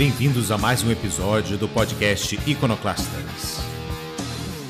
[0.00, 3.58] Bem-vindos a mais um episódio do podcast Iconoclastas.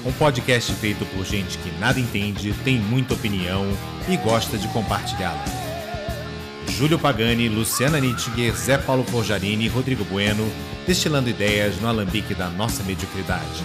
[0.05, 3.65] Um podcast feito por gente que nada entende, tem muita opinião
[4.09, 5.45] e gosta de compartilhá-la.
[6.73, 10.51] Júlio Pagani, Luciana Nittinger, Zé Paulo Forjarini e Rodrigo Bueno,
[10.85, 13.63] destilando ideias no alambique da nossa mediocridade.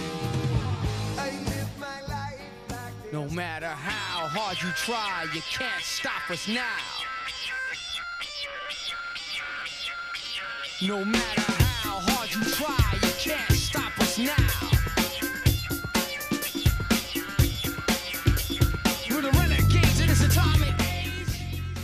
[3.12, 6.62] No matter how hard you try, you can't stop us now.
[10.82, 11.55] No matter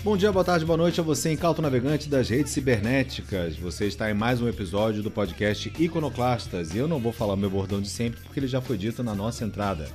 [0.05, 3.57] Bom dia, boa tarde, boa noite a você, incauto navegante das redes cibernéticas.
[3.57, 7.49] Você está em mais um episódio do podcast Iconoclastas e eu não vou falar meu
[7.49, 9.89] bordão de sempre porque ele já foi dito na nossa entrada.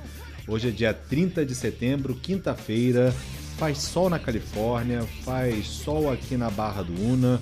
[0.48, 3.14] Hoje é dia 30 de setembro, quinta-feira.
[3.58, 7.40] Faz sol na Califórnia, faz sol aqui na Barra do Una.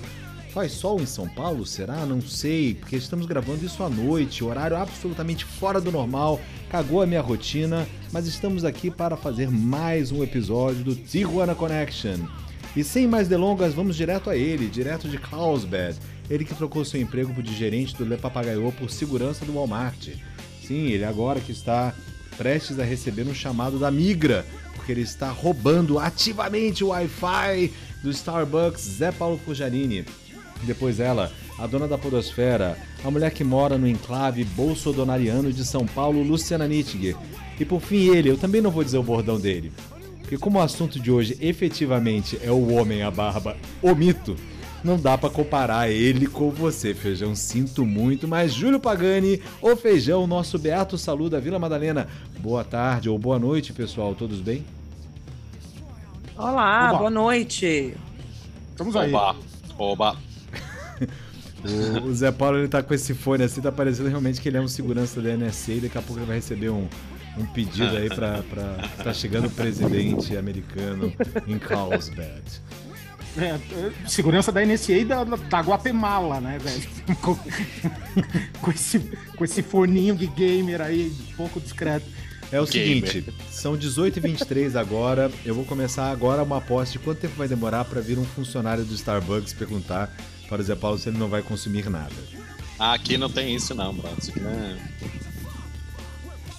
[0.57, 1.67] Faz sol em São Paulo?
[1.67, 2.07] Será?
[2.07, 7.07] Não sei, porque estamos gravando isso à noite, horário absolutamente fora do normal, cagou a
[7.07, 12.21] minha rotina, mas estamos aqui para fazer mais um episódio do Tijuana Connection.
[12.75, 15.99] E sem mais delongas, vamos direto a ele, direto de Carlsbad.
[16.31, 20.09] Ele que trocou seu emprego de gerente do Le Papagaio por segurança do Walmart.
[20.67, 21.93] Sim, ele agora que está
[22.39, 27.71] prestes a receber um chamado da Migra, porque ele está roubando ativamente o Wi-Fi
[28.03, 30.07] do Starbucks Zé Paulo Fujarini.
[30.63, 35.87] Depois ela, a dona da podosfera, a mulher que mora no enclave bolsodonariano de São
[35.87, 37.17] Paulo, Luciana Nittinger.
[37.59, 39.73] E por fim ele, eu também não vou dizer o bordão dele.
[40.21, 44.37] Porque como o assunto de hoje efetivamente é o homem a barba, o mito,
[44.83, 47.35] não dá pra comparar ele com você, Feijão.
[47.35, 52.09] Sinto muito, mas Júlio Pagani, o Feijão, nosso Beato Salu da Vila Madalena.
[52.39, 54.15] Boa tarde ou boa noite, pessoal.
[54.15, 54.65] Todos bem?
[56.37, 56.99] Olá, Oba.
[56.99, 57.95] boa noite.
[58.71, 59.13] Estamos aí.
[59.13, 59.37] Oba,
[59.79, 60.17] oba.
[61.69, 64.57] O, o Zé Paulo ele tá com esse fone assim, tá parecendo realmente que ele
[64.57, 66.89] é um segurança da NSA e daqui a pouco ele vai receber um,
[67.37, 68.89] um pedido aí pra, pra.
[69.03, 71.13] Tá chegando o presidente americano
[71.47, 72.43] em Carlsbad.
[73.39, 73.59] É,
[74.09, 77.17] segurança da NSA e da, da Guatemala, né, velho?
[77.21, 77.37] com,
[78.63, 78.99] com esse,
[79.37, 82.07] com esse forninho de gamer aí, pouco discreto.
[82.51, 83.11] É o Gamer.
[83.11, 85.31] seguinte, são 18h23 agora.
[85.45, 88.85] Eu vou começar agora uma aposta de quanto tempo vai demorar pra vir um funcionário
[88.85, 90.15] do Starbucks perguntar
[90.49, 92.13] para o Zé Paulo se ele não vai consumir nada.
[92.79, 94.11] Ah, aqui não tem isso não, bro.
[94.21, 94.77] Isso aqui não é...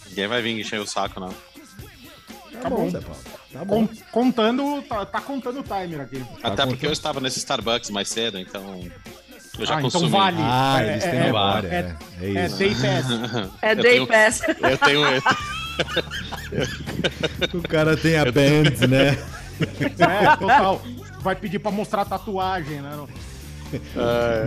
[0.09, 1.33] Ninguém vai vir encher o saco, não.
[2.61, 2.89] Tá, bom.
[2.89, 3.21] Zé Paulo.
[3.53, 3.87] Tá bom.
[3.87, 6.19] Con- contando, tá, tá contando o timer aqui.
[6.19, 6.85] Tá Até porque contando.
[6.85, 8.83] eu estava nesse Starbucks mais cedo, então...
[9.59, 10.11] Eu já Ah, então consumi.
[10.11, 10.37] vale.
[10.39, 11.67] Ah, É, eles têm é, memória.
[11.67, 12.57] é, É, é É isso.
[12.57, 13.05] Day Pass.
[13.61, 14.41] É Eu Day tenho- Pass.
[14.41, 15.01] Eu tenho...
[17.53, 19.09] O cara tem a band, né?
[19.99, 20.81] É, total.
[21.21, 22.91] Vai pedir pra mostrar a tatuagem, né?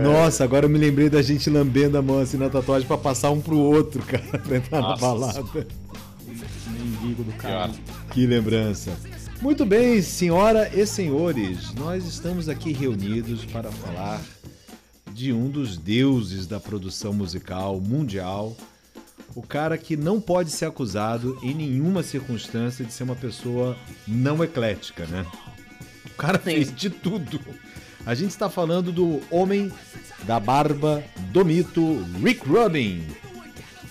[0.03, 3.31] Nossa, agora eu me lembrei da gente lambendo a mão assim na tatuagem pra passar
[3.31, 5.01] um pro outro, cara, pra entrar na Nossa.
[5.01, 5.67] balada.
[6.67, 7.71] Mendigo do cara.
[8.11, 8.91] Que lembrança.
[9.41, 14.21] Muito bem, senhora e senhores, nós estamos aqui reunidos para falar
[15.11, 18.55] de um dos deuses da produção musical mundial,
[19.35, 23.75] o cara que não pode ser acusado em nenhuma circunstância de ser uma pessoa
[24.07, 25.25] não eclética, né?
[26.05, 27.39] O cara fez de tudo.
[28.05, 29.71] A gente está falando do homem
[30.23, 33.05] da barba do mito, Rick Rubin.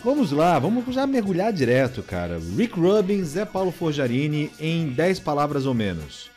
[0.03, 2.41] Vamos lá, vamos já mergulhar direto, cara.
[2.57, 6.31] Rick Rubin, Zé Paulo Forjarini, em 10 palavras ou menos.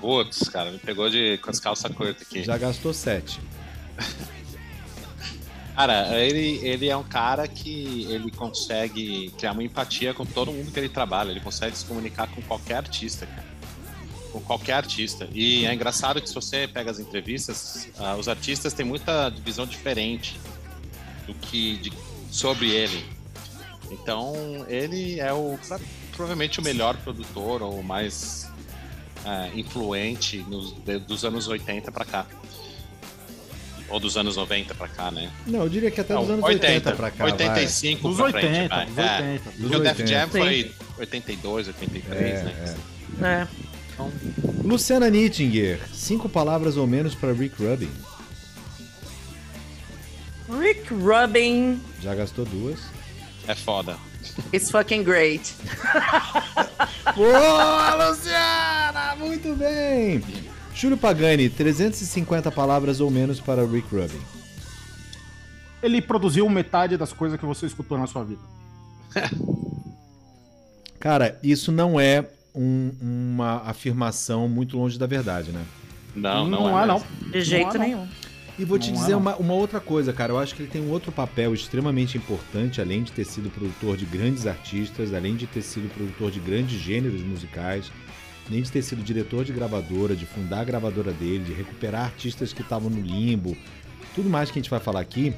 [0.00, 2.42] Putz, cara, me pegou de, com as calças curtas aqui.
[2.42, 3.38] Já gastou 7.
[5.76, 10.70] Cara, ele, ele é um cara que ele consegue criar uma empatia com todo mundo
[10.70, 11.30] que ele trabalha.
[11.30, 13.49] Ele consegue se comunicar com qualquer artista, cara.
[14.32, 15.28] Com qualquer artista.
[15.32, 19.66] E é engraçado que se você pega as entrevistas, ah, os artistas têm muita visão
[19.66, 20.38] diferente
[21.26, 21.92] do que de-
[22.30, 23.04] sobre ele.
[23.90, 25.58] Então, ele é o
[26.12, 28.48] provavelmente o melhor produtor ou o mais
[29.24, 32.24] ah, influente nos- de- dos anos 80 pra cá.
[33.88, 35.30] Ou dos anos 90 pra cá, né?
[35.46, 37.24] Não, eu diria que até dos Não, anos 80, pra cá.
[37.24, 37.32] vai.
[37.32, 38.86] 85 Dos pra 80, frente, vai.
[38.86, 39.02] dos É.
[39.18, 39.50] 80.
[39.50, 40.06] Dos Porque o Def 80.
[40.06, 42.76] Jam foi 82, 83, É, né?
[43.20, 43.26] é.
[43.26, 43.48] É.
[44.64, 47.90] Luciana Nittinger, cinco palavras ou menos para Rick Rubin.
[50.60, 52.80] Rick Rubin Já gastou duas.
[53.46, 53.96] É foda.
[54.52, 55.54] is fucking great.
[57.16, 59.16] Boa, Luciana!
[59.18, 60.22] Muito bem!
[60.74, 64.20] Júlio Pagani, 350 palavras ou menos para Rick Rubin.
[65.82, 68.42] Ele produziu metade das coisas que você escutou na sua vida.
[70.98, 75.62] Cara, isso não é um- uma afirmação muito longe da verdade, né?
[76.14, 76.82] Não, não, Não é.
[76.82, 77.02] há, não.
[77.30, 77.80] De jeito há, não.
[77.80, 78.08] nenhum.
[78.58, 80.32] E vou te Não dizer uma, uma outra coisa, cara.
[80.32, 83.96] Eu acho que ele tem um outro papel extremamente importante, além de ter sido produtor
[83.96, 87.90] de grandes artistas, além de ter sido produtor de grandes gêneros musicais,
[88.46, 92.52] além de ter sido diretor de gravadora, de fundar a gravadora dele, de recuperar artistas
[92.52, 93.56] que estavam no limbo,
[94.14, 95.32] tudo mais que a gente vai falar aqui.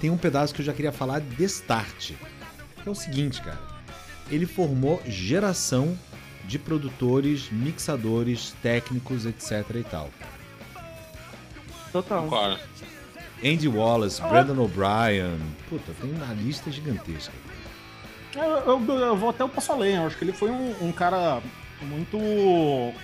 [0.00, 2.10] Tem um pedaço que eu já queria falar de start.
[2.82, 3.60] Que é o seguinte, cara.
[4.30, 5.96] Ele formou geração
[6.44, 10.10] de produtores, mixadores, técnicos, etc e tal.
[11.92, 12.22] Total.
[12.22, 12.58] Concordo.
[13.44, 15.38] Andy Wallace, Brandon O'Brien.
[15.68, 17.32] Puta, tem uma lista gigantesca.
[18.34, 19.96] Eu, eu- eu vou até o passo além.
[19.96, 21.42] Eu acho que ele foi um, um cara
[21.82, 22.16] muito,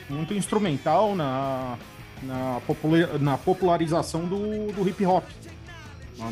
[0.08, 1.76] muito instrumental na,
[2.23, 5.25] na, popula- na popularização do, do hip hop.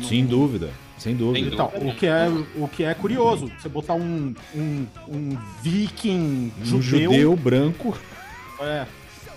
[0.03, 1.45] Sem dúvida, sem dúvida.
[1.45, 6.51] Sem Então, o que é, o que é curioso, você botar um, um, um viking
[6.61, 7.97] Um judeu, judeu branco.
[8.59, 8.85] É,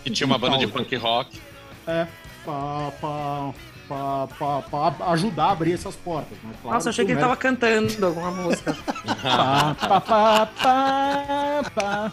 [0.05, 1.39] E tinha uma banda de Então, punk rock.
[1.87, 2.07] é,
[2.45, 3.51] pra, pra,
[3.89, 4.27] pra,
[4.62, 6.39] pra, pra ajudar a abrir essas portas.
[6.43, 6.51] Né?
[6.62, 8.75] Claro Nossa, eu achei que ele tava cantando alguma música.
[9.23, 12.12] Pá, pá, pá, pá, pá.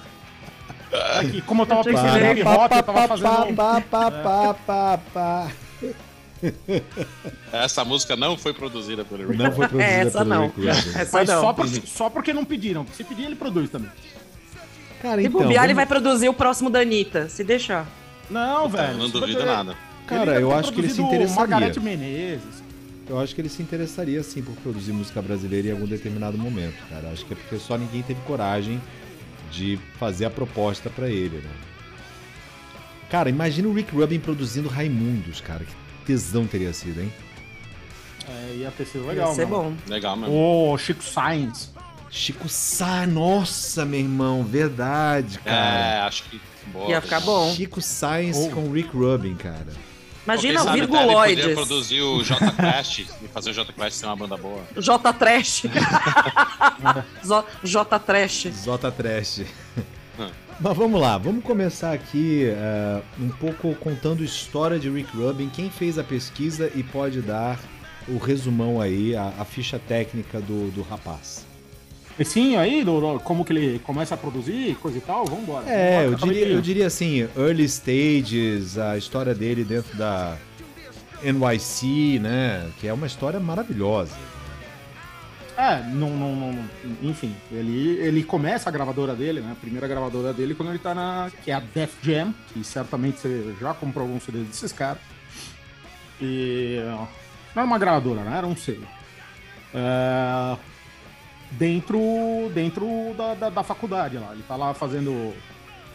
[1.20, 3.56] Aqui, como eu tava que pensando em hop, eu tava fazendo.
[3.56, 5.48] pá, pá, pá, pá, pá.
[7.52, 9.38] Essa música não foi produzida pelo Rick.
[9.38, 10.44] Não foi produzida É, essa pelo não.
[10.48, 10.70] Rick Rubin.
[11.00, 11.42] Essa Mas não.
[11.42, 12.86] só, por- só porque não pediram.
[12.94, 13.90] Se pedir, ele produz também.
[15.02, 17.88] Cara, então, bobear, ele vamos- vai produzir o próximo da Anitta, se deixar.
[18.30, 18.98] Não, velho.
[18.98, 19.76] Não duvido ter- nada.
[20.06, 21.74] Cara, eu acho que ele se interessaria.
[21.82, 22.64] Menezes.
[23.10, 26.76] Eu acho que ele se interessaria sim por produzir música brasileira em algum determinado momento,
[26.90, 27.10] cara.
[27.10, 28.82] Acho que é porque só ninguém teve coragem
[29.50, 31.50] de fazer a proposta pra ele, né?
[33.10, 35.64] Cara, imagina o Rick Rubin produzindo Raimundos, cara.
[35.64, 35.72] Que
[36.08, 37.14] tesão teria sido, hein?
[38.30, 39.64] É, ia ter sido legal, Ia ser mano.
[39.86, 39.92] bom.
[39.92, 40.34] Legal mesmo.
[40.36, 41.72] Ô, Chico Sainz.
[42.10, 45.98] Chico Sá, nossa, meu irmão, verdade, cara.
[45.98, 46.40] É, acho que.
[46.68, 47.54] Boa, Ia ficar bom.
[47.54, 48.50] Chico Sainz Oh.
[48.50, 49.68] com Rick Rubin, cara.
[50.26, 51.54] Imagina o até Ele Virguloides.
[51.54, 54.62] produzir o J Quest e fazer o J Quest ser uma banda boa.
[54.78, 55.64] J Trash.
[57.64, 58.48] J Trash.
[58.64, 59.42] Zota Trash.
[60.60, 65.50] Mas vamos lá, vamos começar aqui eh, um pouco contando a história de Rick Rubin,
[65.50, 67.60] quem fez a pesquisa e pode dar
[68.08, 71.46] o resumão aí, a, a ficha técnica do, do rapaz.
[72.26, 75.70] Sim, aí, do, do- como que ele começa a produzir, coisa e tal, vambora.
[75.70, 80.36] É, eu diria, eu diria assim, early stages, a história dele dentro da
[81.22, 82.68] NYC, né?
[82.80, 84.16] Que é uma história maravilhosa.
[85.58, 86.70] É, não, não, não-
[87.02, 89.54] enfim, ele, ele começa a gravadora dele, né?
[89.54, 91.32] A primeira gravadora dele quando ele tá na.
[91.44, 95.02] que é a Def Jam, que certamente você já comprou alguns CDs desses caras.
[96.22, 96.78] E.
[97.56, 98.38] Não era uma gravadora, né?
[98.38, 98.88] Era um selo.
[99.74, 100.58] É,
[101.52, 104.34] dentro dentro da, da, da faculdade lá.
[104.34, 105.34] Ele tá lá fazendo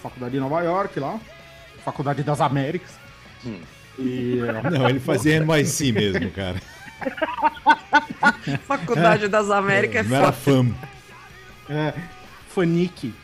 [0.03, 1.21] faculdade em Nova York lá.
[1.85, 2.91] Faculdade das Américas.
[3.47, 3.61] Hum.
[3.97, 4.41] E.
[4.77, 6.61] Não, ele fazia NYC mesmo, cara.
[8.67, 10.69] Faculdade das Américas é Não era foda.
[10.69, 10.75] fã.
[11.69, 11.95] É,
[12.49, 13.15] Fanique.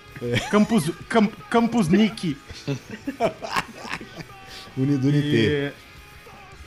[0.50, 2.36] Campus, Camp, Campus Nick.
[4.76, 5.72] Unidunité.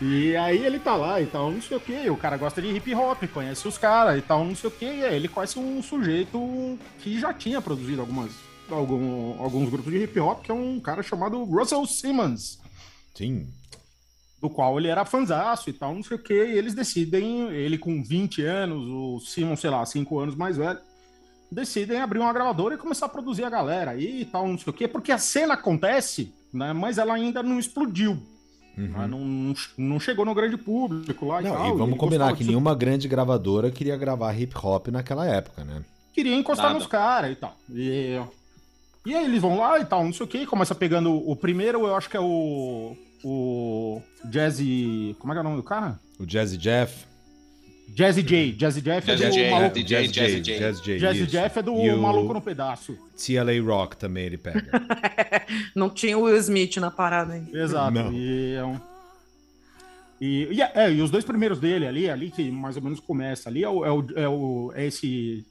[0.02, 2.10] E, e aí ele tá lá e tal, não sei o que.
[2.10, 4.86] O cara gosta de hip hop, conhece os caras e tal, não sei o que.
[4.86, 8.32] E aí ele conhece um sujeito que já tinha produzido algumas,
[8.70, 12.60] algum, alguns grupos de hip hop, que é um cara chamado Russell Simmons.
[13.14, 13.48] Sim.
[14.42, 16.34] Do qual ele era fanzaço e tal, não sei o que.
[16.34, 20.80] E eles decidem, ele com 20 anos, o Simmons, sei lá, 5 anos mais velho,
[21.52, 24.72] decidem abrir uma gravadora e começar a produzir a galera aí e tal, não sei
[24.72, 26.74] o quê, porque a cena acontece, né?
[26.74, 28.18] Mas ela ainda não explodiu.
[28.76, 31.52] né, Não, não chegou no grande público lá e Uhum.
[31.52, 31.76] Não, tal.
[31.76, 35.84] e vamos combinar que nenhuma grande gravadora queria gravar hip hop naquela época, né?
[36.14, 36.80] Queria encostar Nada.
[36.80, 37.56] nos caras e tal.
[37.70, 38.20] E,
[39.06, 41.86] e aí eles vão lá e tal, não sei o que, começa pegando o primeiro,
[41.86, 42.96] eu acho que é o.
[43.24, 45.16] O Jazzy.
[45.20, 46.00] Como é que é o nome do cara?
[46.20, 47.06] O Jazzy Jeff.
[47.94, 48.54] Jazzy J.
[48.58, 49.74] Jazzy Jeff é Jazzy do J, maluco.
[49.76, 50.60] DJ Jazzy J.
[50.60, 51.00] Jazzy J.
[51.00, 51.32] Jazzy isso.
[51.32, 52.98] Jeff é do E o Maluco no Pedaço.
[53.18, 54.64] TLA Rock também ele pega.
[55.76, 57.58] Não tinha o Will Smith na parada ainda.
[57.60, 57.92] Exato.
[57.92, 58.14] Não.
[58.14, 58.80] E, é um-
[60.22, 63.00] e, e, é, é, e os dois primeiros dele ali, ali que mais ou menos
[63.00, 65.46] começa ali, é, o, é, o, é, o- é esse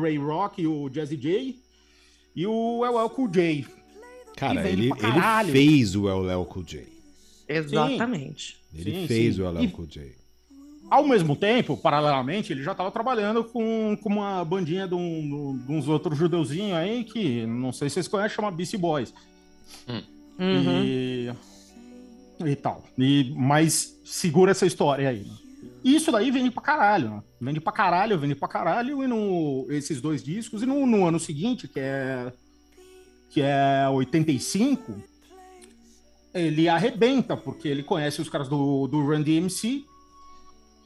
[0.00, 1.58] Ray Rock e o Jazzy J
[2.36, 3.66] e o LL Cool J.
[4.36, 6.86] Cara, ele, ele fez o LL Cool J.
[7.48, 8.58] Exatamente.
[8.74, 9.42] Ele Sim, fez sim.
[9.42, 10.12] o LL E- Cool J.
[10.88, 15.72] Ao mesmo tempo, paralelamente, ele já estava trabalhando com, com uma bandinha de, um- de
[15.72, 19.12] uns outros judeuzinhos aí que não sei se vocês conhecem, chama Beastie Boys.
[20.38, 20.82] Uhum.
[20.84, 21.32] E,
[22.44, 22.84] e tal.
[22.98, 25.24] E, mas segura essa história aí.
[25.24, 25.34] né?
[25.82, 27.22] Isso daí vende pra caralho, né?
[27.40, 31.18] Vende pra caralho, vende pra caralho, e no, esses dois discos, e no, no ano
[31.18, 32.32] seguinte, que é,
[33.36, 34.94] que é 85,
[36.32, 39.84] ele arrebenta, porque ele conhece os caras do, do Run DMC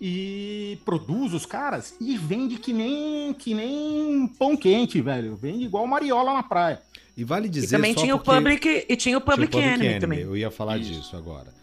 [0.00, 5.36] e produz os caras e vende que nem, que nem pão quente, velho.
[5.36, 6.82] Vende igual Mariola na praia.
[7.16, 9.68] E vale E dizer também só tinha o porque- Public e tinha o Public, tinha
[9.70, 10.18] o Enemy, também.
[10.22, 10.90] Eu ia falar Isso.
[10.90, 11.54] disso agora.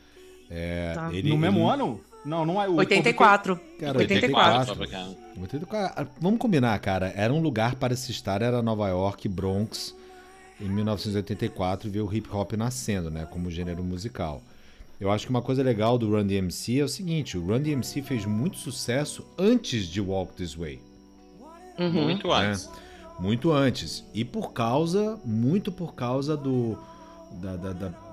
[0.50, 1.13] É, Tá.
[1.13, 2.00] ele- no mesmo ele- ano?
[2.24, 3.60] Não, não é o 84.
[3.77, 4.72] Cara, 84.
[4.79, 5.12] 84.
[5.41, 6.08] 84.
[6.22, 7.12] Vamos combinar, cara.
[7.13, 9.94] Era um lugar para se estar, era Nova York, Bronx,
[10.60, 13.26] em 1984, e ver o hip hop nascendo, né?
[13.30, 14.42] Como gênero musical.
[15.00, 18.02] Eu acho que uma coisa legal do Run DMC é o seguinte: o Run DMC
[18.02, 20.82] fez muito sucesso antes de Walk This Way.
[21.80, 22.04] Uhum.
[22.06, 22.70] Muito antes.
[23.20, 24.04] Muito antes.
[24.14, 26.78] E por causa, muito por causa do
[27.42, 28.08] da, da, da-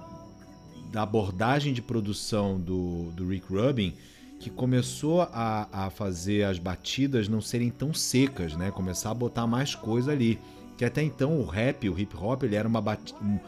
[0.92, 3.94] da abordagem de produção do, do Rick Rubin,
[4.38, 8.70] que começou a, a fazer as batidas não serem tão secas, né?
[8.70, 10.38] Começar a botar mais coisa ali.
[10.76, 13.38] Que até então o rap, o hip hop, ele era uma bati- um-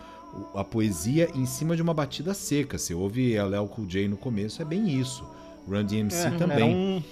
[0.54, 2.78] a poesia em cima de uma batida seca.
[2.78, 5.24] Você ouve LL Cool J no começo, é bem isso.
[5.68, 6.56] Run DMC também.
[6.56, 7.02] Era um,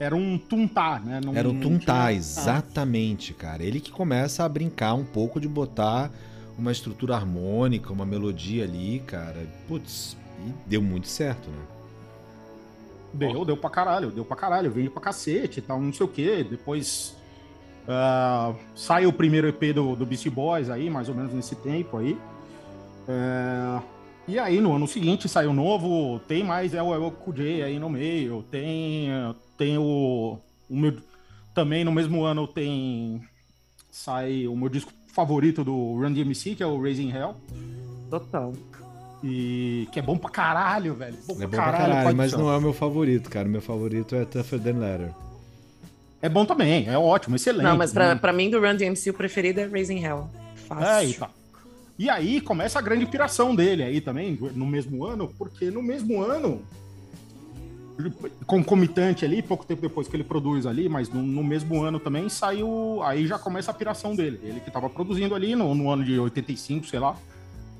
[0.00, 1.20] era um tuntá, né?
[1.24, 3.62] Não- Era não Tuntar, tinha- exatamente, cara.
[3.62, 6.10] Ele que começa a brincar um pouco de botar
[6.58, 9.46] uma estrutura harmônica, uma melodia ali, cara.
[9.68, 11.62] Putz, e deu muito certo, né?
[13.12, 16.08] Deu, deu pra caralho, deu pra caralho, veio pra cacete e tal, não sei o
[16.08, 16.44] quê.
[16.48, 17.14] Depois
[17.88, 21.98] ah, sai o primeiro EP do, do Beastie Boys aí, mais ou menos nesse tempo
[21.98, 22.18] aí.
[23.06, 23.82] É,
[24.26, 27.90] e aí, no ano seguinte, sai o novo, tem mais LL Cool J aí no
[27.90, 29.08] meio, tem,
[29.56, 30.38] tem o,
[30.68, 30.96] o meu...
[31.54, 33.22] Também no mesmo ano tem...
[33.90, 37.36] Sai o meu disco favorito do Run DMC, que é o Raising Hell.
[38.10, 38.52] Total.
[39.22, 41.16] E que é bom pra caralho, velho.
[41.26, 43.46] Bom É bom pra caralho, pai do mas não é o meu favorito, cara.
[43.46, 45.10] O meu favorito é Tougher Than Letter.
[46.24, 47.64] É bom também, é ótimo, excelente.
[47.64, 48.18] Não, mas pra, Hum.
[48.18, 50.30] pra mim, do Run DMC, o preferido é Raising Hell.
[50.66, 50.86] Fácil.
[50.88, 51.30] É, e, tá.
[51.98, 56.22] e aí começa a grande piração dele aí também, no mesmo ano, porque no mesmo
[56.22, 56.62] ano,
[58.46, 62.26] concomitante ali, pouco tempo depois que ele produz ali, mas no, no mesmo ano também
[62.30, 64.40] saiu, aí já começa a piração dele.
[64.42, 67.16] Ele que tava produzindo ali no, no ano de 85, sei lá.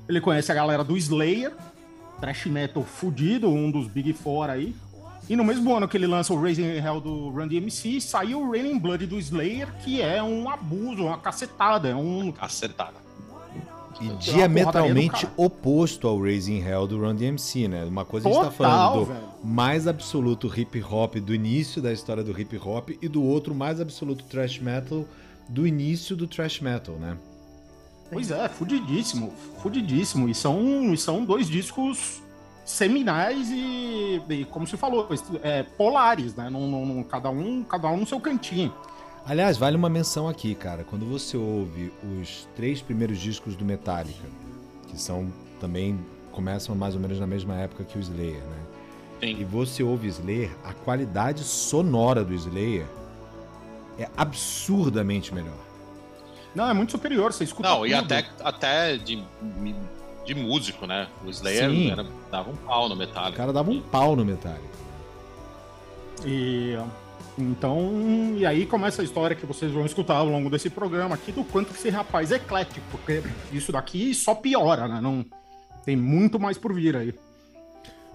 [0.07, 1.51] Ele conhece a galera do Slayer,
[2.21, 4.75] thrash metal fudido, um dos Big Four aí.
[5.27, 8.51] E no mesmo ano que ele lança o Raising Hell do Run DMC, saiu o
[8.51, 13.03] Raining Blood do Slayer, que é um abuso, uma cacetada, é um Acertada.
[13.99, 17.85] E uma diametralmente oposto ao Raising Hell do Run DMC, né?
[17.85, 19.19] Uma coisa a gente tá falando do velho.
[19.43, 23.79] mais absoluto hip hop do início da história do hip hop e do outro mais
[23.79, 25.05] absoluto thrash metal
[25.47, 27.17] do início do thrash metal, né?
[28.11, 30.29] Pois é, fudidíssimo, fudidíssimo.
[30.29, 32.21] E são, e são dois discos
[32.65, 35.07] seminais e, e, como se falou,
[35.43, 36.49] é, polares, né?
[36.49, 38.73] Num, num- num- cada, um, cada um no seu cantinho.
[39.25, 40.83] Aliás, vale uma menção aqui, cara.
[40.83, 41.91] Quando você ouve
[42.21, 44.27] os três primeiros discos do Metallica,
[44.87, 45.99] que são também
[46.31, 48.57] começam mais ou menos na mesma época que o Slayer, né?
[49.21, 49.37] Sim.
[49.39, 52.85] E você ouve Slayer, a qualidade sonora do Slayer
[53.97, 55.57] é absurdamente melhor.
[56.53, 58.03] Não, é muito superior, você escuta Não, e tudo.
[58.03, 59.23] até, até de,
[60.25, 61.07] de músico, né?
[61.25, 63.37] O Slayer era- dava um pau no O Metallica.
[63.37, 64.75] cara dava um pau no Metallica.
[66.25, 66.75] E
[67.37, 71.31] então, e aí começa a história que vocês vão escutar ao longo desse programa aqui
[71.31, 74.99] do quanto que esse rapaz é eclético, porque isso daqui só piora, né?
[75.01, 75.25] Não
[75.83, 77.13] tem muito mais por vir aí.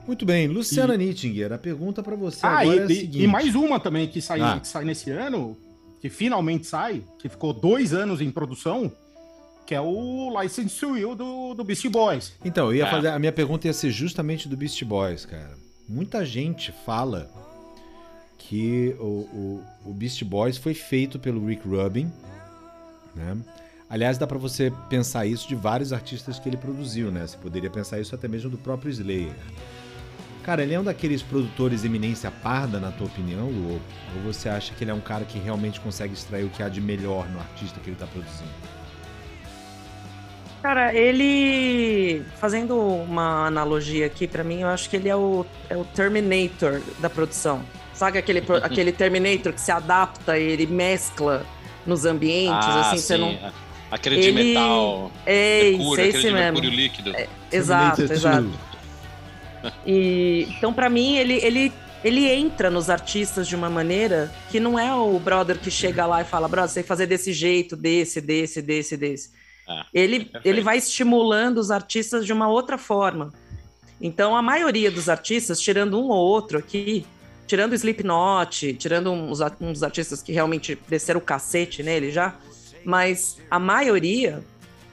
[0.07, 3.23] Muito bem, Luciana Nittinger, a pergunta pra você Ah, agora e, é a e- seguinte.
[3.23, 4.59] e mais uma também que sai, Ah.
[4.59, 5.57] que sai nesse ano,
[6.00, 8.90] que finalmente sai, que ficou dois anos em produção,
[9.71, 12.33] que é o License to Will do, do Beastie Boys.
[12.45, 12.91] Então, eu ia É.
[12.91, 13.07] fazer.
[13.07, 15.57] A minha pergunta ia ser justamente do Beast Boys, cara.
[15.89, 17.31] Muita gente fala
[18.37, 22.11] que o, o, o Beast Boys foi feito pelo Rick Rubin,
[23.15, 23.37] né?
[23.89, 27.25] Aliás, dá pra você pensar isso de vários artistas que ele produziu, né?
[27.25, 29.37] Você poderia pensar isso até mesmo do próprio Slayer.
[30.43, 33.75] Cara, ele é um daqueles produtores eminência parda, na tua opinião, Lu?
[34.17, 36.69] Ou você acha que ele é um cara que realmente consegue extrair o que há
[36.69, 38.80] de melhor no artista que ele tá produzindo?
[40.62, 42.23] Cara, ele.
[42.38, 46.81] Fazendo uma analogia aqui, pra mim, eu acho que ele é o, é o Terminator
[46.99, 47.62] da produção.
[47.95, 51.47] Sabe aquele, aquele Terminator que se adapta e ele mescla
[51.87, 53.02] nos ambientes, Ah, assim, sim.
[53.02, 53.52] você não.
[53.90, 55.11] Aquele de Ele- metal.
[55.26, 56.45] Ei, mercúrio, sei aquele se de mesmo.
[56.52, 57.12] mercúrio líquido.
[57.50, 58.43] Exato, Terminator exato.
[59.62, 59.75] 2.
[59.87, 64.79] E então pra mim ele, ele ele entra nos artistas de uma maneira que não
[64.79, 67.76] é o brother que chega lá e fala, brother, você tem que fazer desse jeito,
[67.76, 69.31] desse, desse, desse, desse.
[69.71, 70.47] É, ele perfeito.
[70.47, 73.33] ele vai estimulando os artistas de uma outra forma.
[74.00, 77.07] Então a maioria dos artistas, tirando um ou outro aqui,
[77.47, 82.35] tirando o Slipknot, tirando uns, uns artistas que realmente desceram o cacete nele já,
[82.85, 84.43] mas a maioria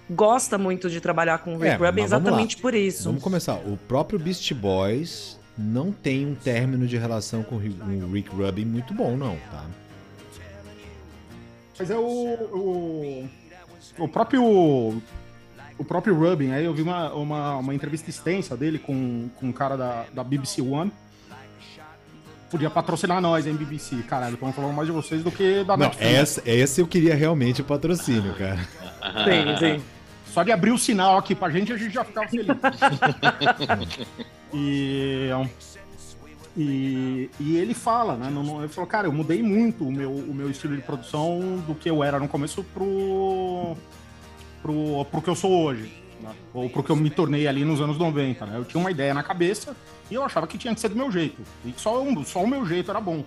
[0.09, 2.61] gosta muito de trabalhar com o Rick É, Rubin exatamente lá.
[2.61, 3.03] por isso.
[3.05, 3.55] Vamos começar.
[3.55, 7.59] O próprio Beast Boys não tem um término de relação com o
[8.11, 9.65] Rick Rubin muito bom, não, tá?
[11.79, 13.29] Mas é o, o,
[13.97, 15.01] o próprio.
[15.79, 19.51] O próprio Rubin, aí eu vi uma, uma, uma entrevista extensa dele com, com um
[19.51, 20.91] cara da, da BBC One.
[22.49, 23.97] Podia patrocinar nós, hein, BBC.
[24.07, 26.11] Caralho, estamos falando mais de vocês do que da Não, Netflix.
[26.11, 28.57] essa, essa eu queria realmente o patrocínio, cara.
[29.23, 29.83] Sim, sim.
[30.33, 32.47] Só de abrir o sinal aqui pra gente, a gente já ficava feliz.
[34.53, 35.29] e,
[36.57, 38.29] e, e ele fala, né?
[38.29, 41.75] no- ele falou, cara, eu mudei muito o meu, o meu estilo de produção do
[41.75, 43.75] que eu era no começo pro,
[44.61, 45.91] pro, pro que eu sou hoje.
[46.21, 46.31] né?
[46.53, 48.45] Ou pro que eu me tornei ali nos anos 90.
[48.45, 48.57] Né?
[48.57, 49.75] Eu tinha uma ideia na cabeça
[50.09, 51.41] e eu achava que tinha que ser do meu jeito.
[51.65, 53.23] E que só, só o meu jeito era bom.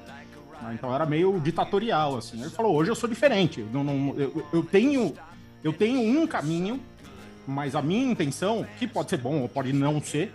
[0.63, 0.73] né?
[0.75, 2.41] Então era meio ditatorial, assim.
[2.41, 3.65] Ele falou, hoje eu sou diferente.
[3.73, 5.15] Eu, não- eu- eu tenho,
[5.63, 6.81] eu tenho um caminho,
[7.47, 10.33] mas a minha intenção, que pode ser bom ou pode não ser,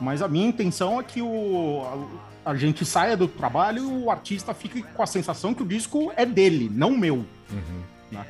[0.00, 2.08] mas a minha intenção é que o,
[2.44, 5.66] a, a gente saia do trabalho e o artista fique com a sensação que o
[5.66, 7.24] disco é dele, não meu.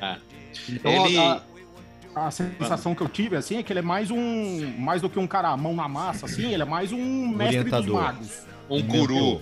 [0.01, 0.17] É.
[0.69, 1.41] Então Ele- a,
[2.15, 5.17] a sensação que eu tive assim é que ele é mais um mais do que
[5.17, 8.01] um cara mão na massa assim, ele é mais um mestre dos Orientador.
[8.01, 8.39] magos.
[8.69, 9.41] Um guru.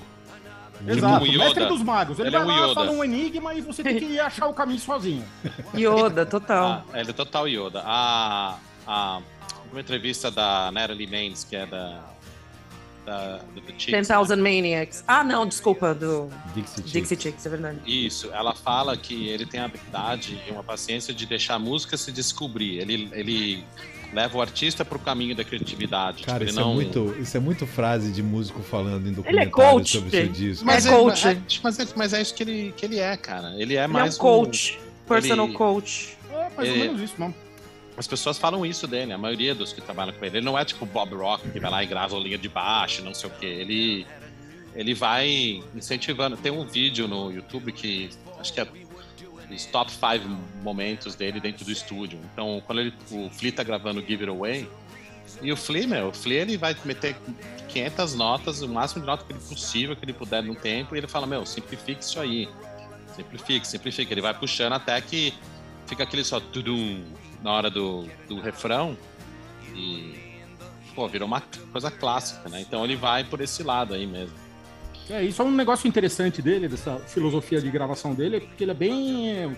[0.87, 1.37] Exato, um Yoda.
[1.43, 2.19] mestre dos magos.
[2.19, 2.73] Ele, Ele é vai um lá, Yoda.
[2.75, 5.25] fala um enigma e você tem que achar o caminho sozinho.
[5.75, 6.85] Yoda, total.
[6.93, 7.81] Ah, ele é total Yoda.
[7.85, 8.55] A,
[8.87, 9.19] a,
[9.71, 11.99] uma entrevista da Natalie Maines, que é da.
[13.09, 15.03] Da do The Chicks, 10,000 Maniacs.
[15.07, 16.91] Ah, não, desculpa, do Dixie Chicks.
[16.91, 17.79] Dixie Chicks, é verdade.
[17.85, 21.97] Isso, ela fala que ele tem a habilidade e uma paciência de deixar a música
[21.97, 22.77] se descobrir.
[22.79, 23.63] Ele, ele
[24.13, 26.23] leva o artista pro caminho da criatividade.
[26.23, 26.71] Cara, Tipo, isso, ele não...
[26.71, 30.07] é muito, isso é muito frase de músico falando em Ele é documentário coach, sobre
[30.07, 30.65] o seu disco.
[30.65, 31.27] Mas É é, coach.
[31.27, 33.49] é- mas, é, mas é isso que ele, que ele é, cara.
[33.53, 36.17] Ele é Ele é mais um coach, personal ele- coach.
[36.31, 36.79] É mais ou É.
[36.79, 37.33] menos isso, não.
[37.99, 40.37] As pessoas falam isso dele, a maioria dos que trabalham com ele.
[40.37, 43.03] Ele não é tipo Bob Rock, que vai lá e grava a linha de baixo,
[43.03, 43.45] não sei o quê.
[43.45, 44.07] Ele,
[44.73, 46.37] ele vai incentivando.
[46.37, 48.09] Tem um vídeo no YouTube que
[48.39, 48.67] acho que é
[49.51, 50.25] os top 5
[50.63, 52.17] momentos dele dentro do estúdio.
[52.31, 54.69] Então, quando ele, o Flea tá gravando Give It Away,
[55.41, 57.17] e o Flea, meu, o Flea ele vai meter
[57.67, 60.99] 500 notas, o máximo de nota que ele possível, que ele puder no tempo, e
[60.99, 62.47] ele fala, meu, simplifique isso aí.
[63.13, 64.13] Simplifique, simplifique.
[64.13, 65.33] Ele vai puxando até que
[65.85, 67.03] fica aquele só tudum
[67.43, 68.97] na hora do, do refrão
[69.75, 70.15] e
[70.95, 72.61] pô, virou uma coisa clássica, né?
[72.61, 74.35] Então ele vai por esse lado aí mesmo.
[75.09, 78.71] É, isso é um negócio interessante dele, dessa filosofia de gravação dele, é porque ele
[78.71, 79.49] é bem é,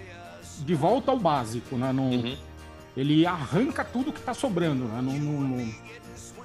[0.59, 1.91] de volta ao básico, né?
[1.91, 2.37] Não, Uhum.
[2.95, 5.01] Ele arranca tudo que tá sobrando, né?
[5.01, 5.73] Não, não- não-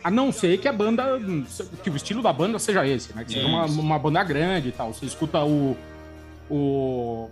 [0.05, 1.05] A não ser que a banda,
[1.83, 3.25] que o estilo da banda seja esse, né?
[3.25, 4.93] Que seja uma, uma banda grande e tal.
[4.95, 5.77] Você escuta o,
[6.49, 7.29] o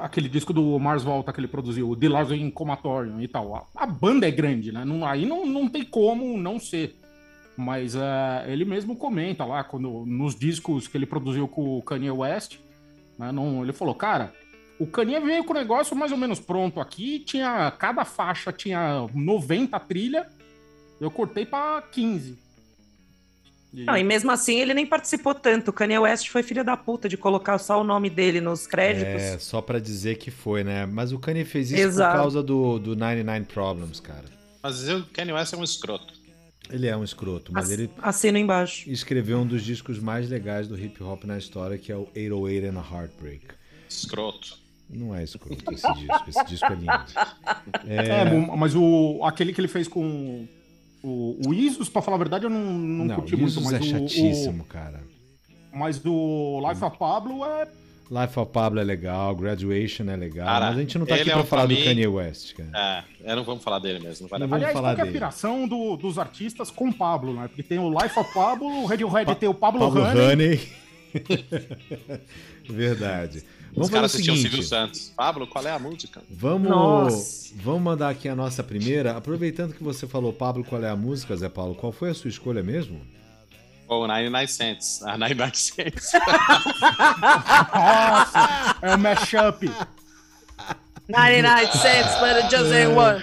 [0.00, 3.54] aquele disco do Mars Volta que ele produziu, o The Lost in Comatorium e tal.
[3.54, 4.84] A, a banda é grande, né?
[4.84, 6.96] Não, aí não, não tem como não ser.
[7.56, 12.10] Mas eh, ele mesmo comenta lá, quando, nos discos que ele produziu com o Kanye
[12.10, 12.58] West,
[13.18, 14.32] né, não, ele falou, cara,
[14.78, 19.06] o Kanye veio com o negócio mais ou menos pronto aqui, tinha cada faixa tinha
[19.12, 20.26] 90 trilha,
[20.98, 22.38] eu cortei pra 15.
[23.72, 25.68] E- Não, e mesmo assim ele nem participou tanto.
[25.68, 29.22] O Kanye West foi filho da puta de colocar só o nome dele nos créditos.
[29.22, 30.86] É, só pra dizer que foi, né?
[30.86, 32.12] Mas o Kanye fez isso Exato.
[32.16, 34.24] por causa do, do 99 Problems, cara.
[34.62, 36.14] Mas o Kanye West é um escroto.
[36.68, 38.88] Ele é um escroto, mas Ass- ele Assino embaixo.
[38.88, 42.66] escreveu um dos discos mais legais do hip hop na história, que é o 808
[42.66, 43.46] and a Heartbreak.
[43.88, 44.58] Escroto.
[44.88, 46.92] Não é escroto esse disco, esse disco é lindo.
[47.86, 50.46] É, mu- mas o, aquele que ele fez com
[51.02, 53.74] o, o Isus, pra falar a verdade, eu não, não, Não, curti muito, Jesus mas
[53.74, 55.00] é o, chatíssimo, cara.
[55.72, 57.68] o- mas o Life of Pablo é
[58.10, 61.30] Life of Pablo é legal, Graduation é legal, Cara, mas a gente não tá aqui
[61.30, 63.04] é pra falar do Kanye West, cara.
[63.24, 64.24] É, é, não vamos falar dele mesmo.
[64.24, 64.58] Não vale a Não pena.
[64.58, 65.16] vamos Aliás, falar qual que é a dele.
[65.18, 67.46] piração do- dos artistas com o Pablo, né?
[67.46, 70.32] Porque tem o Life of Pablo, o Radiohead tem o Pablo, Pablo Honey.
[70.32, 70.60] Honey.
[72.68, 73.44] Verdade.
[73.70, 74.68] Os Vamos fazer o caras assistiam Silvio seguinte.
[74.68, 75.12] Santos.
[75.16, 76.20] Pablo, qual é a música?
[76.28, 77.54] Vamos, Nossa.
[77.56, 79.16] vamos mandar aqui a nossa primeira.
[79.16, 81.74] Aproveitando que você falou, Pablo, qual é a música, Zé Paulo?
[81.74, 83.00] Qual foi a sua escolha mesmo?
[83.86, 85.02] Ou 99 Cents.
[85.02, 86.12] A 99 Cents.
[87.72, 89.70] Nossa, é o mashup.
[91.08, 93.20] 99 cents, but it just ain't one.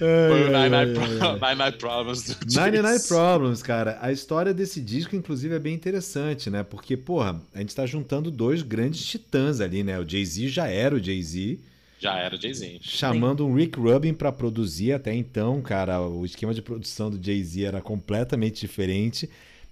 [0.00, 1.32] Foi o Ai, ai, 99 ai, Pro- ai.
[1.34, 3.08] 99 Problems do 99 Jason.
[3.14, 3.98] Problems, cara.
[4.00, 6.62] A história desse disco, inclusive, é bem interessante, né?
[6.62, 9.98] Porque, porra, a gente tá juntando dois grandes titãs ali, né?
[10.00, 11.58] O Jay-Z já era o Jay-Z,
[11.98, 12.78] Já era o Jay-Z.
[12.82, 16.00] chamando um Rick Rubin pra produzir até então, cara.
[16.00, 19.28] O esquema de produção do Jay-Z era completamente diferente.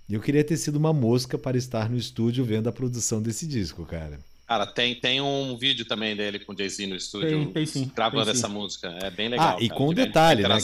[0.08, 3.46] E eu queria ter sido uma mosca para estar no estúdio vendo a produção desse
[3.46, 4.18] disco, cara.
[4.48, 7.90] Cara, tem, tem um vídeo também dele com o Jay-Z no estúdio, Tem- tem sim,
[7.94, 8.40] gravando tem sim.
[8.40, 8.88] essa música.
[9.02, 9.56] É bem legal.
[9.58, 10.58] Ah, e cara, com um detalhe, né?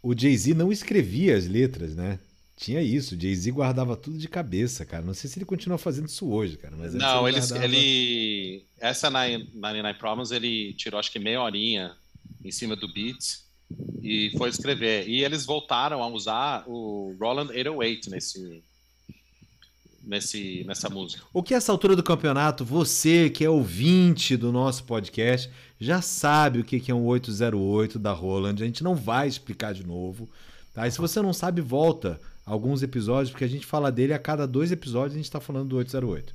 [0.00, 2.20] O Jay-Z não escrevia as letras, né?
[2.56, 3.16] Tinha isso.
[3.16, 5.02] O Jay-Z guardava tudo de cabeça, cara.
[5.04, 6.76] Não sei se ele continua fazendo isso hoje, cara.
[6.76, 8.64] Mas Não, ele, guardava- ele.
[8.78, 11.96] Essa 99 Problems ele tirou acho que meia horinha
[12.44, 13.40] em cima do beat
[14.00, 15.08] e foi escrever.
[15.08, 18.62] E eles voltaram a usar o Roland 808 nesse,
[20.06, 21.22] nesse, nessa música.
[21.32, 26.60] O que essa altura do campeonato, você que é ouvinte do nosso podcast, já sabe
[26.60, 28.62] o que é um 808 da Roland.
[28.62, 30.28] A gente não vai explicar de novo.
[30.72, 30.86] Tá?
[30.86, 34.46] E se você não sabe, volta alguns episódios, porque a gente fala dele a cada
[34.46, 36.32] dois episódios a gente está falando do 808.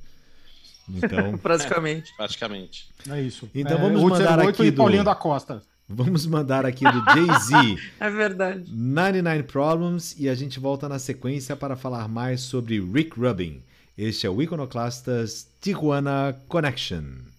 [0.90, 2.14] Então, Praticamente.
[2.16, 2.88] Praticamente.
[3.08, 3.48] É isso.
[3.54, 5.62] Então é, vamos mandar 808 aqui e do- Paulinho da Costa.
[5.94, 8.64] Vamos mandar aqui do Jay-Z É verdade.
[8.70, 13.62] 99 Problems e a gente volta na sequência para falar mais sobre Rick Rubin.
[13.96, 17.31] Este é o Iconoclastas Tijuana Connection.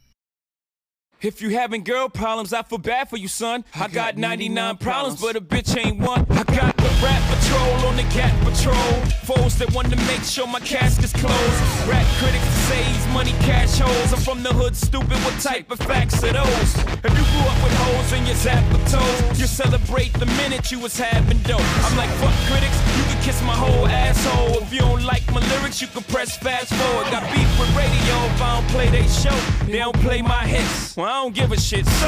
[1.24, 3.64] If you having girl problems, I feel bad for you, son.
[3.74, 6.28] I got 99 problems, but a bitch ain't one.
[6.30, 8.76] I got the rap patrol on the cat patrol.
[9.24, 11.88] Foes that want to make sure my casket's closed.
[11.88, 14.12] Rap critics say he's money cash holes.
[14.12, 15.16] I'm from the hood, stupid.
[15.24, 16.76] What type of facts are those?
[17.08, 20.74] If you grew up with hoes in your zap of toes, you celebrate the minute
[20.74, 21.64] you was having dope.
[21.88, 24.62] I'm like, fuck critics, you can kiss my whole asshole.
[24.62, 27.08] If you don't like my lyrics, you can press fast forward.
[27.12, 29.38] Got beef with radio if I don't play they show.
[29.68, 30.98] They don't play my hits.
[30.98, 31.86] Well, I don't give a shit.
[31.86, 32.08] So,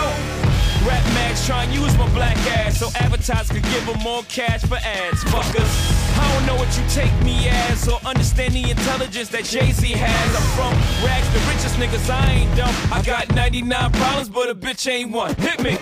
[0.83, 4.61] Rap Max try and use my black ass so advertisers could give them more cash
[4.61, 5.23] for ads.
[5.25, 6.17] Fuckers.
[6.17, 10.35] I don't know what you take me as or understand the intelligence that Jay-Z has.
[10.35, 12.73] I'm from rags, the richest niggas, I ain't dumb.
[12.91, 15.35] I got 99 problems, but a bitch ain't one.
[15.35, 15.77] Hit me.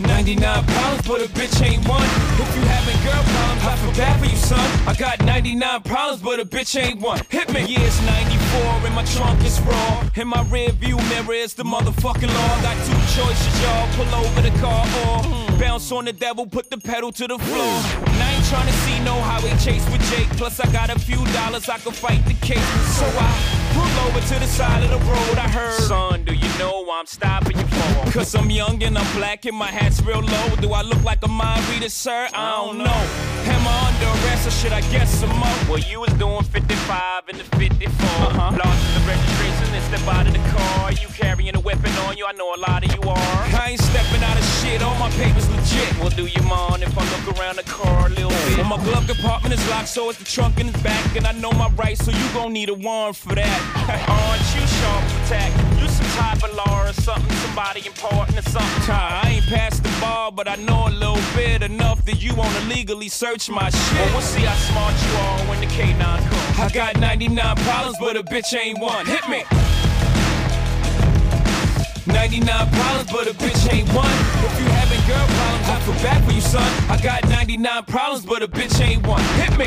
[0.00, 2.02] 99 problems, but a bitch ain't one.
[2.02, 4.88] If you having girl problems, I feel bad for you, son.
[4.88, 7.20] I got 99 problems, but a bitch ain't one.
[7.28, 7.64] Hit me.
[7.64, 10.08] Yeah, it's 94 and my trunk is raw.
[10.16, 12.62] In my rear view mirror is the motherfucking law.
[12.62, 13.88] Got two choices, y'all.
[13.96, 17.74] Pull over the car or bounce on the devil, put the pedal to the floor.
[18.06, 20.28] And I ain't trying to see no highway chase with Jake.
[20.36, 22.68] Plus, I got a few dollars, I can fight the case.
[22.98, 23.30] So I
[23.72, 25.38] pull over to the side of the road.
[25.38, 28.10] I heard, son, do you know I'm stopping you for?
[28.12, 30.56] Cause I'm young and I'm black and my hat's real low.
[30.60, 32.28] Do I look like a mind reader, sir?
[32.32, 33.00] I don't know.
[33.54, 35.58] Am I under arrest or should I guess some more?
[35.68, 38.06] Well, you was doing 55 in the 54.
[38.06, 38.56] Uh-huh.
[38.56, 40.92] Lost in the registration and step out of the car.
[40.92, 43.40] You carrying a weapon on you, I know a lot of you are.
[43.60, 45.98] I ain't stepping out of shit, all my papers legit.
[45.98, 48.58] Well, do you mind if I look around the car a little bit?
[48.58, 51.16] Well, my glove compartment is locked, so it's the trunk in the back.
[51.16, 53.60] And I know my rights, so you gon' need a warrant for that.
[54.08, 55.52] Aren't you sharp attack?
[55.80, 58.94] You some type of law or something, somebody important or something.
[58.94, 62.60] I ain't past the bar, but I know a little bit enough that you wanna
[62.68, 63.92] legally search my shit.
[63.94, 66.60] Well, we'll see how smart you are when the K9 comes.
[66.60, 69.04] I got 99 problems, but a bitch ain't one.
[69.06, 69.42] Hit me.
[72.06, 74.16] 99 problems, but a bitch ain't one.
[74.46, 76.70] If you having girl problems, I feel bad for you, son.
[76.88, 79.22] I got 99 problems, but a bitch ain't one.
[79.42, 79.66] Hit me.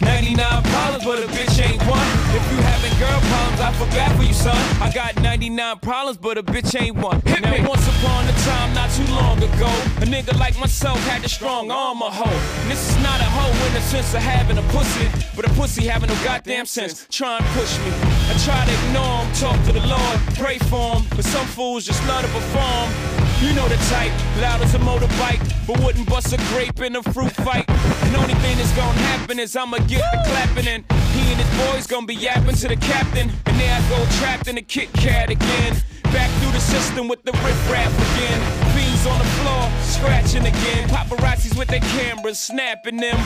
[0.00, 2.06] 99 problems, but a bitch ain't one.
[2.32, 4.56] If you having girl problems, I feel bad for you, son.
[4.80, 7.20] I got 99 problems, but a bitch ain't one.
[7.22, 7.66] Hit now, me.
[7.66, 9.70] once upon a time, not too long ago,
[10.02, 12.60] a nigga like myself had a strong arm, a hoe.
[12.62, 15.52] And this is not a hoe in the sense of having a pussy, but a
[15.54, 17.06] pussy having no goddamn sense.
[17.10, 17.92] Try and push me.
[18.28, 21.84] I try to ignore him, talk to the Lord, pray for him, but some fools
[21.84, 23.20] just love to perform.
[23.40, 27.02] You know the type, loud as a motorbike, but wouldn't bust a grape in a
[27.02, 27.64] fruit fight.
[28.04, 31.50] And only thing that's gonna happen is I'ma get the clapping and he and his
[31.58, 33.28] boys gonna be yapping to the captain.
[33.46, 35.76] And there I go trapped in a Kit Kat again.
[36.14, 38.38] Back through the system with the riff rap again.
[38.74, 40.88] Fiends on the floor, scratching again.
[40.88, 43.16] Paparazzis with their cameras, snapping them.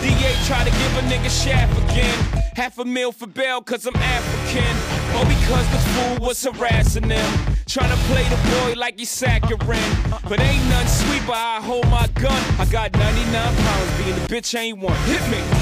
[0.00, 2.18] DA try to give a nigga shaft again.
[2.54, 4.74] Half a meal for bail cause I'm African.
[5.16, 7.30] Or because the fool was harassing them.
[7.66, 9.94] Trying to play the boy like he's saccharine.
[10.28, 12.42] But ain't none sweet, but I hold my gun.
[12.58, 14.96] I got 99 pounds, being the bitch ain't one.
[15.06, 15.61] Hit me.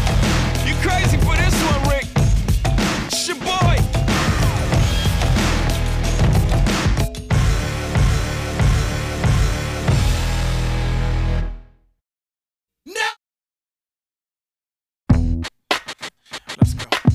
[0.65, 2.05] You crazy for this one, Rick?
[3.07, 3.77] It's your boy.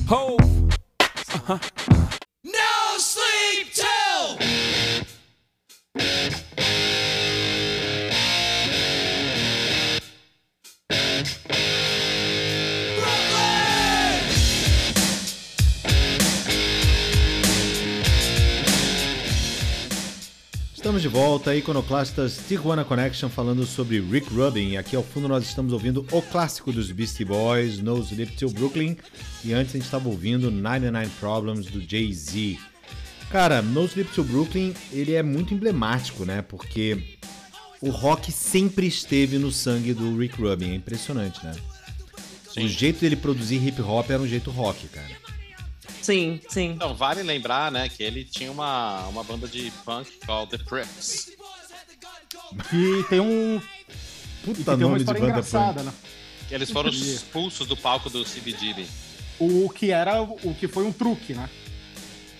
[0.07, 0.39] Hove.
[1.49, 1.59] Uh-huh.
[1.86, 1.86] No
[20.97, 24.69] Estamos de volta, Iconoclastas Tijuana Connection, falando sobre Rick Rubin.
[24.69, 28.49] E aqui ao fundo nós estamos ouvindo o clássico dos Beastie Boys, No Sleep Till
[28.49, 28.97] Brooklyn.
[29.45, 32.57] E antes a gente estava ouvindo 99 Problems do Jay-Z.
[33.29, 36.41] Cara, No Sleep Till Brooklyn, ele é muito emblemático, né?
[36.41, 37.19] Porque
[37.79, 40.71] o rock sempre esteve no sangue do Rick Rubin.
[40.71, 41.53] É impressionante, né?
[42.57, 45.26] O jeito dele produzir hip hop era um jeito rock, cara.
[46.07, 46.69] Sim, sim.
[46.71, 51.31] Então, vale lembrar, né, que ele tinha uma, uma banda de punk called The Crips.
[52.69, 53.57] Que tem um.
[53.57, 55.85] e que Puta tem uma nome de história banda engraçada, punk.
[55.85, 55.93] né?
[56.49, 58.85] Eles foram expulsos do palco do CBGB.
[59.37, 61.49] O que era o que foi um truque, né?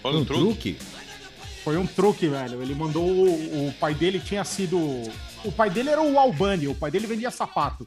[0.01, 0.73] Foi Um um truque?
[0.75, 0.77] truque?
[1.61, 2.61] Foi um truque, velho.
[2.61, 3.03] Ele mandou.
[3.05, 4.77] O, o pai dele tinha sido.
[5.43, 7.85] O pai dele era o Albani, o pai dele vendia sapato.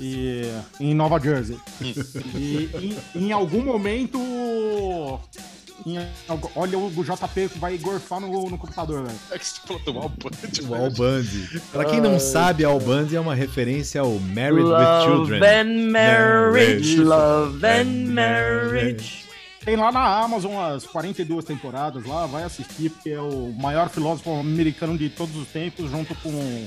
[0.00, 1.58] E, em Nova Jersey.
[2.34, 2.70] e
[3.14, 4.18] em, em algum momento.
[5.86, 5.98] em
[6.54, 9.18] olha o JP que vai gorfar no, no computador, velho.
[9.30, 10.36] É que você falou do Albani.
[10.68, 11.60] O Al Bundy.
[11.72, 15.42] Pra quem não sabe, Al Bundy é uma referência ao Married with Love Children.
[15.42, 19.24] and marriage, love And and marriage.
[19.64, 24.30] Tem lá na Amazon as 42 temporadas lá, vai assistir, porque é o maior filósofo
[24.38, 26.66] americano de todos os tempos, junto com,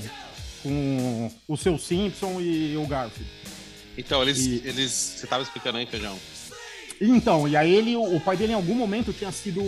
[0.62, 3.30] com o seu Simpson e o Garfield.
[3.96, 4.90] Então, eles, E- eles.
[4.92, 6.16] Você tava explicando aí, Feijão?
[7.00, 9.60] Então, e aí ele, o pai dele em algum momento tinha sido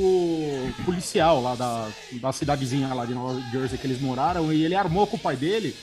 [0.85, 1.89] policial lá da,
[2.21, 5.37] da cidadezinha lá de Nova Jersey que eles moraram, e ele armou com o pai
[5.37, 5.77] dele,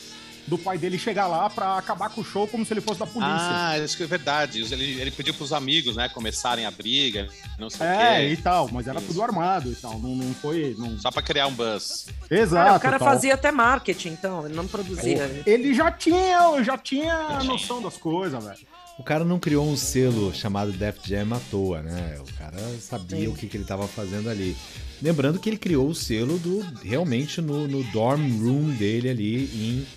[0.47, 3.05] do pai dele chegar lá pra acabar com o show como se ele fosse da
[3.05, 3.35] polícia.
[3.35, 4.61] Ah, isso que é verdade.
[4.61, 7.27] Ele, ele pediu pros amigos, né, começarem a briga,
[7.59, 8.41] não sei é, o e quê.
[8.41, 9.07] tal, mas era Isso.
[9.07, 10.75] tudo armado e tal, não, não foi...
[10.77, 10.97] Não...
[10.99, 12.07] Só pra criar um buzz.
[12.29, 12.65] Exato.
[12.65, 13.07] Cara, o cara tal.
[13.07, 15.43] fazia até marketing, então, ele não produzia.
[15.45, 18.57] Ele já tinha, já tinha noção das coisas, velho.
[18.97, 22.19] O cara não criou um selo chamado Def Jam à toa, né?
[22.19, 23.27] O cara sabia Sim.
[23.27, 24.57] o que, que ele estava fazendo ali.
[24.99, 29.87] Lembrando que ele criou o selo do realmente no, no dorm room dele ali em,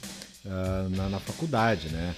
[0.50, 2.14] ah, na, na faculdade, né?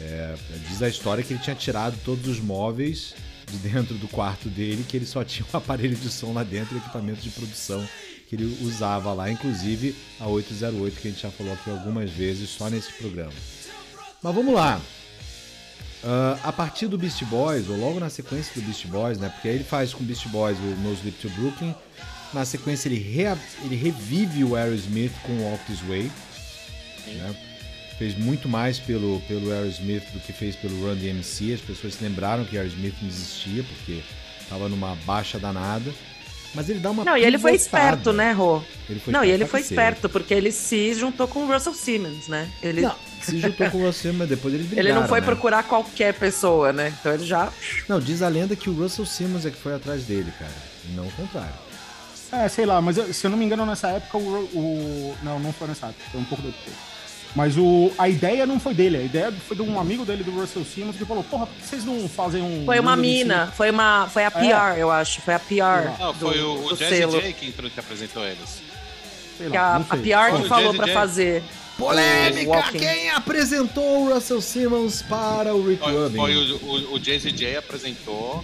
[0.00, 0.34] É,
[0.68, 3.14] diz a história que ele tinha tirado todos os móveis
[3.50, 6.74] de dentro do quarto dele, que ele só tinha um aparelho de som lá dentro
[6.74, 7.86] e equipamento de produção
[8.28, 12.50] que ele usava lá, inclusive a 808, que a gente já falou aqui algumas vezes
[12.50, 13.32] só nesse programa.
[14.20, 14.80] Mas vamos lá.
[16.04, 19.28] Ah, a partir do Beast Boys, ou logo na sequência do Beast Boys, né?
[19.28, 21.74] Porque aí ele faz com o Beast Boys o No Sleep to Brooklyn.
[22.34, 26.10] Na sequência ele, rea- ele revive o Aerosmith com Walk This Way.
[27.06, 27.36] né?
[27.98, 31.54] Fez muito mais pelo, pelo Aerosmith do que fez pelo Run DMC.
[31.54, 34.02] As pessoas se lembraram que Aerosmith não existia, porque
[34.50, 35.90] tava numa baixa danada.
[36.54, 37.84] Mas ele dá uma Não, e ele foi pivotada.
[37.86, 38.62] esperto, né, Rô?
[38.88, 39.74] Ele foi Não, e ele foi cacete.
[39.74, 42.50] esperto, porque ele se juntou com o Russell Simmons, né?
[42.62, 45.26] Ele, Não, se juntou com você, mas depois eles brigaram, ele não foi né?
[45.26, 46.94] procurar qualquer pessoa, né?
[47.00, 47.52] Então ele já.
[47.88, 50.52] Não, diz a lenda que o Russell Simmons é que foi atrás dele, cara.
[50.88, 51.54] E não o contrário.
[52.32, 54.20] É, sei lá, mas eu- se eu não me engano, nessa época o.
[54.54, 56.74] o- não, não foi nessa época, foi um pouco depois.
[57.36, 60.30] Mas o, a ideia não foi dele, a ideia foi de um amigo dele, do
[60.30, 62.64] Russell Simmons, que falou: Porra, por que vocês não fazem um.
[62.64, 64.08] Foi uma um mina, foi uma.
[64.08, 65.20] Foi a PR, eu acho.
[65.20, 66.00] Foi a PR.
[66.00, 67.20] Não, do, foi o, o Jazzy selo.
[67.20, 68.62] J que entrou que apresentou eles.
[69.36, 69.82] Sei Que lá, a, a.
[69.82, 70.94] PR que falou J.
[70.94, 71.42] fazer.
[71.76, 72.48] Polêmica!
[72.50, 72.78] Walking.
[72.78, 76.16] Quem apresentou o Russell Simmons para o Rick Foi, Rubin?
[76.16, 78.42] foi o, o, o Jazzy J apresentou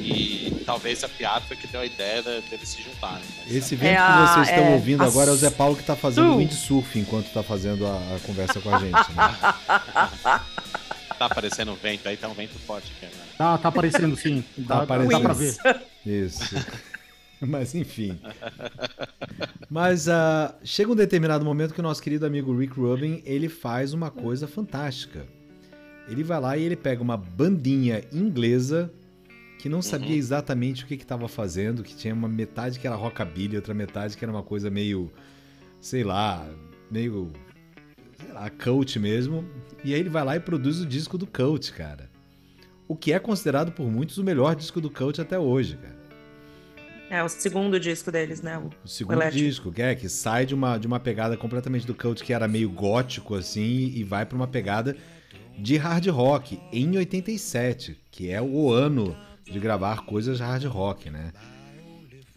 [0.00, 3.24] e talvez a piada foi que deu a ideia de- deles se juntarem.
[3.44, 5.50] Mas, Esse vento É que a- vocês estão é ouvindo a agora é o Zé
[5.50, 6.38] Paulo que tá fazendo Su.
[6.38, 8.92] windsurf enquanto tá fazendo a, a conversa com a gente.
[8.92, 10.40] Né?
[11.16, 13.28] Tá aparecendo um vento aí, tá um vento forte aqui agora.
[13.38, 14.42] Tá, tá aparecendo sim.
[14.58, 15.12] Dá, aparecendo.
[15.12, 15.56] dá pra ver.
[16.04, 16.56] Isso.
[17.40, 18.18] Mas enfim.
[19.70, 23.92] Mas ah, chega um determinado momento que o nosso querido amigo Rick Rubin ele faz
[23.92, 25.24] uma coisa fantástica.
[26.08, 28.90] Ele vai lá e ele pega uma bandinha inglesa
[29.64, 33.56] que não sabia exatamente o que estava fazendo, que tinha uma metade que era rockabilly,
[33.56, 35.10] outra metade que era uma coisa meio,
[35.80, 36.46] sei lá,
[36.90, 37.32] meio,
[38.20, 39.42] sei lá, coach mesmo.
[39.82, 42.10] E aí ele vai lá e produz o disco do coach, cara.
[42.86, 45.96] O que é considerado por muitos o melhor disco do coach até hoje, cara.
[47.08, 48.58] É o segundo disco deles, né?
[48.58, 51.94] O- O segundo disco, que é que sai de uma, de uma pegada completamente do
[51.94, 54.94] coach que era meio gótico assim e vai pra uma pegada
[55.58, 61.32] de hard rock em 87, que é o ano de gravar coisas hard rock, né?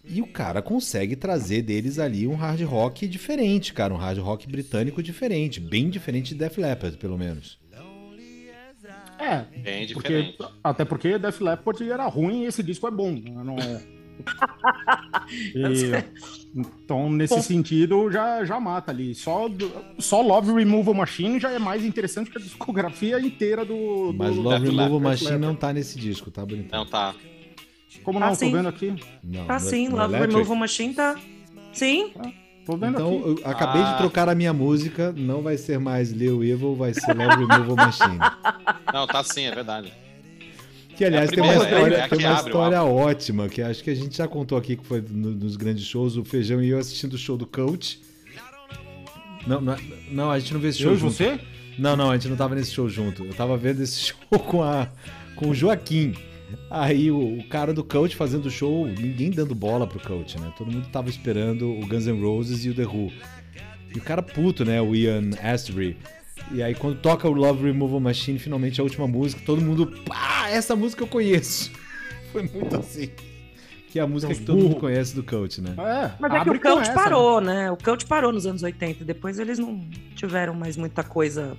[0.09, 4.47] E o cara consegue trazer deles ali um hard rock diferente, cara, um hard rock
[4.47, 7.59] britânico diferente, bem diferente de Def Leppard, pelo menos.
[9.19, 10.37] É, Bem porque, diferente.
[10.63, 13.19] até porque Def Leppard era ruim e esse disco é bom.
[13.25, 13.55] Eu não-
[15.55, 15.91] E,
[16.57, 17.41] então, nesse Bom.
[17.41, 19.13] sentido, já, já mata ali.
[19.13, 19.47] Só,
[19.99, 24.13] só Love Removal Machine já é mais interessante que a discografia inteira do.
[24.17, 24.99] Mas do Love Def Removal.
[24.99, 26.79] Machine não tá nesse disco, tá bonitão.
[26.79, 27.13] Não, tá.
[28.03, 28.27] Como não?
[28.27, 28.93] Ah, tô vendo aqui.
[29.23, 30.33] Não, Tá no- sim, no Love Electric.
[30.35, 31.15] Removal Machine tá.
[31.73, 32.11] Sim,
[32.65, 33.41] Tô vendo Então, aqui.
[33.43, 33.93] eu acabei de Ah.
[33.97, 38.17] trocar a minha música, não vai ser mais Lil Evil, vai ser Love Removal Machine.
[38.93, 39.93] Não, tá sim, é verdade.
[40.97, 43.89] Que, aliás, É tem uma história, é a tem uma história ótima, que acho que
[43.91, 46.79] a gente já contou aqui, que foi no- nos grandes shows, o Feijão e eu
[46.79, 47.99] assistindo o show do Coach.
[49.45, 49.77] Não, não,
[50.11, 51.13] não, a gente não viu esse show Eu e junto.
[51.13, 51.39] você?
[51.77, 53.23] Não, não, a gente não tava nesse show junto.
[53.23, 54.87] Eu tava vendo esse show com, a,
[55.35, 56.13] com o Joaquim.
[56.71, 60.51] Aí o, o cara do coach fazendo o show, ninguém dando bola pro coach, né?
[60.57, 63.11] Todo mundo tava esperando o Guns N' Roses e o The Who.
[63.93, 64.81] E o cara puto, né?
[64.81, 65.95] O Ian Astbury.
[66.51, 70.47] E aí quando toca o Love Removal Machine, finalmente a última música, todo mundo, pá,
[70.49, 71.71] essa música eu conheço.
[72.31, 73.09] Foi muito assim.
[73.89, 74.79] Que é a música Os que todo mundo burro.
[74.81, 75.69] conhece do coach, né?
[75.77, 77.71] É, mas é que o Coach essa, parou, né?
[77.71, 79.05] O Coach parou nos anos 80.
[79.05, 79.79] Depois eles não
[80.13, 81.57] tiveram mais muita coisa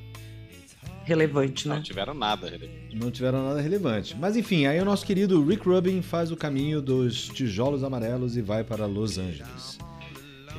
[1.05, 1.83] relevante, Não né?
[1.83, 2.49] tiveram nada.
[2.49, 2.71] ele.
[2.93, 4.15] Não tiveram nada relevante.
[4.19, 8.43] Mas enfim, aí o nosso querido Rick Rubin faz o caminho dos tijolos amarelos e
[8.43, 9.79] vai para Los Angeles.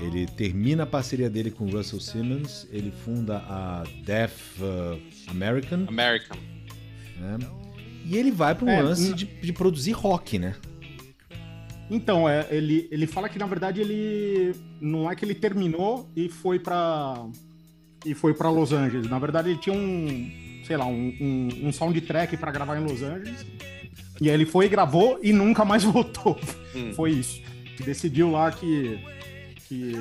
[0.02, 6.38] Ele termina a parceria dele com Russell Simmons, ele funda a Deaf uh, American, American.
[7.20, 7.38] né?
[8.06, 10.56] E ele vai para um É, lance de, de produzir rock, né?
[11.92, 16.30] Então, é, ele, ele fala que na verdade ele não é que ele terminou e
[16.30, 17.26] foi pra
[18.06, 19.10] e foi para Los Angeles.
[19.10, 20.32] Na verdade, ele tinha um,
[20.66, 23.46] sei lá, um, um, um soundtrack pra gravar em Los Angeles.
[24.22, 26.40] E aí ele foi, gravou e nunca mais voltou.
[26.74, 26.94] Hum.
[26.94, 27.42] Foi isso.
[27.84, 28.98] Decidiu lá que
[29.70, 29.94] que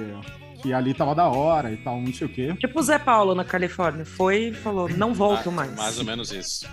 [0.63, 2.53] que ali tava da hora e tal, não sei o quê.
[2.59, 4.05] Tipo o Zé Paulo na Califórnia.
[4.05, 5.73] Foi e falou, não volto Ah, mais.
[5.77, 6.67] Mais ou menos isso.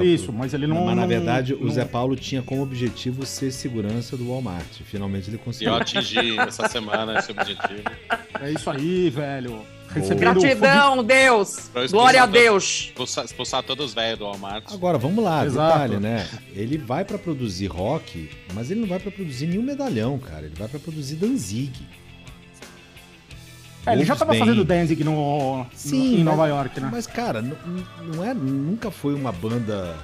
[0.00, 3.26] Isso, mas ele não Mas na não- verdade o não- Zé Paulo tinha como objetivo
[3.26, 4.64] ser segurança do Walmart.
[4.84, 5.74] Finalmente ele E eu conseguiu.
[5.74, 7.82] atingi essa semana esse objetivo.
[8.40, 9.60] É isso aí, velho.
[9.90, 11.70] Recebendo Gratidão, Deus!
[11.90, 12.84] Glória a Deus!
[12.88, 14.64] Expulsar, expulsar todos os velhos do Walmart.
[14.72, 15.72] Agora, vamos lá, Exato.
[15.74, 16.26] detalhe, né?
[16.54, 20.44] Ele vai pra produzir rock, mas ele não vai pra produzir nenhum medalhão, cara.
[20.46, 21.72] Ele vai pra produzir Danzig.
[23.88, 26.88] É, ele já tava fazendo Danzig no, Sim, em Nova mas- York, né?
[26.92, 29.94] Mas, cara, não é, nunca foi uma banda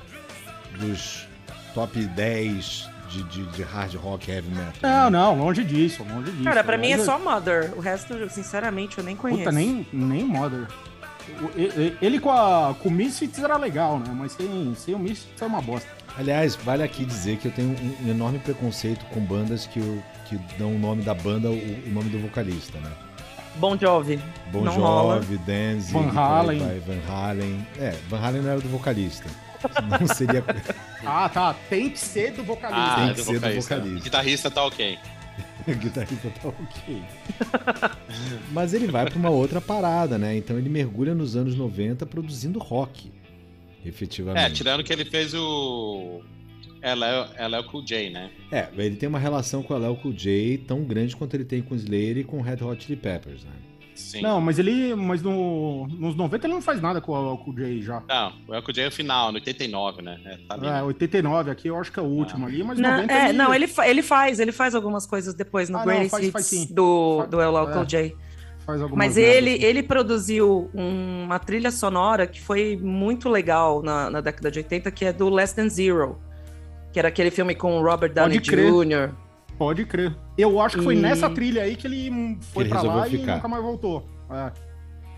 [0.79, 1.27] dos
[1.75, 4.73] top 10 de, de, de hard rock heavy metal.
[4.83, 5.19] Não, né?
[5.19, 6.45] não, longe disso, longe disso.
[6.45, 7.73] Cara, pra mim é só Mother.
[7.77, 9.41] O resto, sinceramente, eu nem conheço.
[9.41, 10.67] Puta, nem, nem Mother.
[12.03, 14.07] Ele com, a, com o Misfits era legal, né?
[14.15, 15.89] Mas sem, sem o Misfits é uma bosta.
[16.19, 20.03] Aliás, vale aqui dizer que eu tenho um, um enorme preconceito com bandas que, eu-
[20.29, 22.91] que dão o nome da banda, o, o nome do vocalista, né?
[23.57, 24.21] Bon Jovi.
[24.53, 24.75] Bon Não.
[24.75, 26.59] Jovi, Danzig, Van Halen.
[26.59, 27.67] vai, Van Halen.
[27.79, 29.29] É, Van Halen não era do vocalista.
[30.01, 30.45] Não seria.
[31.07, 31.55] Ah, tá.
[31.69, 32.83] Tem que ser do vocalista.
[32.83, 33.75] Ah, tem que do ser do vocalista.
[33.77, 34.05] vocalista.
[34.05, 34.99] Guitarrista tá ok.
[35.69, 37.03] guitarrista tá ok.
[38.53, 40.35] Mas ele vai pra uma outra parada, né?
[40.35, 43.13] Então ele mergulha nos anos 90 produzindo rock.
[43.85, 44.47] Efetivamente.
[44.47, 46.23] É, tirando que ele fez o.
[46.85, 48.31] Ela é o Cool J, né?
[48.53, 51.63] É, ele tem uma relação com a Léo Cool J tão grande quanto ele tem
[51.63, 53.51] com o Slayer e com o Red Hot Chili Peppers, né?
[53.95, 54.23] Sim.
[54.23, 54.93] Não, mas ele.
[54.95, 58.03] Mas no, nos 90 ele não faz nada com o, com o Jay já.
[58.09, 60.21] Não, o Cool J é o final, no 89, né?
[60.25, 60.67] É, tá ali.
[60.67, 63.39] É, 89 aqui eu acho que é o último ali, mas Não, 90 é, ele,
[63.39, 66.33] não, ele, fa- ele faz, ele faz algumas coisas depois no Ah, Greatest faz- Hits
[66.33, 66.67] faz sim.
[66.75, 67.87] do, Fa- do El Local é.
[67.87, 68.17] J.
[68.67, 69.63] faz algumas Mas ele, assim.
[69.65, 75.05] ele produziu uma trilha sonora que foi muito legal na, na década de 80, que
[75.05, 76.19] é do Less Than Zero.
[76.95, 78.73] Que era aquele filme com o Robert Downey Pode crer.
[78.73, 79.15] Jr.
[79.59, 80.17] Pode crer.
[80.39, 83.33] Eu acho que foi E- nessa trilha aí que ele foi ele pra lá ficar.
[83.33, 84.09] e nunca mais voltou.
[84.31, 84.53] É.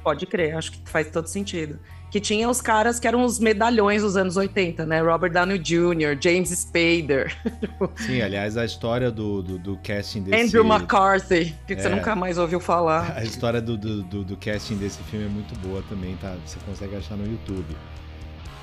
[0.03, 1.79] Pode crer, acho que faz todo sentido.
[2.11, 5.01] Que tinha os caras que eram os medalhões dos anos 80, né?
[5.03, 7.37] Robert Downey Jr., James Spader,
[7.97, 10.45] Sim, aliás, a história do, do, do casting desse...
[10.45, 11.95] Andrew McCarthy, que você É.
[11.95, 13.13] nunca mais ouviu falar.
[13.17, 16.35] A história do, do, do, do casting desse filme é muito boa também, tá?
[16.47, 17.77] Você consegue achar no YouTube.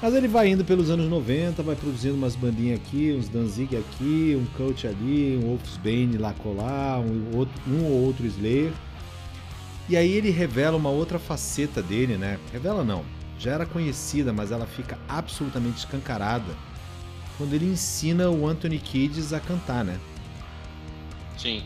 [0.04, 4.38] Mas ele vai indo pelos anos 90, vai produzindo umas bandinhas aqui, uns Danzig aqui,
[4.38, 8.74] um Coach ali, um Wolfsbane lá colar, um, outro, um ou outro Slayer.
[9.88, 12.38] E aí ele revela uma outra faceta dele, né?
[12.52, 13.06] Revela não,
[13.40, 16.54] já era conhecida, mas ela fica absolutamente escancarada
[17.38, 19.98] quando ele ensina o Anthony Kiedis a cantar, né?
[21.38, 21.64] Sim.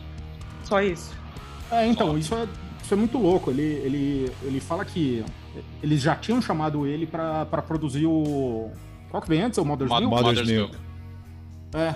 [0.62, 1.10] Só isso.
[1.72, 2.46] É, então, isso é,
[2.84, 3.50] isso é muito louco.
[3.50, 5.24] Ele, ele, ele fala que
[5.82, 8.70] eles já tinham chamado ele pra, pra produzir o.
[9.10, 9.58] Qual que vem antes?
[9.58, 10.22] O Mother's Mod- Milk?
[10.22, 10.72] Mother's Milk.
[10.72, 10.86] Milk.
[11.74, 11.94] É.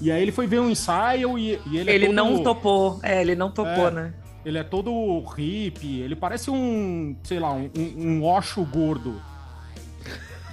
[0.00, 3.00] E aí ele foi ver um ensaio e, e ele é Ele todo- não topou.
[3.02, 3.90] É, ele não topou, É.
[3.90, 4.14] né?
[4.44, 9.20] Ele é todo hippie, ele parece um, sei lá, um, um, um Osho gordo.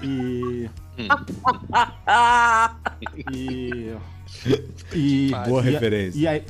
[0.03, 0.69] E,
[3.33, 3.93] E.
[4.93, 5.31] E.
[5.47, 6.19] Boa e- referência.
[6.19, 6.43] E aí,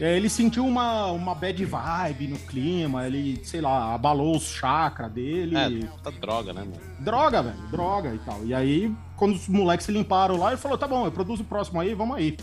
[0.00, 5.10] é, ele sentiu uma, uma bad vibe no clima, ele, sei lá, abalou os chakras
[5.10, 5.56] dele.
[5.56, 6.76] É, puta droga, né, mano?
[7.00, 8.44] Droga, velho, droga e tal.
[8.44, 11.46] E aí, quando os moleques se limparam lá, ele falou: tá bom, eu produzo o
[11.46, 12.36] próximo aí, vamos aí.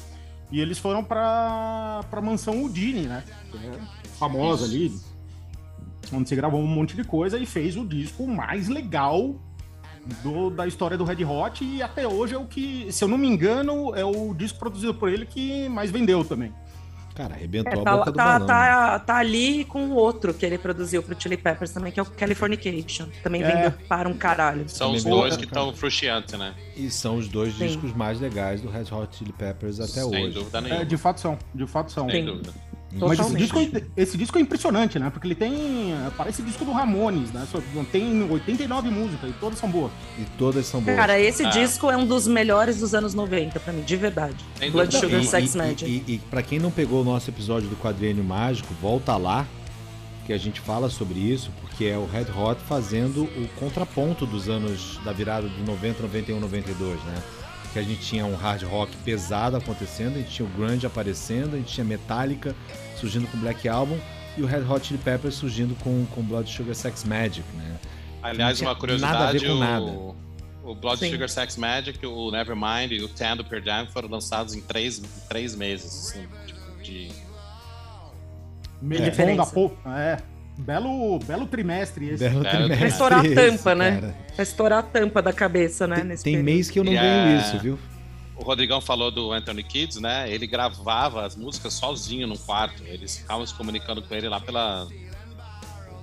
[0.52, 3.24] E eles foram pra, pra mansão Udine, né?
[3.52, 3.72] Que é
[4.20, 4.94] famosa ali,
[6.14, 9.36] onde se gravou um monte de coisa e fez o disco mais legal
[10.22, 11.64] do- da história do Red Hot.
[11.66, 14.94] E até hoje é o que, se eu não me engano, é o disco produzido
[14.94, 16.54] por ele que mais vendeu também.
[17.16, 18.40] Cara, arrebentou É, a tá, boca do tá, balão.
[18.40, 18.46] né?
[18.48, 22.04] tá, tá ali com o outro que ele produziu pro Chili Peppers também, que é
[22.04, 23.08] o Californication.
[23.24, 23.56] Também É.
[23.56, 24.68] vendeu para um caralho.
[24.68, 26.54] São Também os dois que estão frustiantes, né?
[26.76, 27.68] E são os dois Sim.
[27.68, 30.34] discos mais legais do Red Hot Chili Peppers até Sem hoje.
[30.34, 30.82] dúvida nenhuma.
[30.82, 32.10] É, de fato são, de fato são.
[32.10, 32.26] Sem Sim.
[32.26, 32.54] dúvida.
[33.00, 33.60] Mas esse disco,
[33.98, 35.10] esse disco é impressionante, né?
[35.10, 35.94] Porque ele tem.
[36.18, 37.46] Parece disco do Ramones, né?
[37.52, 37.60] Só-
[37.92, 39.92] Tem 89 músicas e todas são boas.
[40.18, 40.96] E todas são boas.
[40.96, 41.50] Cara, esse Ah.
[41.50, 44.36] disco é um dos melhores dos anos 90 pra mim, de verdade.
[44.72, 44.96] Blood.
[44.98, 45.86] Sugar e, Sex e- Magic.
[46.08, 49.46] E, e, pra quem não pegou o nosso episódio do Quadriênio Mágico, volta lá,
[50.26, 54.50] que a gente fala sobre isso, porque é o Red Hot fazendo o contraponto dos
[54.50, 57.16] anos da virada de 90, 91, 92, né?
[57.74, 61.56] Que a gente tinha um hard rock pesado acontecendo, a gente tinha o grunge aparecendo,
[61.56, 62.56] a gente tinha Metallica
[63.00, 63.98] surgindo com Black Album
[64.38, 67.76] e o Red Hot Chili Peppers surgindo com, com Blood Sugar Sex Magic, né?
[68.22, 70.16] Aliás, uma tinha nada a ver curiosidade, com o, nada.
[70.72, 71.12] o Blood Sim.
[71.12, 75.02] Sugar Sex Magic, o Nevermind e o Ten do Pearl Jam foram lançados em três,
[75.30, 77.10] três meses, assim, tipo, de...
[78.82, 79.10] Meio É.
[79.10, 79.72] da.
[79.98, 80.18] É.
[80.58, 82.24] Belo, belo trimestre esse.
[82.24, 83.92] Belo Belo trimestre Vai estourar a tampa, né?
[84.02, 84.16] cara.
[84.38, 85.98] Vai estourar a tampa da cabeça, né?
[85.98, 87.78] Tem, nesse tem mês que eu não ganho a- isso, viu?
[88.38, 90.30] O Rodrigão falou do Anthony Kids, né?
[90.30, 92.84] Ele gravava as músicas sozinho no quarto.
[92.84, 94.88] Eles ficavam se comunicando com ele lá pela...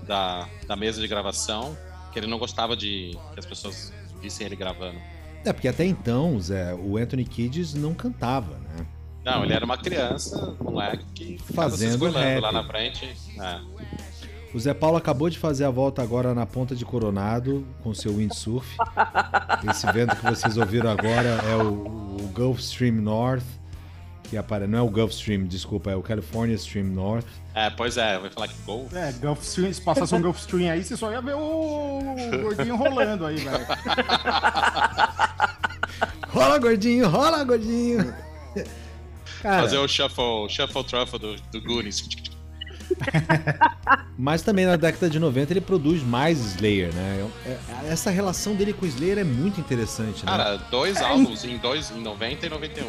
[0.07, 1.79] Da, da mesa de gravação,
[2.13, 4.99] que ele não gostava de que as pessoas vissem ele gravando.
[5.45, 8.87] É, porque até então, Zé, o Anthony Kiddis não cantava, né?
[9.25, 12.41] Não, ele era uma criança, moleque, que se Fazendo esgoelando rap.
[12.41, 13.09] lá na frente.
[13.39, 13.61] É.
[14.55, 18.15] O Zé Paulo acabou de fazer a volta agora na ponta de Coronado com seu
[18.17, 18.77] windsurf.
[19.71, 23.45] Esse vento que vocês ouviram agora é o, o Gulf Stream North,
[24.25, 24.67] que apare...
[24.67, 27.27] não é o Gulf Stream, desculpa, é o California Stream North.
[27.55, 28.89] É, pois é, vai falar que gol.
[28.93, 32.03] É, Gulf Stream, se passasse um Gulf Stream aí, você só ia ver o
[32.43, 33.67] gordinho rolando aí, velho.
[36.29, 38.15] Rola, gordinho, rola, gordinho.
[39.43, 42.09] Cara, Fazer o shuffle, shuffle truffle do, do Goonies.
[44.19, 47.29] mas também na década de 90 ele produz mais Slayer, né?
[47.47, 47.59] É-
[47.89, 50.33] Essa relação dele com o Slayer é muito interessante, né?
[50.33, 52.87] Cara, dois álbuns em, dois, em 90 e 91.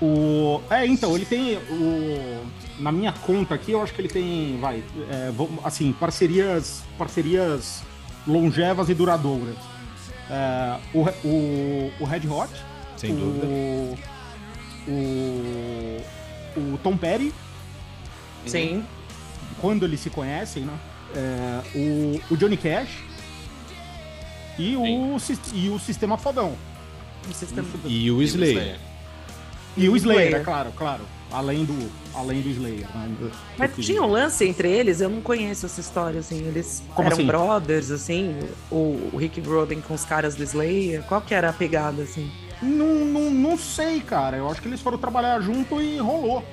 [0.00, 0.60] O...
[0.68, 1.56] É, então, ele tem.
[1.56, 2.44] O...
[2.80, 4.58] Na minha conta aqui, eu acho que ele tem.
[4.60, 4.82] Vai.
[5.08, 5.32] é,
[5.64, 6.82] assim, parcerias.
[6.98, 7.82] Parcerias
[8.26, 9.56] longevas e duradouras.
[10.28, 12.50] É, o, o, o Red Hot.
[12.96, 13.46] Sem o, dúvida.
[13.46, 13.96] O,
[16.56, 17.32] o Tom Petty,
[18.46, 18.84] Sim.
[19.62, 20.74] Quando eles se conhecem, né?
[21.14, 22.90] É, o, o Johnny Cash.
[24.58, 25.16] E o,
[25.54, 26.54] e o Sistema Fodão.
[27.28, 28.76] O sistema- E o Slayer.
[29.76, 30.40] E o Slayer, Slayer.
[30.42, 31.02] é claro, claro.
[31.30, 32.86] Além do, além do Slayer.
[32.94, 33.30] né?
[33.56, 36.44] Mas Porque- tinha um lance entre eles, eu não conheço essa história, assim.
[36.46, 37.26] Eles Como eram assim?
[37.26, 38.36] brothers, assim,
[38.70, 41.02] o, o Rick Rubin com os caras do Slayer.
[41.04, 42.30] Qual que era a pegada, assim?
[42.60, 44.36] Não, não, não sei, cara.
[44.36, 46.44] Eu acho que eles foram trabalhar junto e rolou.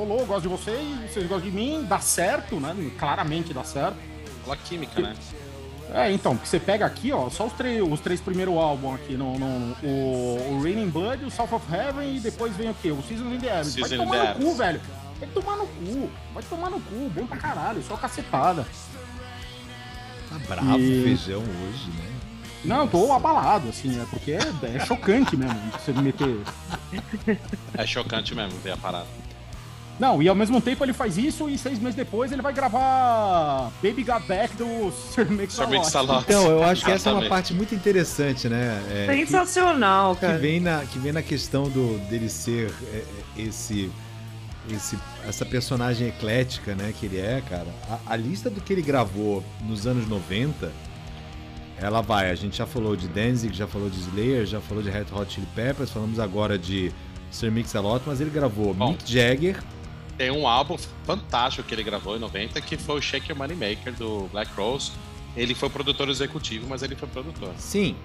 [0.00, 2.74] Rolou, eu gosto de vocês, vocês gostam de mim, dá certo, né?
[2.98, 3.96] Claramente dá certo.
[4.44, 5.14] Pela química, né?
[5.92, 9.14] É, então, porque você pega aqui, ó, só os, três os três primeiros álbuns aqui,
[9.14, 12.90] no, no- o, o Raining Blood, o South of Heaven e depois vem o quê?
[12.92, 13.76] O Seasons in the Abyss.
[13.76, 14.80] Vai Season tomar no cu, velho.
[15.18, 16.10] Vai tomar no cu.
[16.32, 17.10] Vai tomar no cu.
[17.14, 18.66] Bom pra caralho, só cacetada.
[20.30, 22.06] Tá bravo E- o feijão hoje, né?
[22.64, 26.40] Não, eu tô abalado, assim, é porque é, é chocante mesmo você me meter.
[27.76, 29.06] É chocante mesmo ver a parada.
[30.00, 33.70] Não, e ao mesmo tempo ele faz isso e seis meses depois ele vai gravar
[33.82, 36.24] Baby Got Back do Sir Mix Sir Mix-a-Lot.
[36.26, 38.82] Então, eu acho que essa é uma parte muito interessante, né?
[38.90, 40.38] É, que- Sensacional, que, cara.
[40.38, 43.92] vem na, que vem na questão do, dele ser é, é, esse,
[44.70, 44.98] esse,
[45.28, 46.94] essa personagem eclética, né?
[46.98, 47.66] Que ele é, cara.
[47.90, 50.72] A, a lista do que ele gravou nos anos 90,
[51.76, 52.30] ela vai.
[52.30, 55.30] A gente já falou de Danzig, já falou de Slayer, já falou de Red Hot
[55.30, 56.90] Chili Peppers, falamos agora de
[57.30, 58.92] Sir Mix-a-Lot, mas ele gravou Bom.
[58.92, 59.62] Mick Jagger,
[60.16, 63.56] Tem um álbum fantástico que ele gravou em 90, que foi o Shake Your Money
[63.56, 64.92] Maker do Black Rose.
[65.36, 67.52] Ele foi produtor executivo, mas ele foi produtor.
[67.56, 67.96] Sim.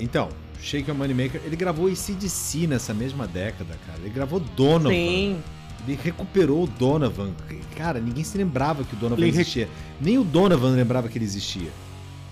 [0.00, 0.30] Então,
[0.60, 3.98] Shake Your Money Maker, ele gravou ACDC nessa mesma década, cara.
[4.00, 4.90] Ele gravou Donovan.
[4.90, 5.42] Sim.
[5.86, 7.32] Ele recuperou o Donovan.
[7.76, 9.68] Cara, ninguém se lembrava que o Donovan Ele re- existia.
[10.00, 11.70] Nem o Donovan lembrava que ele existia.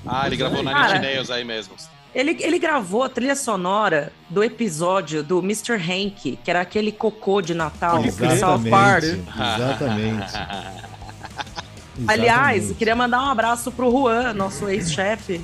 [0.06, 1.74] Ah, ele gravou na Nails aí mesmo.
[2.14, 5.74] Ele, ele gravou a trilha sonora do episódio do Mr.
[5.74, 9.04] Hank, que era aquele cocô de Natal do South Park.
[9.04, 10.32] Exatamente.
[12.06, 12.74] Aliás, Exatamente.
[12.78, 15.40] queria mandar um abraço pro Juan, nosso ex-chefe,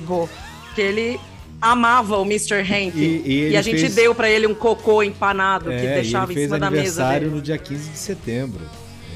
[0.73, 1.19] que ele
[1.61, 2.61] amava o Mr.
[2.61, 2.95] Hank.
[2.97, 6.01] E- e ele a gente fez- deu pra ele um cocô empanado que É, e
[6.01, 7.35] deixava ele em fez cima da mesa aniversário dele.
[7.35, 8.61] no dia 15 de setembro.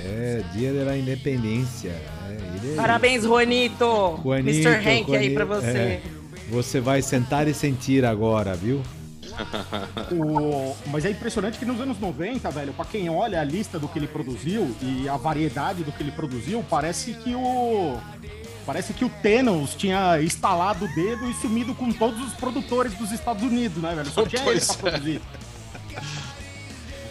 [0.04, 1.90] É, dia da independência.
[2.30, 2.32] É,
[2.64, 4.20] ele é- Parabéns, Juanito!
[4.22, 4.76] Juanito, Mr.
[4.90, 5.78] Hank aí pra Juanito, você.
[5.78, 6.02] é.
[6.50, 8.82] Você vai sentar e sentir agora, viu?
[10.12, 13.88] O- Mas é impressionante que nos anos 90, velho, pra quem olha a lista do
[13.88, 17.98] que ele produziu e a variedade do que ele produziu, parece que o.
[18.66, 23.12] Parece que o Thanos tinha instalado o dedo e sumido com todos os produtores dos
[23.12, 24.10] Estados Unidos, né, velho?
[24.12, 24.78] Só tinha ele pra é.
[24.92, 25.22] produzir.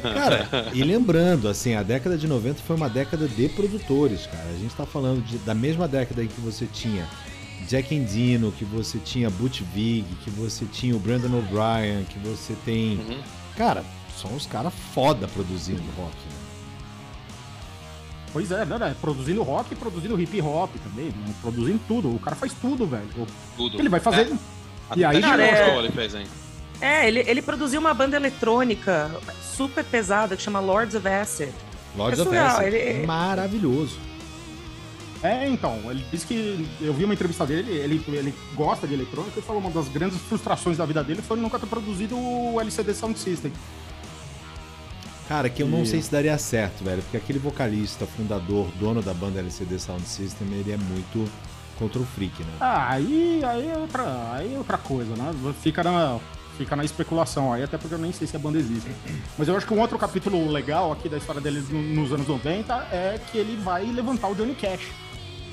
[0.03, 4.45] Cara, e lembrando, assim, a década de 90 foi uma década de produtores, cara.
[4.55, 7.05] A gente tá falando de- da mesma década em que você tinha
[7.69, 12.55] Jack Endino, que você tinha Butch Vig, que você tinha o Brandon O'Brien, que você
[12.65, 12.97] tem.
[12.97, 13.21] Uhum.
[13.57, 13.85] Cara,
[14.17, 16.15] são os caras foda produzindo rock.
[16.17, 16.37] né?
[18.33, 18.97] Pois é, né, né?
[19.01, 21.35] Produzindo rock e produzindo hip hop também, né?
[21.43, 22.15] produzindo tudo.
[22.15, 23.09] O cara faz tudo, velho.
[23.57, 23.79] Tudo.
[23.79, 24.33] Ele vai fazer.
[24.33, 24.99] É.
[24.99, 26.27] E aí, cara, é- ele fez, hein?
[26.81, 29.11] É, ele, ele produziu uma banda eletrônica
[29.43, 31.51] super pesada que chama Lords of Acid.
[31.97, 32.67] Lords É of Acid.
[32.75, 33.99] ele- Maravilhoso.
[35.23, 36.69] É, então, ele disse que.
[36.81, 40.17] Eu vi uma entrevista dele, ele, ele gosta de eletrônica e falou uma das grandes
[40.19, 43.53] frustrações da vida dele foi ele nunca ter produzido o LCD Sound System.
[45.29, 49.03] Cara, que eu não E- sei se daria certo, velho, porque aquele vocalista, fundador, dono
[49.03, 51.31] da banda LCD Sound System, ele é muito
[51.79, 52.53] contra o freak, né?
[52.61, 55.35] Ah, aí, aí, é outra, aí é outra coisa, né?
[55.63, 56.19] Fica na,
[56.57, 58.91] fica na especulação aí, até porque eu nem sei se a banda existe.
[59.37, 62.27] Mas eu acho que um outro capítulo legal aqui da história dele no- nos anos
[62.27, 64.89] 90 é que ele vai levantar o Johnny Cash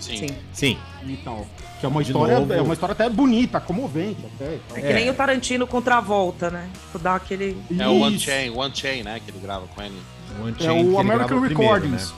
[0.06, 0.18] Sim.
[0.18, 0.28] Sim.
[0.54, 0.78] Sim.
[1.08, 1.46] e tal.
[1.80, 2.54] Que é uma De história, novo.
[2.54, 4.56] é uma história até bonita, comovente até.
[4.56, 4.78] e tal.
[4.78, 6.70] É que nem o Tarantino contra a volta, né?
[6.86, 7.58] Tipo, dá aquele.
[7.78, 8.26] É o One Isso.
[8.26, 9.20] Chain, One Chain, né?
[9.24, 9.96] Que ele grava com ele.
[10.40, 12.12] O É Unchained que o ele American grava primeiro, Recordings.
[12.12, 12.18] né?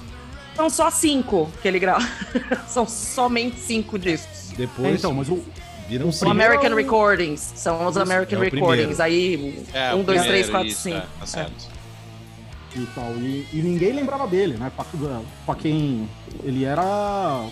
[0.55, 2.07] São só cinco que ele grava.
[2.67, 4.51] São somente cinco discos.
[4.57, 5.43] Depois É, então, mas o,
[5.87, 6.31] viram O cinco.
[6.31, 7.51] American Recordings.
[7.55, 8.99] São os American é Recordings.
[8.99, 10.97] Aí, É, um, dois, primeiro, três, quatro, isso, cinco.
[10.97, 11.67] é, tá certo.
[12.75, 13.11] e tal.
[13.17, 14.71] E, e ninguém lembrava dele, né?
[14.75, 14.85] Pra,
[15.45, 16.09] pra quem.
[16.43, 17.45] Ele era.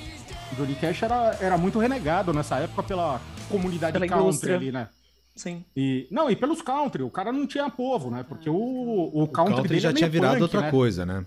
[0.51, 3.19] O Johnny Cash era, era muito renegado nessa época pela
[3.49, 4.55] comunidade Pela country indústria.
[4.55, 4.87] ali, né?
[5.35, 5.65] Sim.
[5.75, 8.23] E, não, e pelos country, o cara não tinha povo, né?
[8.27, 10.71] Porque o, o O country, já é tinha virado punk, outra né?
[10.71, 11.25] coisa, né?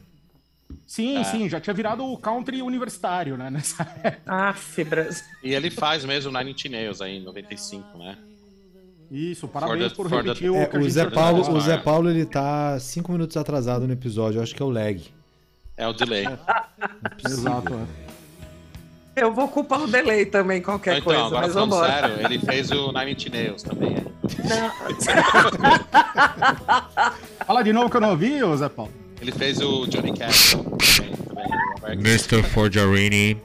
[0.86, 1.24] Sim, É.
[1.24, 3.50] sim, já tinha virado o country universitário, né?
[3.50, 4.18] Nessa época.
[4.26, 5.22] Ah, fibras.
[5.42, 8.16] E ele faz mesmo Nine Inch Nails aí em 95, né?
[9.10, 12.10] Isso, parabéns the- por for the- repetir o É, o Zé Paulo, o Zé Paulo
[12.10, 15.02] ele tá cinco minutos atrasado no episódio, eu acho que é o lag.
[15.76, 16.24] É o delay.
[17.24, 18.07] Exato, é.
[19.20, 21.92] Eu vou culpar o delay também, qualquer então, coisa, agora mas falando vambora.
[21.92, 23.90] sério, ele fez o Nine Inch Nails também.
[23.90, 24.06] hein?
[27.46, 28.92] Fala de novo que eu não ouvi, Zé Paulo.
[29.20, 31.12] Ele fez o Johnny Cash também.
[31.98, 32.42] Mr.
[32.42, 33.36] Forgiarini,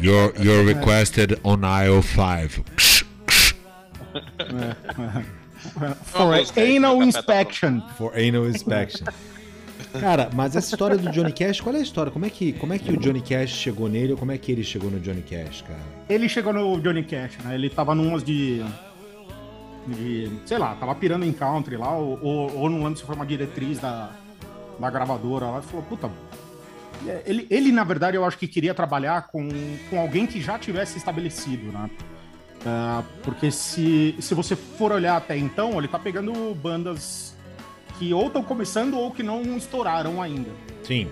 [0.00, 2.64] you're, you're requested on aisle 5.
[6.04, 7.80] For música aí, Anal Inspection.
[7.96, 9.06] For anal inspection.
[9.98, 12.12] Cara, mas essa história do Johnny Cash, qual é a história?
[12.12, 14.52] Como é que, como é que o Johnny Cash chegou nele ou como é que
[14.52, 15.80] ele chegou no Johnny Cash, cara?
[16.08, 17.54] Ele chegou no Johnny Cash, né?
[17.54, 18.62] Ele tava numas de.
[19.86, 23.16] de sei lá, tava pirando em country lá, ou, ou, ou não lembro se foi
[23.16, 24.10] uma diretriz da,
[24.78, 26.10] da gravadora lá, e falou, puta.
[27.06, 29.48] é, Ele, ele, na verdade, eu acho que queria trabalhar com,
[29.88, 31.90] com alguém que já tivesse estabelecido, né?
[32.64, 37.34] Ah, porque se, se você for olhar até então, ele tá pegando bandas
[38.00, 40.48] que ou estão começando ou que não estouraram ainda.
[40.82, 41.06] Sim.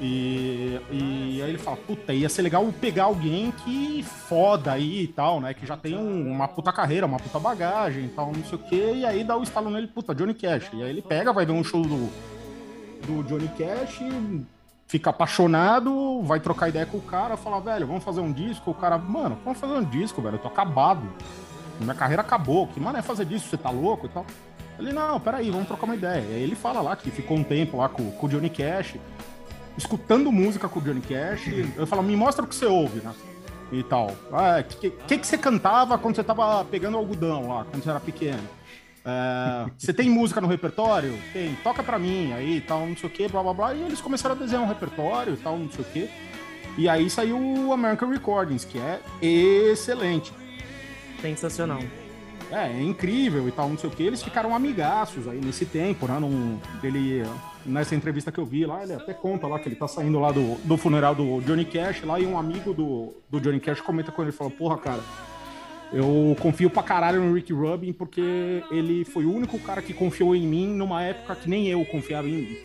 [0.00, 5.08] E, e aí ele fala, puta, ia ser legal pegar alguém que foda aí e
[5.08, 5.52] tal, né?
[5.54, 8.62] Que já tem um- uma puta carreira, uma puta bagagem e tal, não sei o
[8.62, 8.92] quê.
[8.96, 10.70] E aí dá o estalo nele, puta, Johnny Cash.
[10.74, 12.08] E aí ele pega, vai ver um show do,
[13.06, 14.00] do Johnny Cash,
[14.86, 18.70] fica apaixonado, vai trocar ideia com o cara, fala, velho, vamos fazer um disco.
[18.70, 21.02] O cara, mano, vamos fazer um disco, velho, eu tô acabado.
[21.80, 22.68] Minha carreira acabou.
[22.68, 23.48] Que mano é fazer disso?
[23.48, 24.24] Você tá louco e tal?
[24.78, 26.20] Ele, não, peraí, vamos trocar uma ideia.
[26.20, 28.94] E aí ele fala lá que ficou um tempo lá com, com o Johnny Cash,
[29.76, 31.48] escutando música com o Johnny Cash.
[31.76, 33.12] Eu falo, me mostra o que você ouve, né?
[33.72, 34.10] E tal.
[34.32, 37.90] Ah, o que, que, que você cantava quando você tava pegando algodão lá, quando você
[37.90, 38.42] era pequeno?
[39.04, 41.18] É, você tem música no repertório?
[41.32, 43.74] Tem, toca pra mim aí tal, não sei o que, blá blá blá.
[43.74, 46.10] E eles começaram a desenhar um repertório e tal, não sei o que.
[46.76, 50.32] E aí saiu o American Recordings, que é excelente.
[51.20, 51.80] Sensacional.
[52.50, 54.02] É, é incrível e tal, não sei o que.
[54.02, 56.18] Eles ficaram amigaços aí nesse tempo, né?
[56.18, 57.22] Num, ele,
[57.66, 60.32] nessa entrevista que eu vi lá, ele até conta lá que ele tá saindo lá
[60.32, 64.10] do, do funeral do Johnny Cash lá e um amigo do, do Johnny Cash comenta
[64.10, 65.00] com ele e fala, porra, cara,
[65.92, 70.34] Eu confio pra caralho no Rick Rubin porque ele foi o único cara que confiou
[70.34, 72.56] em mim numa época que nem eu confiava em mim.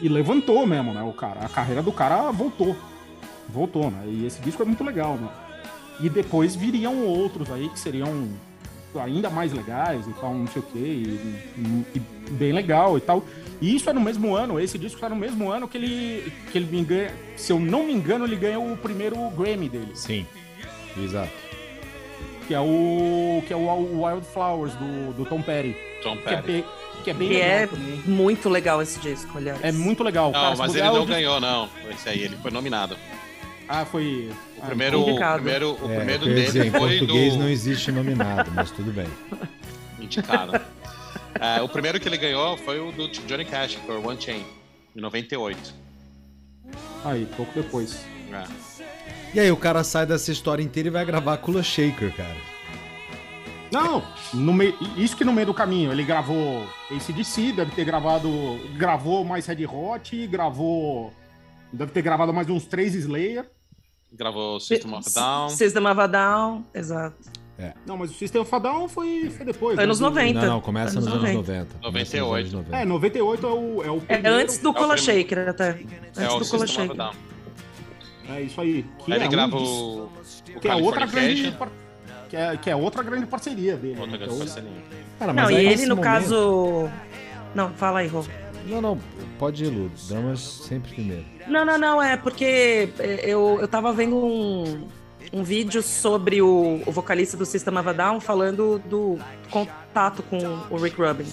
[0.00, 1.02] E, e levantou mesmo, né?
[1.02, 2.76] O cara, a carreira do cara voltou.
[3.48, 4.04] Voltou, né?
[4.06, 5.28] E esse disco é muito legal, né?
[6.00, 8.28] E depois viriam outros aí que seriam
[9.00, 12.00] ainda mais legais e tal, não sei o quê, e, e
[12.32, 13.24] bem legal e tal.
[13.60, 16.58] E isso é no mesmo ano, esse disco tá no mesmo ano que ele, que
[16.58, 20.26] ele me engana, se eu não me engano, ele ganha o primeiro Grammy dele, Sim,
[21.02, 21.30] exato.
[22.48, 26.64] que é o que é o Wildflowers do, do Tom Petty, Tom que é,
[27.04, 28.02] que é bem Que legal é também.
[28.04, 29.58] muito legal esse disco, aliás.
[29.62, 30.26] É muito legal.
[30.32, 31.68] Não, cara, mas ele não disco- ganhou, não.
[31.90, 32.96] Esse aí, ele foi nominado.
[33.68, 34.28] Ah, foi.
[34.62, 35.04] O ah, primeiro, o
[35.34, 38.48] primeiro, o É, primeiro eu ia dizer, dele em foi português do não existe nominado,
[38.52, 39.08] mas tudo bem.
[39.98, 40.52] indicado.
[41.40, 44.44] É, o primeiro que ele ganhou foi o do Johnny Cash, por One Chain,
[44.94, 45.74] em 98.
[47.04, 48.04] Aí, pouco depois.
[48.32, 48.44] É.
[49.34, 52.36] E aí o cara sai dessa história inteira e vai gravar Kula Shaker, cara.
[53.72, 55.90] Não, no meio, isso que no meio do caminho.
[55.90, 58.60] Ele gravou ACDC, deve ter gravado.
[58.76, 61.12] Gravou mais Red Hot, gravou.
[61.72, 63.44] Deve ter gravado mais uns três Slayer.
[64.16, 65.48] Gravou System of a Down.
[65.50, 67.16] System of a Down, exato.
[67.86, 69.76] Não, mas o System of a Down foi, foi depois.
[69.76, 69.86] Foi né?
[69.86, 70.40] nos Do- 90.
[70.40, 71.52] Não, não, começa Anos nos anos 90.
[71.52, 71.74] 90.
[71.80, 72.40] Começa nos 98.
[72.40, 72.76] anos 90.
[72.76, 73.82] É, 98 é o.
[73.84, 74.96] É, o É primeiro- antes do é Cola.
[74.96, 75.68] Shaker até.
[75.70, 76.96] Antes É o do Cola System of a Shaker.
[76.96, 77.12] Down.
[78.36, 78.84] É isso aí.
[79.04, 80.10] Que Aí ele é um grava dos- o,
[80.56, 81.56] o Que é outra grande.
[82.28, 84.00] Que é, que é outra grande parceria dele.
[84.00, 84.18] Outra né?
[84.18, 84.70] grande é parceria.
[85.18, 86.88] Cara, Não, e ele, no momento- caso.
[87.54, 88.24] Não, fala aí, Rô.
[88.66, 88.98] Não, não,
[89.38, 89.90] pode ir, Lu.
[90.08, 91.24] Dramas sempre primeiro.
[91.46, 94.86] Não, não, não, é porque é, eu, eu tava vendo um,
[95.32, 99.18] um vídeo sobre o, o vocalista do System of a Down falando do
[99.50, 100.38] contato com
[100.70, 101.26] o Rick Rubin.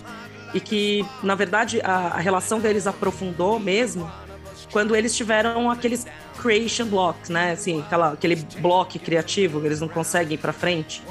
[0.54, 4.10] E que, na verdade, a, a relação deles aprofundou mesmo
[4.72, 6.06] quando eles tiveram aqueles
[6.42, 7.52] creation blocks, né?
[7.52, 11.04] Assim, aquela, aquele bloco criativo, eles não conseguem ir pra frente.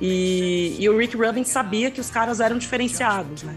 [0.00, 3.54] E, e o Rick Rubin sabia que os caras eram diferenciados, né?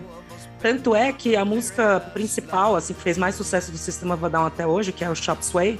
[0.62, 4.30] Tanto é que a música principal, assim, que fez mais sucesso do System of a
[4.30, 5.80] Down até hoje, que é o Shop Sway,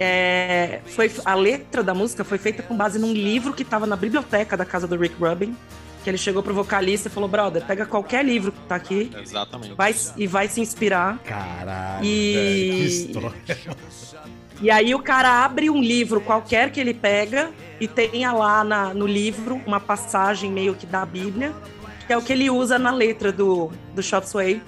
[0.00, 3.96] é, foi, a letra da música foi feita com base num livro que estava na
[3.96, 5.56] biblioteca da casa do Rick Rubin,
[6.04, 9.74] que ele chegou pro vocalista e falou, brother, pega qualquer livro que tá aqui Exatamente.
[9.74, 11.18] vai, e vai se inspirar.
[11.24, 13.78] Caralho, E- velho, que história.
[14.60, 18.92] E aí o cara abre um livro qualquer que ele pega e tenha lá na-
[18.92, 21.54] no livro uma passagem meio que da Bíblia,
[22.08, 24.62] que é o que ele usa na letra do, do Shop Sway.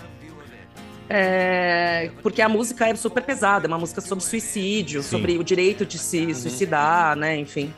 [1.08, 5.08] É, porque a música é super pesada, é uma música sobre suicídio, Sim.
[5.08, 7.36] sobre o direito de se suicidar, né?
[7.38, 7.72] Enfim.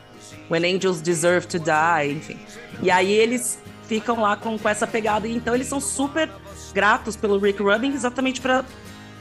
[0.51, 2.37] When Angels Deserve to Die, enfim.
[2.81, 3.57] E aí eles
[3.87, 6.29] ficam lá com, com essa pegada, e então eles são super
[6.73, 8.65] gratos pelo Rick Rubin exatamente para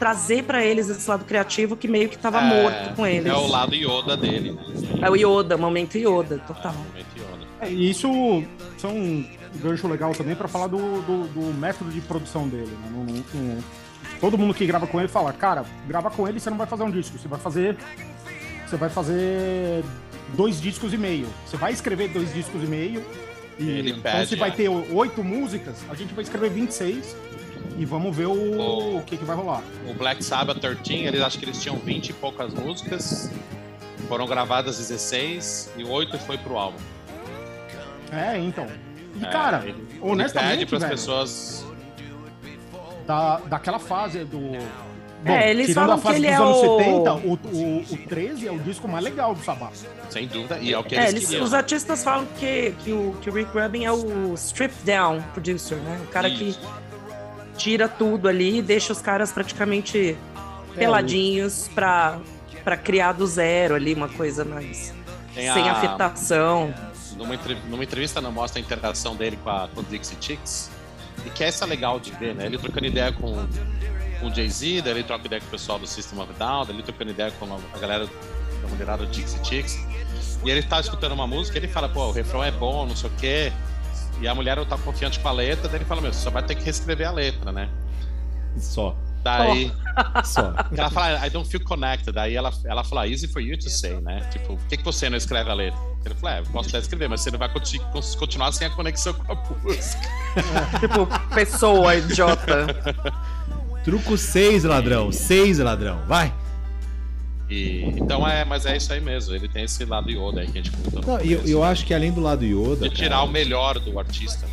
[0.00, 3.26] trazer para eles esse lado criativo que meio que tava É, morto com eles.
[3.26, 4.58] É o lado Yoda dele, né?
[5.02, 6.72] É o Yoda, momento Yoda, total.
[6.72, 7.46] Realmente Yoda.
[7.60, 8.08] É, e isso,
[8.76, 9.24] isso é um
[9.58, 12.70] gancho legal também pra falar do, do, do método de produção dele.
[12.82, 12.88] né?
[12.90, 13.24] Não- não-
[13.54, 13.64] não-
[14.20, 16.82] todo mundo que grava com ele fala, cara, grava com ele você não vai fazer
[16.84, 17.76] um disco, você vai fazer.
[18.66, 19.84] Você vai fazer
[20.34, 21.26] dois discos e meio.
[21.46, 23.04] Você vai escrever dois discos e meio.
[23.58, 24.52] E Ele então pede, se vai é.
[24.52, 27.14] ter oito músicas, a gente vai escrever 26
[27.78, 29.62] e vamos ver o, O- o que, que vai rolar.
[29.86, 33.30] O Black Sabbath 13, eles acham que eles tinham 20 e poucas músicas.
[34.08, 36.78] Foram gravadas 16 e 8 foi pro álbum.
[38.10, 38.66] É, então.
[39.20, 41.64] E, É, cara, ele- ele honestamente, pede pras velho, pessoas.
[43.06, 44.38] da, daquela fase do.
[45.24, 47.32] Bom, É, eles tirando falam a fase que ele dos é anos o- 70, o,
[47.56, 49.70] o, o 13 é o disco mais legal do Sabá.
[50.10, 53.30] Sem dúvida, e é o que É, eles, os artistas falam que, que, o, que
[53.30, 56.00] o Rick Rubin é o strip down producer, né?
[56.02, 56.58] O cara Isso.
[56.58, 60.16] que tira tudo ali e deixa os caras praticamente
[60.74, 62.18] peladinhos pra,
[62.64, 64.92] pra criar do zero ali uma coisa mais
[65.34, 66.74] Tem sem a- afetação.
[67.22, 70.70] Numa, numa entrevista não mostra a interação dele com a com o Dixie Chicks.
[71.24, 72.46] E que essa é legal de ver, né?
[72.46, 73.46] Ele trocando ideia com,
[74.20, 76.66] com o Jay-Z, daí ele troca ideia com o pessoal do System of a Down,
[76.66, 79.78] daí ele trocando ideia com a galera da mulherada do Dixie Chicks.
[80.44, 83.08] E ele tá escutando uma música, ele fala, pô, o refrão é bom, não sei
[83.08, 83.52] o quê.
[84.20, 86.42] E a mulher tá confiante com a letra, daí ele fala, meu, você só vai
[86.42, 87.68] ter que reescrever a letra, né?
[88.58, 89.72] Só, Daí
[90.24, 90.52] só.
[90.76, 92.12] ela fala, I don't feel connected.
[92.12, 94.20] Daí ela, ela fala, easy for you to say, né?
[94.30, 95.91] Tipo, por que, que você não escreve a letra?
[96.04, 97.48] Ele falou, é, eu posso até escrever, mas você não vai
[98.18, 100.00] continuar sem a conexão com a música.
[100.80, 102.66] tipo, pessoa idiota.
[103.84, 105.12] Truco 6, ladrão.
[105.12, 106.00] 6, ladrão.
[106.06, 106.32] Vai.
[107.52, 109.34] E, então é, mas é isso aí mesmo.
[109.34, 111.84] Ele tem esse lado Yoda aí que a gente no Não, e eu, eu acho
[111.84, 112.88] que além do lado Yoda.
[112.88, 114.46] De tirar cara, o melhor do artista.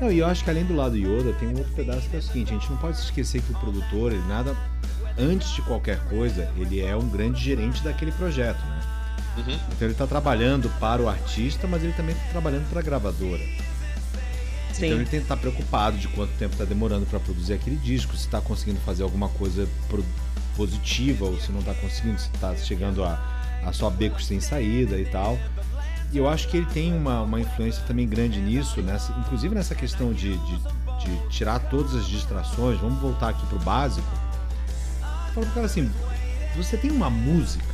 [0.00, 2.18] Não, e eu acho que além do lado Yoda, tem um outro pedaço que é
[2.18, 4.56] o seguinte: a gente não pode se esquecer que o produtor, ele nada.
[5.18, 8.81] Antes de qualquer coisa, ele é um grande gerente daquele projeto, né?
[9.36, 9.54] Uhum.
[9.54, 13.42] Então ele está trabalhando para o artista, mas ele também está trabalhando para a gravadora.
[14.72, 14.86] Sim.
[14.86, 18.16] Então ele tem que estar preocupado de quanto tempo está demorando para produzir aquele disco,
[18.16, 19.68] se está conseguindo fazer alguma coisa
[20.56, 23.20] positiva ou se não está conseguindo, se está chegando a,
[23.64, 25.38] a só becos sem saída e tal.
[26.12, 29.74] E eu acho que ele tem uma, uma influência também grande nisso, nessa, inclusive nessa
[29.74, 32.78] questão de, de, de tirar todas as distrações.
[32.78, 34.06] Vamos voltar aqui pro básico.
[35.34, 35.90] Fala pro cara assim:
[36.54, 37.71] você tem uma música?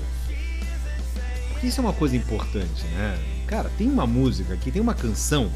[1.59, 3.19] Porque isso é uma coisa importante, né?
[3.49, 5.51] Cara, tem uma música aqui, tem uma canção.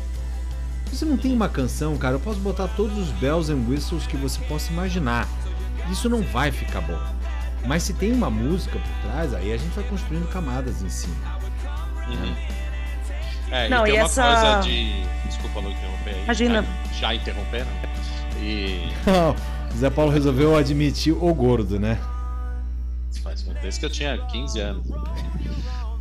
[0.91, 4.05] Se você não tem uma canção, cara, eu posso botar todos os bells and whistles
[4.07, 5.29] que você possa imaginar.
[5.93, 6.99] Isso não vai ficar bom.
[7.67, 11.15] Mas se tem uma música por trás, aí a gente vai construindo camadas em cima.
[12.09, 12.35] Uhum.
[13.53, 15.03] É, Não, e tem e uma essa- coisa de.
[15.29, 16.25] Desculpa, Lu, interromper aí.
[16.25, 16.63] Imagina.
[16.95, 17.71] Já, já interromperam?
[18.41, 18.91] E.
[19.79, 21.97] Zé Paulo resolveu admitir o gordo, né?
[23.23, 24.85] Faz muito desde que eu tinha 15 anos.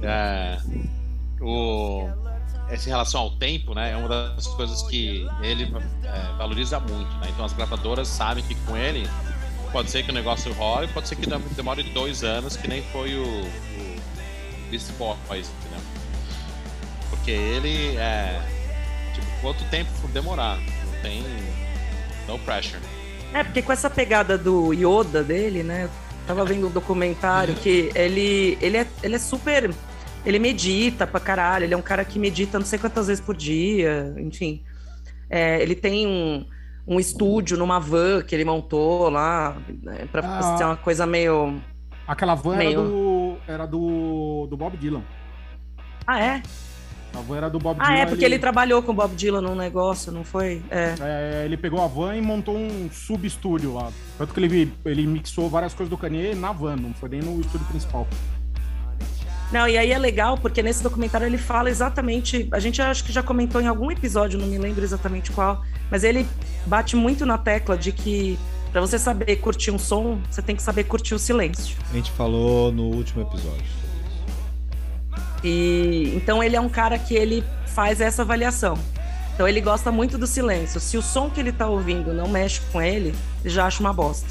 [0.03, 0.57] É,
[1.39, 2.09] o,
[2.69, 5.63] essa em relação ao tempo, né, é uma das coisas que ele
[6.03, 7.27] é, valoriza muito, né?
[7.29, 9.07] Então as gravadoras sabem que com ele
[9.71, 13.15] pode ser que o negócio role, pode ser que demore dois anos, que nem foi
[13.15, 15.79] o, o Beast Boys, entendeu?
[17.09, 18.41] Porque ele é
[19.13, 21.23] tipo quanto tempo demorar, não tem
[22.27, 22.81] no pressure.
[23.33, 25.89] É, porque com essa pegada do Yoda dele, né?
[26.27, 29.73] Tava vendo um documentário que ele, ele, é, ele é super.
[30.25, 33.35] Ele medita pra caralho, ele é um cara que medita não sei quantas vezes por
[33.35, 34.61] dia, enfim.
[35.29, 36.45] É, ele tem um,
[36.87, 40.57] um estúdio numa van que ele montou lá, né, pra Ah.
[40.57, 41.59] ser uma coisa meio.
[42.07, 42.83] Aquela van era, Meio.
[42.83, 45.01] do, era do, do Bob Dylan.
[46.05, 46.43] Ah, é?
[47.13, 47.97] A van era do Bob Ah, Dylan.
[47.99, 50.61] é, porque ele trabalhou com o Bob Dylan num negócio, não foi?
[50.69, 50.95] É.
[50.99, 53.89] É, ele pegou a van e montou um sub-estúdio lá.
[54.17, 57.39] Tanto que ele, ele mixou várias coisas do Kanye na van, não foi nem no
[57.41, 58.07] estúdio principal.
[59.51, 62.47] Não, e aí é legal porque nesse documentário ele fala exatamente.
[62.51, 66.03] A gente acho que já comentou em algum episódio, não me lembro exatamente qual, mas
[66.03, 66.25] ele
[66.65, 68.39] bate muito na tecla de que
[68.71, 71.75] pra você saber curtir um som, você tem que saber curtir o silêncio.
[71.89, 73.81] A gente falou no último episódio.
[75.43, 78.77] E então ele é um cara que ele faz essa avaliação.
[79.33, 80.79] Então ele gosta muito do silêncio.
[80.79, 83.91] Se o som que ele tá ouvindo não mexe com ele, ele já acha uma
[83.91, 84.27] bosta.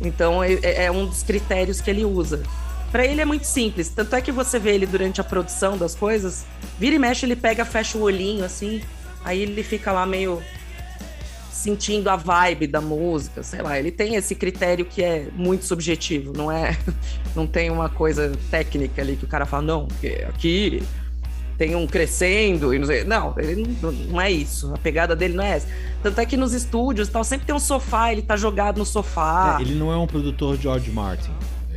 [0.00, 2.42] Então é, é um dos critérios que ele usa.
[2.90, 5.94] Pra ele é muito simples, tanto é que você vê ele durante a produção das
[5.94, 6.44] coisas,
[6.78, 8.82] vira e mexe, ele pega, fecha o olhinho assim,
[9.24, 10.42] aí ele fica lá meio
[11.52, 16.32] sentindo a vibe da música, sei lá, ele tem esse critério que é muito subjetivo,
[16.36, 16.76] não é,
[17.36, 19.88] não tem uma coisa técnica ali que o cara fala, não,
[20.28, 20.82] aqui
[21.60, 23.04] tem um crescendo e não sei.
[23.04, 24.72] Não, ele não, não é isso.
[24.72, 25.68] A pegada dele não é essa.
[26.02, 29.58] Tanto é que nos estúdios tal, sempre tem um sofá, ele tá jogado no sofá.
[29.58, 31.30] É, ele não é um produtor George Martin.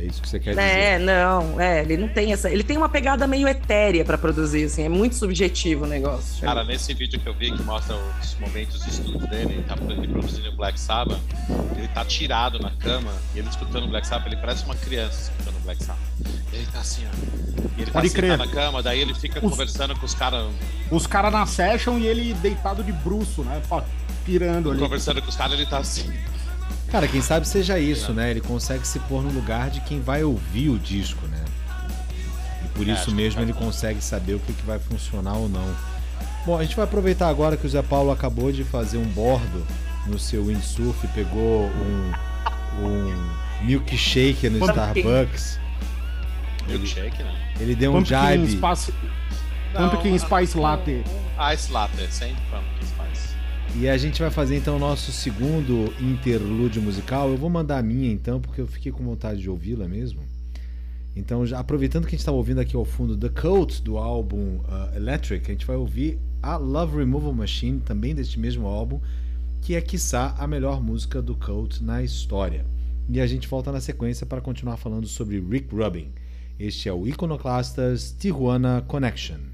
[0.04, 0.60] É isso que você quer dizer.
[0.62, 2.50] É, não, é, ele não tem essa.
[2.50, 6.42] Ele tem uma pegada meio etérea pra produzir, assim, é muito subjetivo o negócio.
[6.44, 9.76] Cara, nesse vídeo que eu vi que mostra os momentos de estudo dele, ele tá
[9.88, 11.18] ele produzindo o Black Sabbath,
[11.76, 15.30] ele tá tirado na cama e ele escutando o Black Sabbath, ele parece uma criança
[15.30, 16.02] escutando o Black Sabbath.
[16.52, 17.70] Ele tá assim, ó.
[17.78, 18.30] E ele Pode tá crer.
[18.32, 20.46] sentado na cama, daí ele fica Os- conversando com os caras,
[20.90, 23.60] Os caras na session e ele deitado de bruço, né?
[24.24, 24.80] Pirando ali.
[24.80, 26.12] conversando com os caras, ele tá assim.
[26.90, 28.30] Cara, quem sabe seja isso, né?
[28.30, 31.44] Ele consegue se pôr no lugar de quem vai ouvir o disco, né?
[32.64, 35.74] E por isso mesmo ele consegue saber o que, que vai funcionar ou não.
[36.46, 39.66] Bom, a gente vai aproveitar agora que o Zé Paulo acabou de fazer um bordo
[40.06, 42.12] no seu windsurf, pegou um,
[42.80, 44.64] um milkshake no.
[44.64, 45.58] Starbucks.
[46.68, 47.52] Milkshake, né?
[47.58, 48.58] Ele deu um Pumpkin jibe.
[48.58, 48.92] Spice,
[49.74, 51.04] Pumpkin Spice Latte.
[51.52, 52.93] Ice Latte, sem pumpkin.
[53.76, 57.28] E a gente vai fazer então o nosso segundo interlúdio musical.
[57.30, 60.20] Eu vou mandar a minha então, porque eu fiquei com vontade de ouvi-la mesmo.
[61.16, 64.58] Então, já aproveitando que a gente estava ouvindo aqui ao fundo The Coat do álbum
[64.58, 69.00] uh, Electric, a gente vai ouvir a Love Removal Machine, também deste mesmo álbum,
[69.60, 72.64] que é, quiçá, a melhor música do Coat na história.
[73.08, 76.12] E a gente volta na sequência para continuar falando sobre Rick Rubin.
[76.60, 79.53] Este é o Iconoclastas Tijuana Connection.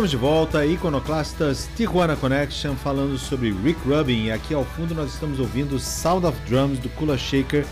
[0.00, 4.24] Estamos de volta, Iconoclastas Tijuana Connection, falando sobre Rick Rubin.
[4.24, 7.66] E aqui ao fundo nós estamos ouvindo Sound of Drums do Kula Shaker.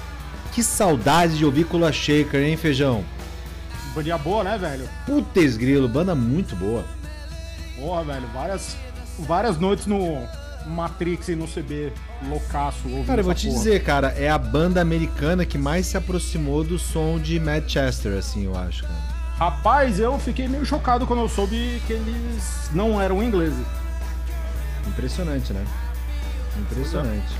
[0.52, 3.02] Que saudade de ouvir Kula Shaker, hein, Feijão?
[3.94, 4.86] Bandinha boa, né, velho?
[5.06, 6.84] Putz grilo, banda muito boa.
[7.80, 8.76] Porra, velho, várias,
[9.20, 10.22] várias noites no
[10.66, 11.94] Matrix e no CB
[12.28, 12.82] loucaço.
[13.06, 13.58] Cara, eu vou te porra.
[13.58, 18.44] dizer, cara, é a banda americana que mais se aproximou do som de Manchester, assim,
[18.44, 19.17] eu acho, cara.
[19.38, 23.64] Rapaz, eu fiquei meio chocado quando eu soube que eles não eram ingleses.
[24.86, 25.64] Impressionante, né?
[26.58, 27.36] Impressionante.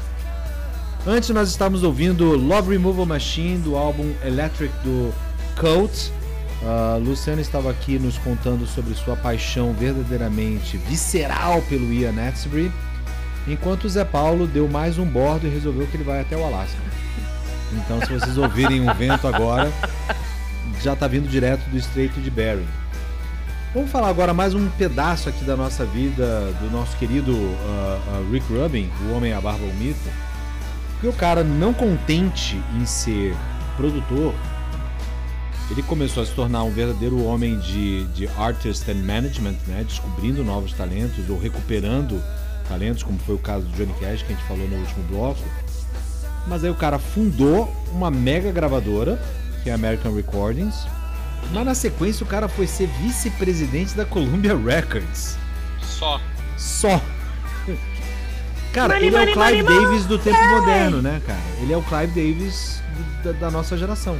[1.04, 5.12] Antes nós estávamos ouvindo Love Removal Machine do álbum Electric do
[5.58, 6.12] Cult.
[6.62, 12.70] A Luciana estava aqui nos contando sobre sua paixão verdadeiramente visceral pelo Ian Netsbury,
[13.46, 16.44] enquanto o Zé Paulo deu mais um bordo e resolveu que ele vai até o
[16.44, 16.78] Alasca.
[17.72, 19.72] Então, se vocês ouvirem um vento agora,
[20.82, 22.66] já está vindo direto do Estreito de Bering.
[23.74, 27.32] Vamos falar agora mais um pedaço aqui da nossa vida, do nosso querido
[27.66, 30.08] ah, ah, Rick Rubin, o Homem à Barba o Mito.
[30.92, 33.36] Porque o cara, não contente em ser
[33.76, 34.34] produtor,
[35.70, 39.84] ele começou a se tornar um verdadeiro homem de, de artist and management, né?
[39.86, 42.22] descobrindo novos talentos ou recuperando
[42.68, 45.40] talentos, como foi o caso do Johnny Cash, que a gente falou no último bloco.
[46.46, 49.20] Mas aí o cara fundou uma mega gravadora,
[49.62, 50.86] que é American Recordings,
[51.52, 55.36] mas na sequência o cara foi ser vice-presidente da Columbia Records.
[55.82, 56.20] Só.
[56.56, 57.00] Só.
[58.72, 61.40] Cara, Money, ele é o Clive money, Davis do tempo moderno, né, cara?
[61.62, 62.82] Ele é o Clive Davis
[63.22, 64.18] do- da, da nossa geração.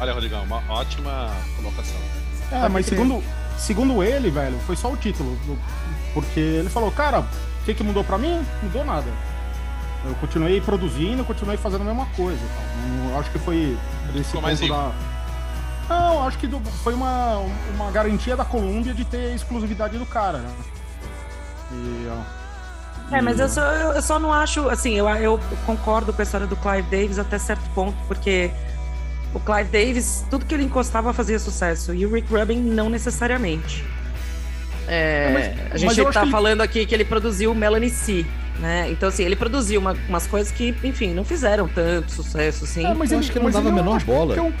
[0.00, 1.96] Olha, Rodrigão, uma ótima colocação.
[2.50, 3.22] É, mas segundo,
[3.58, 5.38] segundo ele, velho, foi só o título.
[6.14, 8.40] Porque ele falou, cara, o que, que mudou pra mim?
[8.62, 9.06] Mudou nada.
[10.08, 12.38] Eu continuei produzindo, continuei fazendo a mesma coisa.
[12.40, 13.76] e Eu acho que foi
[14.14, 14.92] esse Ficou mais ponto da.
[15.88, 17.38] Não, acho que do- foi uma,
[17.74, 20.50] uma garantia da Columbia de ter exclusividade do cara, né?
[21.72, 26.20] E, ó, É, mas eu só, eu só não acho, assim, eu, eu concordo com
[26.20, 28.50] a história do Clive Davis até certo ponto, porque
[29.32, 33.84] o Clive Davis, tudo que ele encostava fazia sucesso, e o Rick Rubin não necessariamente.
[34.88, 38.24] É, mas- a gente tá ele- falando aqui que ele produziu Melanie C,
[38.60, 38.88] né?
[38.90, 42.86] Então, assim, ele produziu uma- umas coisas que, enfim, não fizeram tanto sucesso, assim.
[42.86, 44.34] É, mas eu ele- acho que não dava a eu menor bola.
[44.36, 44.52] eu-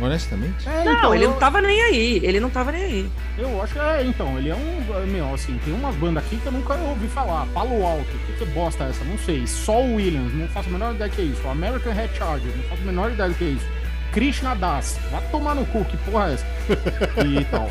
[0.00, 0.68] Honestamente.
[0.68, 3.10] é, não, então, ele eu- não tava nem aí, ele não tava nem aí.
[3.38, 5.06] Eu acho que é, então, ele é um.
[5.06, 7.46] Meu, assim, tem umas bandas aqui que eu nunca ouvi falar.
[7.54, 9.04] Palo Alto, que, que bosta é essa?
[9.04, 9.46] Não sei.
[9.46, 11.46] Sol Williams, não faço a menor ideia do que é isso.
[11.48, 13.66] American Head Charger, não faço a menor ideia do que é isso.
[14.12, 14.98] Krishna Das.
[15.12, 16.46] Vai tomar no cu, que porra é essa?
[17.24, 17.68] E tal.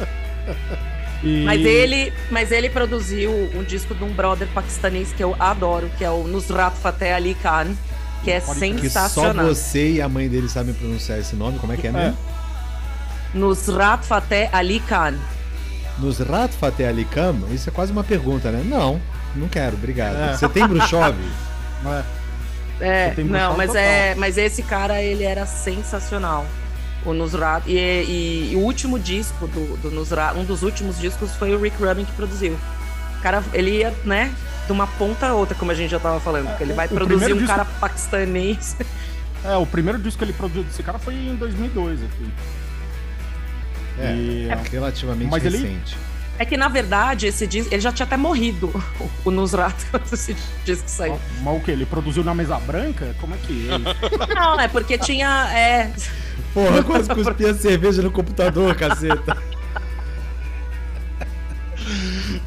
[1.24, 5.90] E- Mas ele, mas ele produziu um disco de um brother paquistanês que eu adoro,
[5.98, 7.74] que é o Nusrat Fateh Ali Khan,
[8.24, 8.76] que é Pode crer.
[8.76, 9.46] Que só sensacional.
[9.48, 11.60] você e a mãe dele sabem pronunciar esse nome.
[11.60, 12.18] Como é que é mesmo?
[13.34, 15.16] Nusrat Fateh Ali Khan.
[16.00, 17.36] Nusrat Fateh Ali Khan?
[17.52, 18.62] Isso é quase uma pergunta, né?
[18.66, 19.00] Não,
[19.36, 20.16] não quero, obrigado.
[20.18, 20.36] É.
[20.38, 20.64] Você tem?
[22.82, 23.84] É, É, não, mas total.
[23.84, 26.46] é, mas esse cara ele era sensacional.
[27.06, 31.32] O Nusrat e, e- e o último disco do, do Nusrat, um dos últimos discos
[31.36, 32.58] foi o Rick Rubin que produziu.
[33.20, 34.34] O cara, ele ia, né,
[34.66, 36.90] de uma ponta a outra, como a gente já tava falando, porque ele vai o
[36.90, 38.76] produzir primeiro um disco- cara paquistanês.
[39.44, 42.30] é, o primeiro disco que ele produziu desse cara foi em 2002 aqui.
[44.00, 45.98] É, E- é relativamente Mas ele- recente.
[46.40, 48.74] É que na verdade esse disco, ele já tinha até morrido,
[49.24, 50.36] o Nusrat quando esse
[50.66, 51.20] disco saiu.
[51.44, 51.70] Mas o que?
[51.70, 53.16] Ele produziu na mesa branca?
[53.22, 54.34] Como é que é?
[54.34, 55.92] Não, é porque tinha, é,
[56.54, 59.36] Porra, quase cuspi a cerveja no computador, caceta.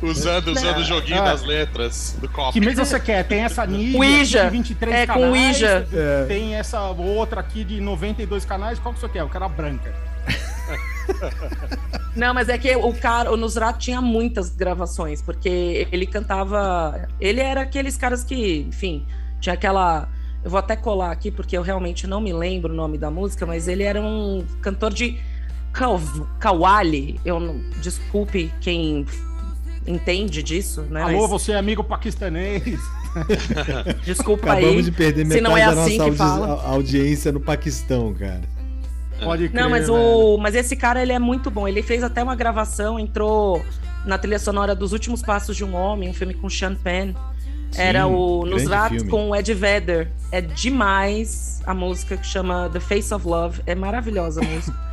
[0.02, 1.24] Usando, usando o joguinho Ah.
[1.32, 2.52] das letras do copo.
[2.52, 3.24] que mesa você quer?
[3.26, 4.42] Tem essa Ouija.
[4.42, 5.88] tem 23 É, com canais, Ouija.
[5.92, 6.24] É.
[6.26, 8.78] tem essa outra aqui de 92 canais.
[8.78, 9.20] Qual que você quer?
[9.20, 9.92] Eu quero a branca.
[12.14, 17.08] Não, mas é que o cara, o Nusrat tinha muitas gravações, porque ele cantava.
[17.20, 19.06] Ele era aqueles caras que, enfim,
[19.40, 20.08] tinha aquela.
[20.46, 23.44] Eu vou até colar aqui, porque eu realmente não me lembro o nome da música,
[23.44, 25.18] mas ele era um cantor de
[25.72, 26.00] kaw-
[26.38, 27.20] Kawali.
[27.24, 29.04] Eu não, desculpe quem
[29.84, 31.02] entende disso, né?
[31.02, 32.62] Alô, mas você é amigo paquistanês.
[34.06, 34.82] desculpa Acabamos aí.
[34.84, 36.46] de perder se metade não é da assim nossa que audi- fala.
[36.62, 38.42] a- audiência no Paquistão, cara.
[39.24, 39.98] Pode crer, Não, mas velho.
[39.98, 41.66] o, mas esse cara ele é muito bom.
[41.66, 43.64] Ele fez até uma gravação, entrou
[44.04, 47.14] na trilha sonora dos Últimos Passos de um Homem, um filme com Sean Penn.
[47.74, 50.10] Era Sim, o grande Nusrat com o Ed Vedder.
[50.30, 53.62] É demais a música que chama The Face of Love.
[53.66, 54.86] É maravilhosa a música.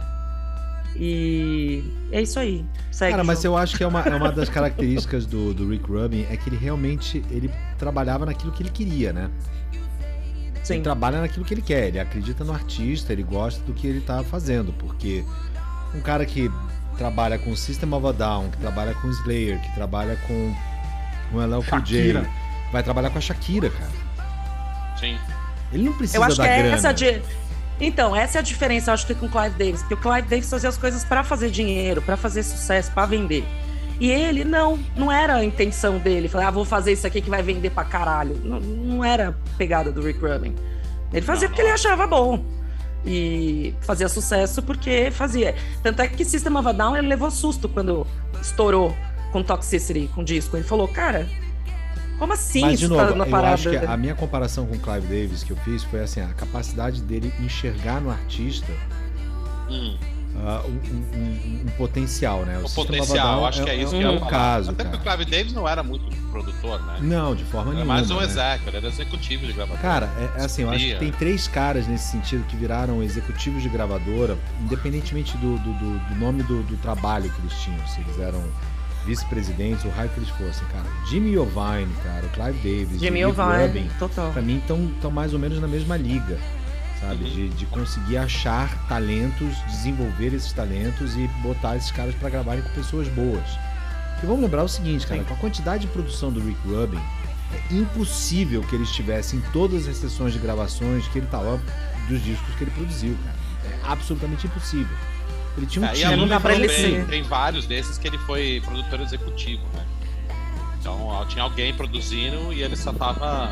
[0.96, 2.64] E é isso aí.
[2.92, 5.90] Segue, Cara, mas eu acho que é uma, é uma das características do, do Rick
[5.90, 9.30] Rubin é que ele realmente ele trabalhava naquilo que ele queria, né?
[10.64, 10.76] Sim.
[10.76, 14.02] Ele trabalha naquilo que ele quer, ele acredita no artista, ele gosta do que ele
[14.02, 15.26] tá fazendo, porque
[15.94, 16.50] um cara que
[16.98, 20.54] trabalha com System of a Down, que trabalha com Slayer, que trabalha com
[21.34, 22.26] o LL Cool J.
[22.74, 23.92] vai trabalhar com a Shakira, cara.
[25.00, 25.18] Sim.
[25.72, 26.76] Ele não precisa Eu acho da que é grana.
[26.76, 27.22] essa a di-
[27.80, 29.82] Então, essa é a diferença, eu acho que com o Clive Davis.
[29.82, 33.44] Porque o Clive Davis fazia as coisas pra fazer dinheiro, pra fazer sucesso, pra vender.
[34.00, 36.28] E ele, não, não era a intenção dele.
[36.28, 38.36] Falar, ah, vou fazer isso aqui que vai vender pra caralho.
[38.44, 40.56] Não, não era a pegada do Rick Rubin.
[41.12, 42.44] Ele fazia Não, porque ele achava bom.
[43.06, 45.54] E fazia sucesso porque fazia.
[45.82, 48.08] Tanto é que System of a Down ele levou susto quando
[48.42, 48.96] estourou
[49.32, 50.56] com Toxicity, com disco.
[50.58, 51.28] Ele falou, cara,
[52.24, 53.54] como assim Mas, de isso novo, tá na eu parada?
[53.56, 56.28] acho que a minha comparação com o Clive Davis que eu fiz foi assim, a
[56.28, 58.72] capacidade dele enxergar no artista
[59.70, 59.98] Hum.
[60.38, 62.58] ah, um, um- um- potencial, né?
[62.60, 64.98] O a potencial, Down acho que é isso é que eu um caso, Até porque
[64.98, 65.02] o.
[65.02, 66.98] Clive Davis não era muito produtor, né?
[67.02, 67.94] Não, de forma Era nenhuma.
[67.96, 68.24] mais um né?
[68.26, 69.82] execo, ele era executivo de gravador.
[69.82, 73.62] Cara, é, é assim, eu acho que tem três caras nesse sentido que viraram executivos
[73.62, 78.00] de gravadora, independentemente do, do, do- do nome do, do trabalho que eles tinham, se
[78.02, 78.42] eles eram
[79.06, 80.86] vice-presidentes, o raio que eles fossem, cara.
[81.10, 84.32] Jimmy Iovine, cara, o Clive Davis, Jimmy o Rick Iovine, Rubin, total.
[84.32, 86.40] pra mim estão mais ou menos na mesma liga,
[87.00, 87.24] sabe?
[87.24, 87.30] Uhum.
[87.30, 92.70] De, de conseguir achar talentos, desenvolver esses talentos e botar esses caras pra gravarem com
[92.70, 93.48] pessoas boas.
[94.22, 95.28] E vamos lembrar o seguinte, cara, Sim.
[95.28, 97.00] com a quantidade de produção do Rick Rubin,
[97.52, 101.62] é impossível que ele estivesse em todas as sessões de gravações que ele tava
[102.08, 103.36] dos discos que ele produziu, cara.
[103.66, 104.96] É absolutamente impossível.
[105.58, 106.16] Ele tinha um É, e time.
[106.16, 107.06] não dá pra ele também, ser.
[107.08, 109.86] tem vários desses que ele foi produtor executivo, né?
[110.80, 113.52] Então tinha alguém produzindo e ele só tava.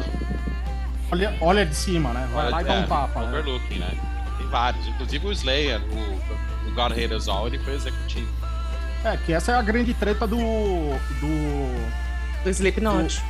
[1.12, 2.28] Olha, olha de cima, né?
[2.34, 3.28] Vai lá e dá um é, tapa, né?
[3.28, 3.92] Overlooking, né?
[4.38, 4.88] Tem vários.
[4.88, 8.28] Inclusive o Slayer, o, o God Hate Us All, ele foi executivo.
[9.04, 10.38] É, que essa é a grande treta do.
[10.38, 11.92] do.
[12.44, 13.22] Do Slipknot.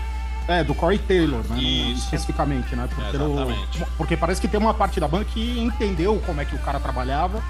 [0.47, 1.59] É, do Corey Taylor, né?
[1.59, 2.05] Isso.
[2.05, 2.87] Especificamente, né?
[2.93, 3.85] Porque, É, o- exatamente.
[3.97, 6.79] porque parece que tem uma parte da banda que entendeu como é que o cara
[6.79, 7.41] trabalhava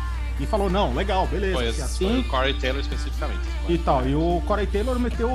[0.42, 3.40] e falou, não, legal, beleza, Foi, se é foi assim o Corey Taylor especificamente.
[3.70, 4.08] e tal.
[4.08, 5.30] E o Corey Taylor meteu.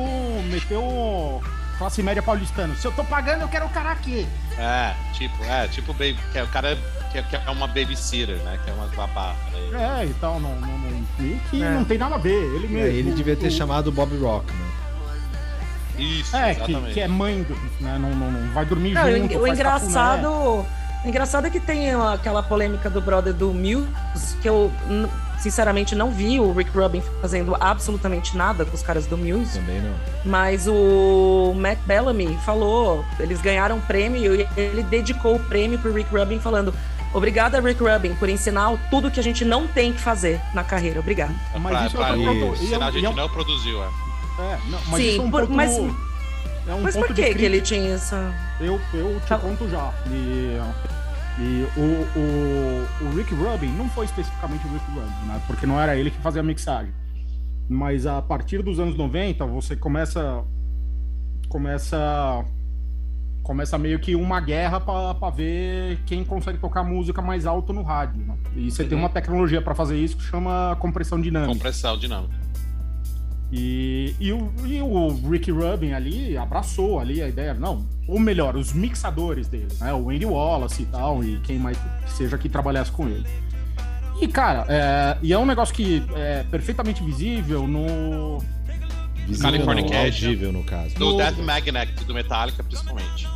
[0.50, 1.40] meteu
[1.78, 2.74] classe média paulistana.
[2.74, 4.26] Se eu tô pagando, eu quero o cara aqui.
[4.58, 6.76] É, tipo, é, tipo baby, que é o cara
[7.12, 8.58] que é, que é uma babysitter, né?
[8.64, 9.34] Que é uma babá.
[9.70, 10.00] né?
[10.02, 11.70] É, e tal, não, não, não, e que É.
[11.70, 12.30] não tem nada a ver.
[12.54, 12.98] Ele É, mesmo.
[12.98, 14.66] ele devia ter o- chamado Bob Rock, né?
[15.98, 16.94] Isso, É, que, exatamente.
[16.94, 17.98] que é mãe, do, né?
[17.98, 19.34] Não, não, não vai dormir Não, junto.
[19.38, 20.66] o, o engraçado.
[21.06, 23.86] O engraçado é que tem aquela polêmica do brother do Muse,
[24.42, 24.72] que eu
[25.38, 29.80] sinceramente não vi o Rick Rubin fazendo absolutamente nada com os caras do Muse, Também
[29.82, 29.94] não.
[30.24, 35.92] mas o Matt Bellamy falou, eles ganharam um prêmio e ele dedicou o prêmio pro
[35.92, 36.74] Rick Rubin falando:
[37.14, 40.98] Obrigada, Rick Rubin, por ensinar tudo que a gente não tem que fazer na carreira.
[40.98, 41.32] Obrigado.
[41.54, 42.62] Mas pra, isso pra, é ponto.
[42.62, 43.86] E é senão um- a gente é um- não produziu, é.
[43.86, 45.76] é, não, mas Sim, isso é um por- ponto- mas-
[46.66, 48.34] é um Mas ponto por de que, que ele tinha essa.
[48.58, 49.38] Eu, eu te Tá.
[49.38, 49.92] conto já.
[50.10, 50.58] E,
[51.38, 51.80] e o,
[52.18, 55.40] o, o Rick Rubin não foi especificamente o Rick Rubin, né?
[55.46, 56.92] Porque não era ele que fazia a mixagem.
[57.68, 60.44] Mas a partir dos anos 90, você começa.
[61.48, 62.44] Começa.
[63.42, 68.20] Começa meio que uma guerra pra ver quem consegue tocar música mais alto no rádio.
[68.24, 68.34] né?
[68.56, 69.04] E você tem Uhum.
[69.04, 71.52] uma tecnologia pra fazer isso que chama compressão dinâmica.
[71.52, 72.34] Compressão dinâmica.
[73.52, 78.56] E, e, o, e o Ricky Rubin ali abraçou ali a ideia, não, ou melhor,
[78.56, 79.94] os mixadores dele, né?
[79.94, 83.24] O Andy Wallace e tal, e quem mais que seja que trabalhasse com ele.
[84.20, 88.38] E, cara, é, e é um negócio que é perfeitamente visível no.
[89.26, 89.82] Visível não,
[90.26, 90.94] audível no caso.
[90.96, 93.28] Do No- Death Magnet, do Metallica, principalmente.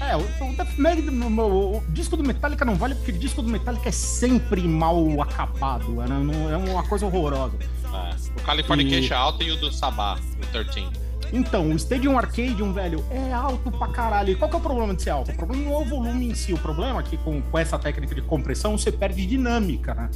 [0.00, 3.18] É, o, o Death Mag, o, o- o disco do Metallica não vale porque o
[3.18, 7.56] disco do Metallica é sempre mal acabado, é, não- é uma coisa horrorosa.
[7.94, 8.40] É.
[8.40, 10.86] O Californication E- é alto e o do Sabá, o 13.
[11.32, 14.30] Então, o Stadium Arcadium, velho, é alto pra caralho.
[14.32, 15.30] E qual que é o problema de ser alto?
[15.32, 16.52] O problema não é o volume em si.
[16.52, 20.10] O problema é que com, com essa técnica de compressão você perde dinâmica, né?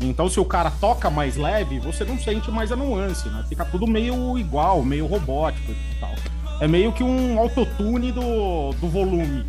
[0.00, 3.44] Então, se o cara toca mais leve, você não sente mais a nuance, né?
[3.48, 6.14] Fica tudo meio igual, meio robótico e tal.
[6.60, 9.44] É meio que um autotune do, do volume.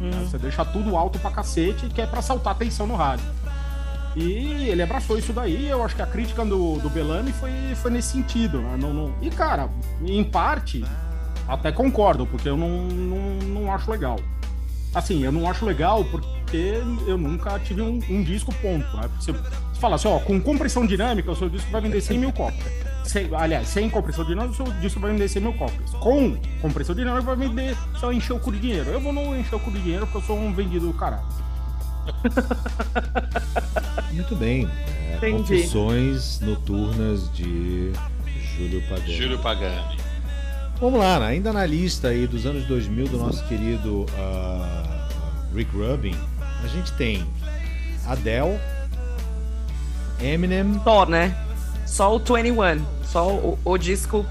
[0.00, 0.10] né?
[0.28, 3.24] Você deixa tudo alto pra cacete, que é pra saltar atenção no rádio.
[4.18, 5.68] E ele abraçou isso daí.
[5.68, 8.58] Eu acho que a crítica do, do Bellamy foi, foi nesse sentido.
[8.60, 8.76] Né?
[8.80, 9.68] Não, não- E, cara,
[10.04, 10.84] em parte,
[11.46, 14.18] até concordo, porque eu não, não, não acho legal.
[14.94, 18.96] Assim, eu não acho legal porque eu nunca tive um, um disco ponto.
[18.96, 19.08] Né?
[19.20, 19.32] Você,
[19.78, 22.66] fala assim, ó, com compressão dinâmica, o seu disco vai vender 100 mil cópias.
[23.04, 25.90] Sem, aliás, sem compressão dinâmica, o seu disco vai vender 100 mil cópias.
[25.92, 28.90] Com compressão dinâmica, vai vender só encher o cu de dinheiro.
[28.90, 31.22] Eu vou não encher o cu de dinheiro porque eu sou um vendido do caralho.
[34.12, 34.68] Muito bem.
[35.20, 37.92] É, confissões noturnas de
[38.56, 39.16] Júlio Pagani.
[39.16, 39.98] Júlio Pagani.
[40.80, 41.26] Vamos lá, né?
[41.26, 45.08] ainda na lista aí dos anos 2000 do nosso querido ah,
[45.52, 46.14] Rick Rubin,
[46.62, 47.26] a gente tem
[48.06, 48.58] Adele,
[50.20, 51.36] Eminem, Só, né?
[51.84, 52.84] Só o 21.
[53.04, 54.24] Só o, o disco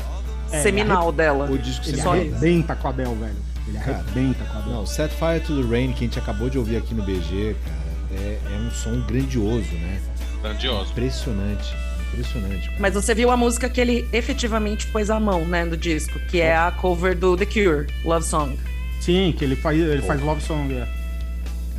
[0.52, 1.49] É, seminal dela.
[1.52, 2.36] o disco Ele Só seminal.
[2.38, 3.47] arrebenta com a Adele, velho.
[3.68, 4.76] Ele Cara, arrebenta com a Adele.
[4.76, 7.56] Não, Set Fire to the Rain, que a gente acabou de ouvir aqui no BG,
[7.64, 10.02] cara, é, é um som grandioso, né?
[10.41, 10.91] Grandioso.
[10.91, 11.76] Impressionante,
[12.14, 12.65] impressionante.
[12.68, 12.77] cara.
[12.80, 16.39] Mas você viu a música que ele efetivamente pôs a mão, né, no disco, que
[16.39, 18.57] é a cover do The Cure, Love Song.
[19.02, 20.73] Sim, que ele faz, ele faz love song.
[20.73, 20.88] É.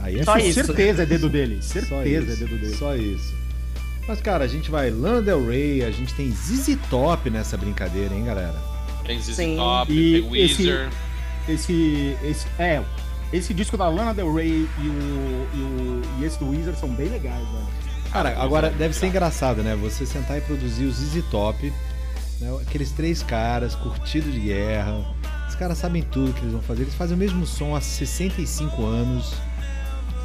[0.01, 0.65] Aí é Só isso.
[0.65, 1.59] Certeza é dedo dele.
[1.61, 2.77] Só Certeza é isso, dedo dele.
[2.77, 3.35] Só isso.
[4.07, 8.15] Mas, cara, a gente vai Lana Del Rey, a gente tem ZZ Top nessa brincadeira,
[8.15, 8.55] hein, galera?
[9.05, 9.57] Tem ZZ Sim.
[9.57, 10.87] Top, E tem Weezer.
[10.87, 11.08] Esse,
[11.49, 12.17] esse,
[12.59, 12.83] é,
[13.33, 16.89] esse disco da Lana Del Rey e, o, e, o, e esse do Weezer são
[16.91, 17.79] bem legais, velho.
[18.13, 19.77] Cara, agora deve ser engraçado, né?
[19.77, 21.73] Você sentar e produzir o ZZ Top,
[22.41, 22.59] né?
[22.67, 25.05] aqueles três caras, curtido de guerra.
[25.47, 26.83] Os caras sabem tudo que eles vão fazer.
[26.83, 29.35] Eles fazem o mesmo som há 65 anos,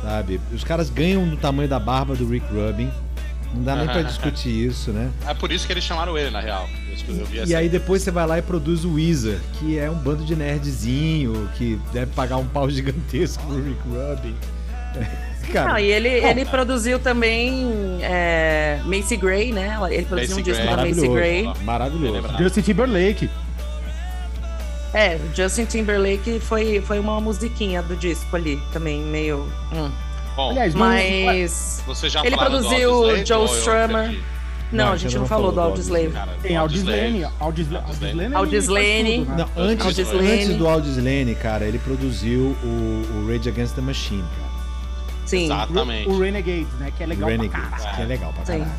[0.02, 0.40] sabe?
[0.54, 2.90] Os caras ganham do tamanho da barba do Rick Rubin.
[3.54, 5.12] Não dá nem pra discutir isso, né?
[5.28, 6.68] É por isso que eles chamaram ele, na real.
[7.32, 7.56] E assim.
[7.56, 11.50] aí depois você vai lá e produz o Weezer, que é um bando de nerdzinho,
[11.56, 14.36] que deve pagar um pau gigantesco pro Rick Rubin.
[15.52, 19.78] Cara, Ah, e ele, ele produziu também é, Macy Gray, né?
[19.92, 20.76] Ele produziu Macy um disco Gray.
[20.76, 21.08] da Macy.
[21.10, 21.54] Gray.
[21.64, 22.38] Maravilhoso.
[22.38, 23.30] Justin Timberlake.
[24.94, 29.52] É, Justin Timberlake foi, foi uma musiquinha do disco ali, também meio.
[29.74, 29.92] hum.
[30.36, 31.84] Bom, Aliás, Mas.
[31.86, 34.20] você já ele produziu Joe eu Strummer.
[34.72, 36.12] Não, Não, a gente não não falou do falou do Audioslave.
[36.12, 37.24] Cara, Tem Audislane.
[37.40, 37.84] Audislane.
[37.86, 38.36] Audislane.
[38.36, 38.36] Audislane.
[38.36, 39.20] Audislane.
[39.26, 39.46] né?
[39.56, 40.32] Antes, Audislane.
[40.32, 44.54] antes do Audislane, cara, ele produziu o, o Rage Against the Machine, cara.
[45.28, 45.46] Sim.
[45.46, 46.10] Exatamente.
[46.10, 46.92] O Renegades, né?
[46.98, 47.96] Que é legal pra Renegades, caralho.
[47.96, 48.52] que é legal pra Sim.
[48.60, 48.72] caralho.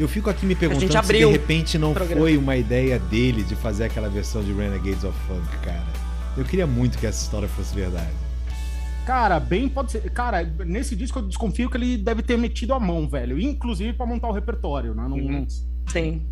[0.00, 2.20] Eu fico aqui me perguntando se de repente não o programa.
[2.20, 5.84] foi uma ideia dele de fazer aquela versão de Renegades of Funk, cara.
[6.36, 8.10] Eu queria muito que essa história fosse verdade.
[9.06, 10.00] Cara, bem pode ser.
[10.10, 13.40] Cara, nesse disco eu desconfio que ele deve ter metido a mão, velho.
[13.40, 15.06] Inclusive pra montar o repertório, né?
[15.08, 15.46] Não, Uhum.
[15.92, 16.22] Sim.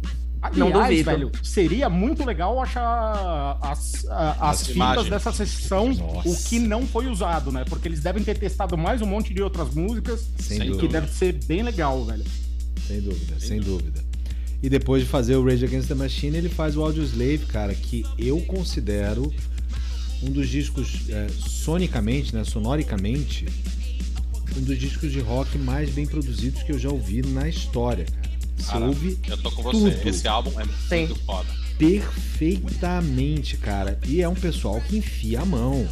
[0.42, 1.04] Aliás, Não duvido.
[1.10, 5.08] velho, seria muito legal achar as, as, As fitas imagens.
[5.08, 6.28] dessa sessão, Nossa.
[6.28, 7.64] o que não foi usado, né?
[7.66, 11.00] Porque eles devem ter testado mais um monte de outras músicas, Sem Sem que dúvida.
[11.00, 12.24] deve ser bem legal, velho.
[12.86, 14.04] Sem dúvida, sem dúvida.
[14.62, 18.04] E depois de fazer o Rage Against the Machine, ele faz o Audioslave, cara, que
[18.18, 19.32] eu considero
[20.26, 23.46] um dos discos, é, sonicamente, né, sonoricamente,
[24.56, 28.24] um dos discos de rock mais bem produzidos que eu já ouvi na história, cara.
[28.56, 29.90] Você ouve eu tô com você.
[29.90, 30.08] tudo.
[30.08, 31.06] Esse álbum é Sim.
[31.06, 31.48] muito foda.
[31.76, 33.98] perfeitamente, cara.
[34.06, 35.86] E é um pessoal que enfia a mão.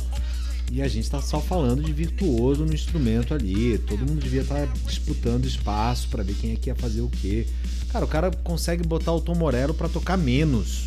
[0.70, 3.76] E a gente tá só falando de virtuoso no instrumento ali.
[3.78, 7.46] Todo mundo devia estar disputando espaço pra ver quem é que ia fazer o quê.
[7.90, 10.84] Cara, o cara consegue botar o Tom Morello pra tocar menos.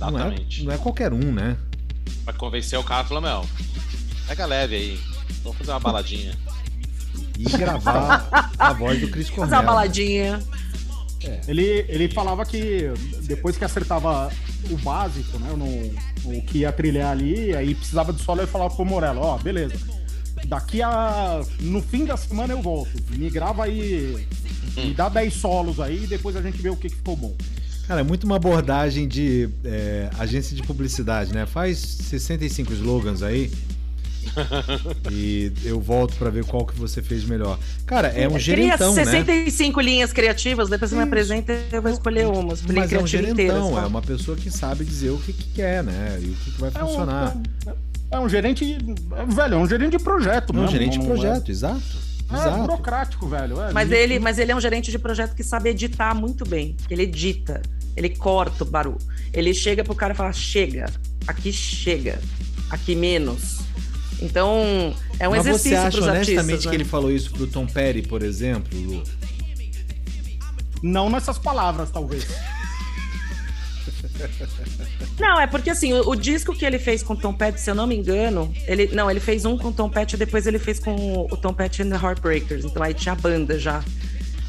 [0.00, 0.64] Não é, Exatamente.
[0.64, 1.56] não é qualquer um, né?
[2.24, 3.46] Pra convencer o cara, falou, meu,
[4.26, 5.00] pega leve aí.
[5.42, 6.34] Vamos fazer uma baladinha.
[7.38, 9.48] E gravar a voz do Chris Cornell.
[9.50, 10.42] Fazer uma baladinha.
[11.48, 14.30] Ele, ele falava que depois que acertava
[14.70, 15.50] o básico, né?
[15.56, 19.38] No, o que ia trilhar ali, aí precisava de solo, ele falava pro Morello, ó,
[19.38, 19.74] beleza.
[20.46, 21.40] Daqui a.
[21.60, 22.90] No fim da semana eu volto.
[23.10, 24.26] Me grava aí.
[24.76, 27.34] Me dá 10 solos aí e depois a gente vê o que, que ficou bom.
[27.86, 31.44] Cara, é muito uma abordagem de é, agência de publicidade, né?
[31.46, 33.50] Faz 65 slogans aí.
[35.12, 37.58] e eu volto pra ver qual que você fez melhor.
[37.86, 39.04] Cara, é um Cria gerentão, né?
[39.04, 42.62] 65 linhas criativas, depois você me apresenta e eu vou escolher umas.
[42.62, 43.06] Mas é um inteira.
[43.06, 43.84] gerentão, assim.
[43.84, 46.18] é uma pessoa que sabe dizer o que, que quer, né?
[46.22, 47.36] E o que, que vai É um, funcionar.
[48.10, 48.78] é um gerente.
[49.28, 52.04] Velho, é um gerente de projeto, É um mesmo, gerente de não- projeto, exato.
[52.30, 52.60] É, é Exato.
[52.62, 53.60] burocrático, velho.
[53.60, 53.70] é.
[53.72, 56.74] Mas ele, mas ele é um gerente de projeto que sabe editar muito bem.
[56.88, 57.60] Ele edita,
[57.96, 58.98] ele corta o barulho.
[59.32, 60.90] Ele chega pro cara e fala: chega,
[61.26, 62.20] aqui chega,
[62.70, 63.60] aqui menos.
[64.20, 66.62] Então, é um Mas você exercício acha pros honestamente artistas.
[66.62, 66.74] que né?
[66.76, 69.02] ele falou isso pro Tom Petty, por exemplo, Lu?
[70.82, 72.26] Não nessas palavras, talvez.
[75.18, 77.70] Não, é porque assim, o, o disco que ele fez com o Tom Petty, se
[77.70, 80.46] eu não me engano, ele não, ele fez um com o Tom Petty e depois
[80.46, 82.64] ele fez com o Tom Petty and the Heartbreakers.
[82.64, 83.82] Então aí tinha a banda já.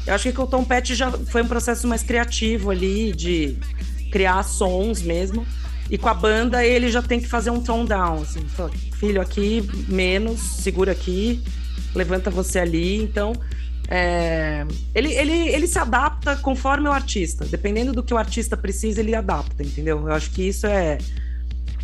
[0.06, 3.56] Eu acho que com o Tom Petty já foi um processo mais criativo ali de
[4.12, 5.46] criar sons mesmo.
[5.90, 8.44] E com a banda ele já tem que fazer um tone down, assim,
[8.94, 11.42] filho aqui menos, segura aqui,
[11.94, 13.02] levanta você ali.
[13.02, 13.32] Então
[13.88, 17.44] é, ele, ele, ele se adapta conforme o artista.
[17.44, 20.00] Dependendo do que o artista precisa, ele adapta, entendeu?
[20.06, 20.98] Eu acho que isso é,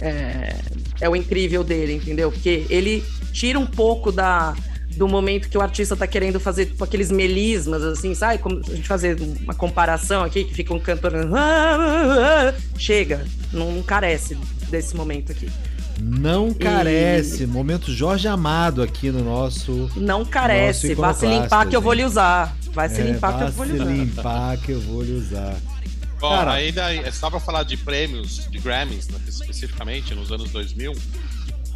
[0.01, 0.57] é,
[1.01, 2.31] é o incrível dele, entendeu?
[2.31, 4.55] Porque ele tira um pouco da,
[4.97, 8.39] do momento que o artista tá querendo fazer tipo, aqueles melismas, assim, sabe?
[8.39, 11.13] Como a gente fazer uma comparação aqui, que fica um cantor.
[12.79, 14.37] Chega, não, carece
[14.71, 15.49] desse momento aqui.
[16.01, 17.47] Não carece.
[17.47, 19.91] Momento Jorge Amado aqui no nosso.
[19.97, 20.95] Não carece.
[20.95, 22.57] Nossa, Vai se limpar que eu vou lhe usar.
[22.73, 23.93] Vai se É, limpar que eu vou lhe se usar.
[23.93, 25.55] limpar que eu vou lhe usar.
[26.19, 26.53] Bom, Cara.
[26.53, 30.93] ainda é só pra falar de prêmios, de Grammys, né, especificamente, nos anos 2000,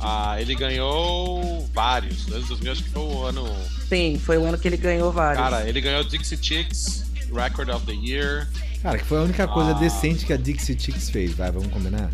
[0.00, 2.26] ah, ele ganhou vários.
[2.32, 3.46] Anos 2000 acho que foi o ano...
[3.88, 5.42] Sim, foi o ano que ele ganhou vários.
[5.42, 8.48] Cara, ele ganhou Dixie Chicks, Record of the Year.
[8.82, 9.74] Cara, que foi a única coisa Ah.
[9.74, 12.10] decente que a Dixie Chicks fez, vai, vamos combinar?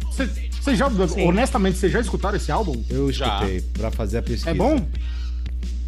[0.61, 1.27] Vocês já, Sim.
[1.27, 2.83] honestamente, vocês já escutaram esse álbum?
[2.89, 3.27] Eu Já.
[3.37, 4.51] escutei pra fazer a pesquisa.
[4.51, 4.87] É bom?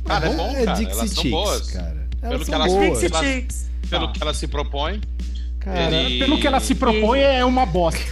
[0.05, 0.79] Cara, é bom, É cara.
[0.79, 1.71] Dixie Elas são Chicks, boas.
[1.71, 2.09] cara.
[2.21, 3.01] Elas Pelo que são elas- boas.
[3.01, 3.67] Dixie Elas- Chicks.
[3.89, 5.01] Pelo que ela se propõe.
[5.65, 8.01] Cara, Ele- Pelo que ela se propõe, é uma bosta.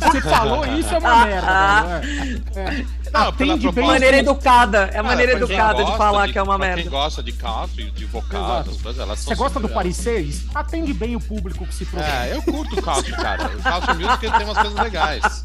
[0.00, 1.98] Você falou isso, é uma merda.
[2.00, 2.44] velho.
[2.56, 2.60] É.
[2.60, 2.84] É.
[3.12, 4.90] Não, Atende bem proposta- Maneira educada.
[4.92, 6.82] É a maneira quem educada de falar que é uma merda.
[6.82, 8.70] Quem gosta de country, de vocal, Exato.
[8.70, 10.46] essas coisas, elas são Você gosta do Paris 6?
[10.52, 12.08] Atende bem o público que se propõe.
[12.10, 13.50] É, eu curto o country, cara.
[13.56, 15.44] O country music ele tem umas coisas legais.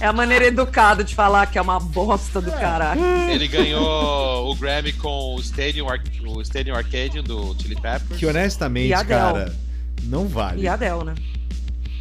[0.00, 3.00] É a maneira educada de falar que é uma bosta do caralho.
[3.30, 8.18] Ele ganhou o Grammy com o Stadium, Ar o Stadium Arcadium do Chili Peppers.
[8.18, 9.54] que honestamente, cara,
[10.06, 10.62] não vale.
[10.62, 11.14] E a Adele, né?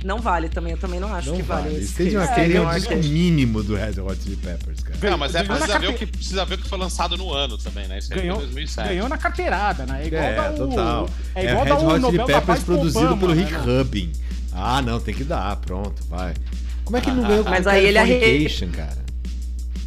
[0.04, 1.64] Não vale também, eu também não acho Não que vale.
[1.64, 1.76] vale.
[1.78, 3.10] esse Stadium Arcade é o disco Arcade.
[3.10, 5.10] mínimo do Red Hot Chili Peppers, cara.
[5.10, 7.58] Não, mas é, precisa, ver o que, precisa ver o que foi lançado no ano
[7.58, 7.98] também, né?
[7.98, 8.88] Isso aí Ganhou, foi 2007.
[8.90, 10.04] ganhou na carteirada, né?
[10.04, 11.10] É igual É, dar o, total.
[11.34, 13.52] É É, igual Red dar o Hot Chili da Peppers produzido Obama, pelo né, Rick
[13.54, 13.78] meu?
[13.80, 14.12] Rubin.
[14.54, 16.36] Ah, não, tem que dar, pronto, vai.
[16.84, 19.04] Como é que ele não ganhou com Mas aí ele arre- cara?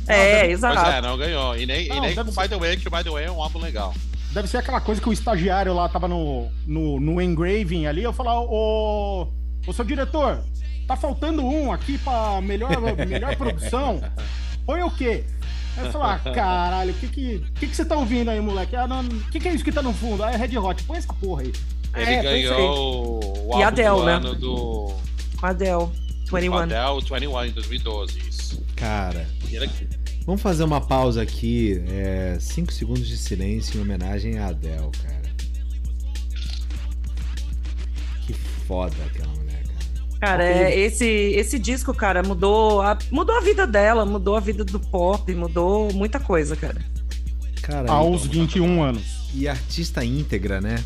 [0.09, 0.91] É, Pois exato.
[0.91, 1.57] é, não ganhou.
[1.57, 3.25] E nem, e Não, nem deve com By The Way, que o By The Way
[3.27, 3.95] é um álbum legal.
[4.33, 8.03] Deve ser aquela coisa que o estagiário lá tava no, no, no engraving ali.
[8.03, 9.29] Eu falar, ô,
[9.67, 10.41] ô seu diretor,
[10.87, 12.71] tá faltando um aqui pra melhor,
[13.07, 14.01] melhor produção.
[14.67, 15.25] Põe o quê?
[15.77, 18.75] Aí eu falar, ah, caralho, o que que, que que você tá ouvindo aí, moleque?
[18.77, 20.23] Ah, não, o que que é isso que tá no fundo?
[20.23, 20.83] Ah, é Red Hot.
[20.85, 21.53] Põe essa porra aí.
[21.97, 24.13] Ele É, ganhou o álbum E Adele, do né?
[24.15, 24.95] ano do
[25.41, 25.89] Adele,
[26.31, 26.55] 21.
[26.55, 28.63] Adele 21 em 2012, isso.
[28.77, 29.71] Cara, E ele-
[30.29, 31.83] vamos fazer uma pausa aqui.
[31.89, 35.23] É, cinco segundos de silêncio em homenagem a Adele, cara.
[38.27, 38.35] Que
[38.67, 40.19] foda aquela mulher, cara.
[40.21, 44.67] Cara, é, esse, esse disco, cara, mudou a, mudou a vida dela, mudou a vida
[44.67, 46.77] do pop, mudou muita coisa, cara.
[47.63, 49.31] Cara, Aos 21 anos.
[49.33, 50.85] e artista íntegra, né?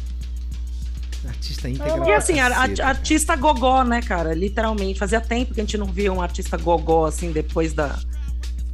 [1.26, 2.08] Artista íntegra.
[2.08, 2.88] E assim, caceta, cara.
[2.88, 4.34] artista gogó, né, cara?
[4.34, 5.00] Literalmente.
[5.00, 7.98] Fazia tempo que a gente não via um artista gogó, assim, depois da.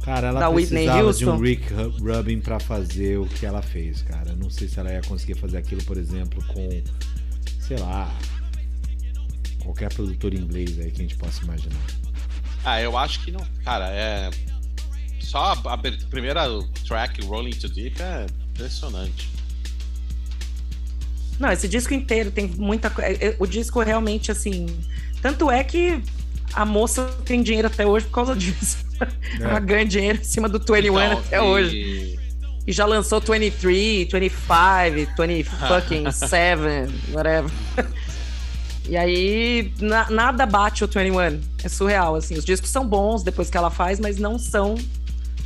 [0.09, 1.37] Cara, ela da Whitney precisava de um.
[1.37, 4.33] Rick Ru- Rubin pra fazer o que ela fez, cara.
[4.35, 6.67] Não sei se ela ia conseguir fazer aquilo, por exemplo, com,
[7.59, 8.11] sei lá,
[9.59, 11.79] qualquer produtor inglês aí que a gente possa imaginar.
[12.65, 13.45] Ah, eu acho que não.
[13.63, 14.31] Cara, é.
[15.19, 15.77] Só a, a
[16.09, 16.41] primeira
[16.87, 19.29] track, Rolling to Deep, é impressionante.
[21.39, 23.35] Não, esse disco inteiro tem muita coisa.
[23.37, 24.65] O disco realmente, assim.
[25.21, 26.01] Tanto é que
[26.51, 28.88] a moça tem dinheiro até hoje por causa disso.
[29.39, 29.59] É.
[29.61, 32.19] Ganha dinheiro em cima do 21 Então, até e- hoje.
[32.67, 36.61] E já lançou 23, 25, 20 fucking 7,
[37.11, 37.49] whatever.
[38.87, 41.39] E aí, na- nada bate o 21.
[41.63, 42.35] É surreal, assim.
[42.35, 44.75] Os discos são bons depois que ela faz, mas não são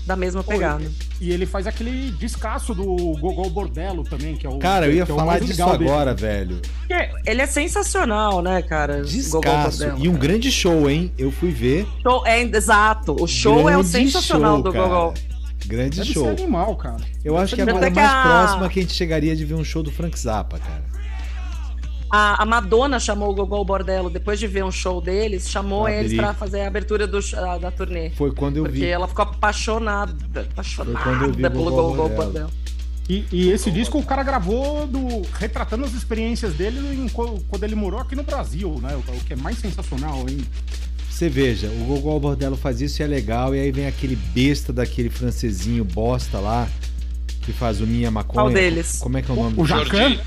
[0.06, 0.84] da mesma pegada.
[1.22, 2.84] E ele faz aquele descasso do
[3.20, 4.58] Gogol Bordello também, que é o.
[4.60, 5.90] Cara, eu ia é falar disso legal dele.
[5.90, 6.60] agora, velho.
[6.88, 9.02] Porque Ele é sensacional, né, cara?
[9.04, 9.80] Descasso.
[9.80, 10.06] Bordello.
[10.06, 11.12] E um grande show, hein?
[11.18, 11.88] Eu fui ver.
[12.02, 13.16] Show, é, exato.
[13.20, 14.88] O show é o Grande sensacional show, do cara.
[14.88, 15.14] Gogol.
[15.66, 16.26] Grande Deve show.
[16.26, 16.98] ser animal, cara.
[17.24, 19.46] Eu acho que é Deve agora ter mais a- próxima que a gente chegaria de
[19.46, 20.84] ver um show do Frank Zappa, cara.
[22.16, 25.94] A, a Madonna chamou o Gogol Bordello, depois de ver um show deles, chamou Pra
[25.94, 26.18] eles abrir.
[26.18, 28.12] pra fazer a abertura do, sh- da, turnê.
[28.12, 28.86] Foi quando eu Porque vi.
[28.86, 32.24] ela ficou apaixonada, apaixonada Foi quando eu vi pelo Gogol Gogol Bordello.
[32.32, 32.50] Bordello.
[33.10, 37.74] E, e esse disco o cara gravou do, retratando as experiências dele em quando ele
[37.76, 38.96] morou aqui no Brasil, né?
[38.96, 40.38] O, o que é mais sensacional, hein?
[41.10, 44.72] Você veja, o Gogol Bordello faz isso e é legal, e aí vem aquele besta
[44.72, 46.68] daquele francesinho bosta lá,
[47.44, 48.34] que faz o Minha Maconha.
[48.34, 49.00] Qual deles?
[49.00, 49.86] Como é que é o nome O do Jacan?
[49.90, 50.20] Jordi.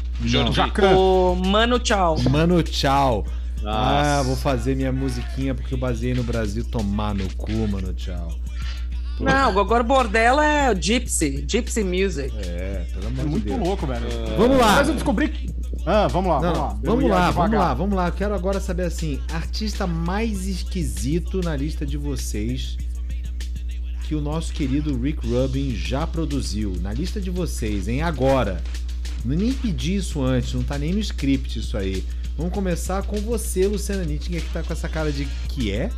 [0.44, 0.52] Não.
[0.52, 0.96] Jacan.
[0.96, 2.16] O Mano Tchau.
[2.30, 3.26] Mano, tchau.
[3.64, 4.22] Ah, Nossa.
[4.28, 6.64] vou fazer minha musiquinha porque eu baseei no Brasil.
[6.64, 8.28] Tomar no cu, mano, tchau.
[9.18, 12.30] Não, o Gogol Bordello é o Gypsy, Gypsy Music.
[12.38, 13.58] É, pelo amor É de muito Deus.
[13.58, 14.06] louco, velho.
[14.36, 14.76] Vamos lá.
[14.76, 15.50] Mas eu descobri que.
[15.86, 16.78] Ah, vamos lá, Não, vamos lá.
[16.84, 18.08] Vamos lá, vamos lá, vamos lá.
[18.08, 22.76] Eu quero agora saber assim, artista mais esquisito na lista de vocês
[24.06, 26.76] que o nosso querido Rick Rubin já produziu.
[26.80, 28.02] Na lista de vocês, hein?
[28.02, 28.62] Agora.
[29.24, 32.04] Nem pedi isso antes, não tá nem no script isso aí.
[32.36, 35.90] Vamos começar com você, Luciana Nittinger, que tá com essa cara de que é?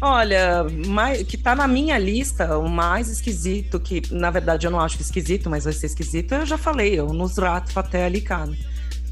[0.00, 4.80] Olha, mais, que tá na minha lista, o mais esquisito, que na verdade eu não
[4.80, 8.54] acho esquisito, mas vai ser esquisito, eu já falei, o Nusrat Fateh Ali Khan.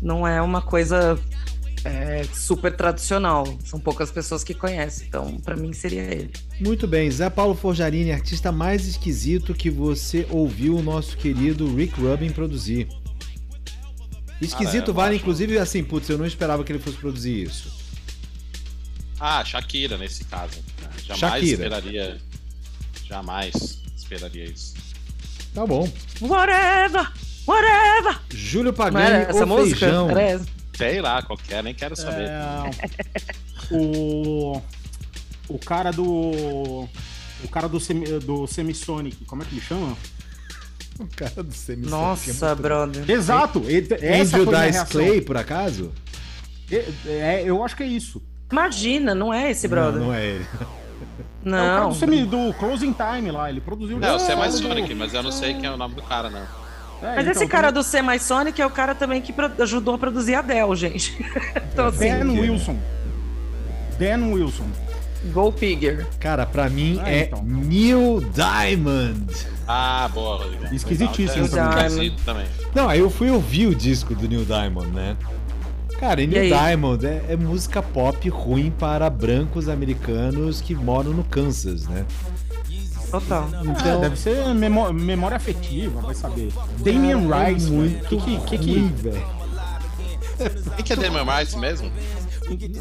[0.00, 1.18] Não é uma coisa
[1.88, 6.30] é, super tradicional, são poucas pessoas que conhecem, então pra mim seria ele.
[6.60, 12.00] Muito bem, Zé Paulo Forjarini, artista mais esquisito que você ouviu o nosso querido Rick
[12.00, 12.88] Rubin produzir.
[14.40, 17.42] Esquisito Cara, eu vale, acho- inclusive, assim, putz, eu não esperava que ele fosse produzir
[17.42, 17.76] isso.
[19.18, 20.58] Ah, Shakira nesse caso.
[21.04, 21.52] Jamais Shakira.
[21.64, 22.18] esperaria.
[23.08, 24.74] Jamais esperaria isso.
[25.52, 25.90] Tá bom.
[26.20, 27.10] Whatever!
[27.46, 28.20] Whatever!
[28.30, 29.80] Júlio Pagani essa ou música?
[29.80, 30.10] Feijão.
[30.10, 30.46] Era essa.
[30.78, 32.28] Sei lá, qualquer, nem quero saber.
[32.28, 32.70] É,
[33.70, 34.60] o.
[35.48, 36.88] O cara do.
[37.44, 39.96] O cara do, semi, do Semisonic, como é que ele chama?
[40.98, 43.08] O cara do semi Nossa, brother.
[43.08, 43.62] Exato!
[43.68, 44.84] e- Essa Andrew Dice.
[44.86, 45.92] Clay, por acaso?
[46.70, 48.20] É, é, eu acho que é isso.
[48.50, 50.00] Imagina, não é esse brother.
[50.00, 50.46] Não, não é ele.
[50.52, 51.88] É o cara Não.
[51.90, 53.98] do, semi, do Closing Time lá, ele produziu.
[53.98, 56.02] Não, sei solo mais do- Sonic, mas eu não sei quem é o nome do
[56.02, 56.46] cara, não.
[57.02, 59.98] É, Mas então, esse cara do Semi Sonic é o cara também que ajudou a
[59.98, 61.16] produzir a Dell, gente.
[61.72, 62.76] então, assim, Dan que- Wilson.
[63.98, 64.66] Dan Wilson.
[65.32, 66.06] Go Figure.
[66.20, 67.42] Cara, pra mim Ah, é então.
[67.44, 69.26] Neil Diamond.
[69.66, 70.74] Ah, boa, Rodrigo.
[70.74, 71.86] Esquisitíssimo Então, também.
[71.86, 72.46] esquisito também.
[72.74, 75.16] Não, aí eu fui ouvir o disco do Neil Diamond, né?
[75.98, 76.48] Cara, e Neil aí?
[76.68, 82.06] Diamond é, é música pop ruim para brancos americanos que moram no Kansas, né?
[83.10, 83.48] Total.
[83.62, 86.52] Então, Ah, deve ser memó- memória afetiva, vai saber.
[86.78, 88.06] Damian Rice, muito.
[88.06, 89.38] Que, que, que, velho.
[90.76, 91.90] Quem que é Damian Rice mesmo?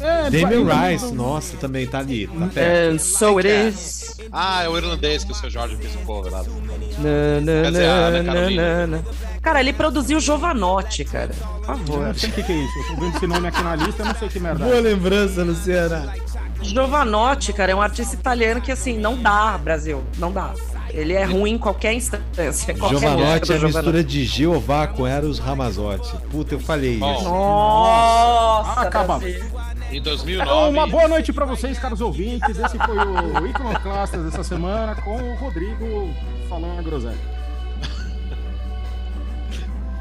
[0.00, 2.94] É, Damian vai- Rice, nossa, também tá ali, tá perto.
[2.94, 4.16] And so it is.
[4.32, 6.42] Ah, é o irlandês que o seu Jorge fez o cover lá.
[6.42, 8.86] Na, na, dizer, na, na, Carolina.
[8.86, 9.02] na, na.
[9.42, 11.28] Cara, ele produziu Jovanotti, cara.
[11.28, 12.06] Por Eu favor.
[12.06, 12.78] não sei o que, que é isso.
[12.78, 14.64] Eu tô vendo esse nome aqui na lista, eu não sei que merda.
[14.64, 14.80] Boa é.
[14.80, 16.14] lembrança, Luciana.
[16.62, 20.02] Jovanotti, cara, é um artista italiano que, assim, não dá, Brasil.
[20.18, 20.52] Não dá.
[20.90, 22.74] Ele é ruim em qualquer instância.
[22.74, 26.16] Qualquer Giovanotti é a mistura de Jeová com Eros Ramazotti.
[26.30, 27.14] Puta, eu falei Bom.
[27.14, 27.24] isso.
[27.24, 29.18] Nossa, Acaba.
[29.18, 29.44] Brasil.
[29.90, 30.68] Em Então, 2009.
[30.70, 32.58] uma boa noite pra vocês, caros ouvintes.
[32.58, 36.10] Esse foi o Iconoclastas dessa semana com o Rodrigo
[36.48, 37.16] falando a groselha.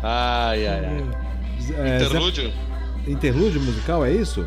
[0.04, 1.06] Ai, ai, ai.
[1.76, 2.54] É, Interlúdio?
[3.08, 4.46] interlúdio musical, é isso?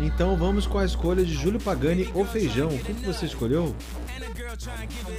[0.00, 2.68] Então vamos com a escolha de Júlio Pagani ou Feijão.
[2.68, 3.74] O que você escolheu?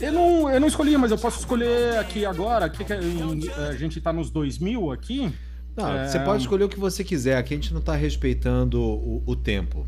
[0.02, 2.70] Eu não, eu não escolhi, mas eu posso escolher aqui agora.
[2.70, 5.32] Que que é em- a gente tá nos 2000 aqui.
[5.76, 6.08] Não, É.
[6.08, 7.38] você pode escolher o que você quiser.
[7.38, 9.86] Aqui a gente não tá respeitando o, o tempo.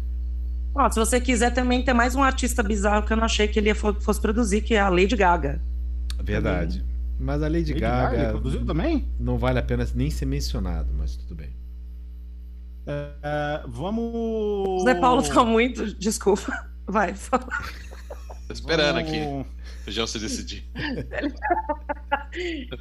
[0.75, 3.57] Ó, se você quiser também tem mais um artista bizarro que eu não achei que
[3.59, 5.59] ele fosse produzir, que é a Lady Gaga.
[6.21, 6.85] Verdade.
[7.19, 9.07] Mas a Lady, Lady Gaga, Gaga, ele produziu também?
[9.19, 11.49] não vale a pena nem ser mencionado, mas tudo bem.
[12.87, 14.83] É, é, O Oh.
[14.83, 15.93] Zé Paulo tá muito.
[15.95, 16.67] Desculpa.
[16.87, 17.47] Vai, fala.
[18.49, 19.45] Tô esperando Vamos- aqui.
[19.83, 20.65] Feijão se decidir.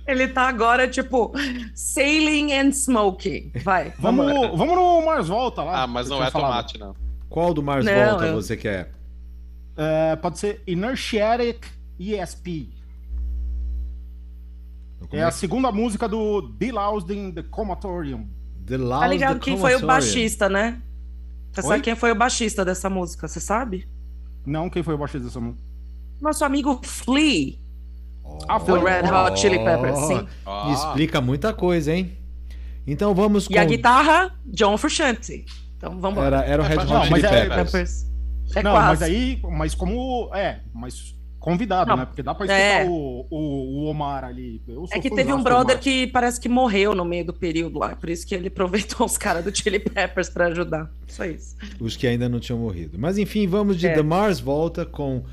[0.07, 1.31] Ele tá agora, tipo,
[1.75, 3.53] sailing and smoking.
[3.63, 3.93] Vai.
[4.01, 4.27] Vamos,
[4.59, 5.83] vamos no Mars Volta lá.
[5.83, 6.51] Ah, mas não é falado.
[6.73, 6.97] tomate, não.
[7.29, 8.93] Qual do Mars Não, Volta eu- você quer?
[9.77, 11.67] É, pode ser Inertiatic
[12.01, 12.71] ESP.
[15.13, 18.27] É a segunda música do Bill Austin The Comatorium.
[18.67, 20.81] The Tá Laws ligado the quem foi o baixista, né?
[21.53, 21.67] Você Oi?
[21.69, 23.29] sabe quem foi o baixista dessa música?
[23.29, 23.87] Você sabe?
[24.49, 25.63] Não, quem foi o baixista dessa música?
[26.21, 27.55] Nosso amigo Flea,
[28.49, 28.81] Ah, do foi.
[28.81, 30.27] Red Hot Chili Peppers, sim.
[30.45, 32.17] Ó, Explica muita coisa, hein?
[32.87, 33.55] Então vamos com...
[33.55, 35.45] E a guitarra, John Frusciante.
[35.77, 36.39] Então vamos embora.
[36.39, 38.07] Era, era o Red Hot mas Chili é- Peppers.
[38.57, 38.89] É não, quase.
[38.89, 40.31] mas aí, mas como.
[40.35, 42.07] É, mas convidado, Não, né?
[42.07, 42.87] Porque dá pra escutar é.
[42.89, 44.61] o, o, o Omar ali.
[44.67, 47.79] Eu sou É que teve um brother que parece que morreu no meio do período
[47.79, 47.95] lá.
[47.95, 50.91] Por isso que ele aproveitou os caras do Chili Peppers pra ajudar.
[51.07, 51.57] Só isso.
[51.81, 52.99] Os que ainda não tinham morrido.
[52.99, 53.95] Mas enfim, vamos de É.
[53.95, 55.25] The Mars Volta com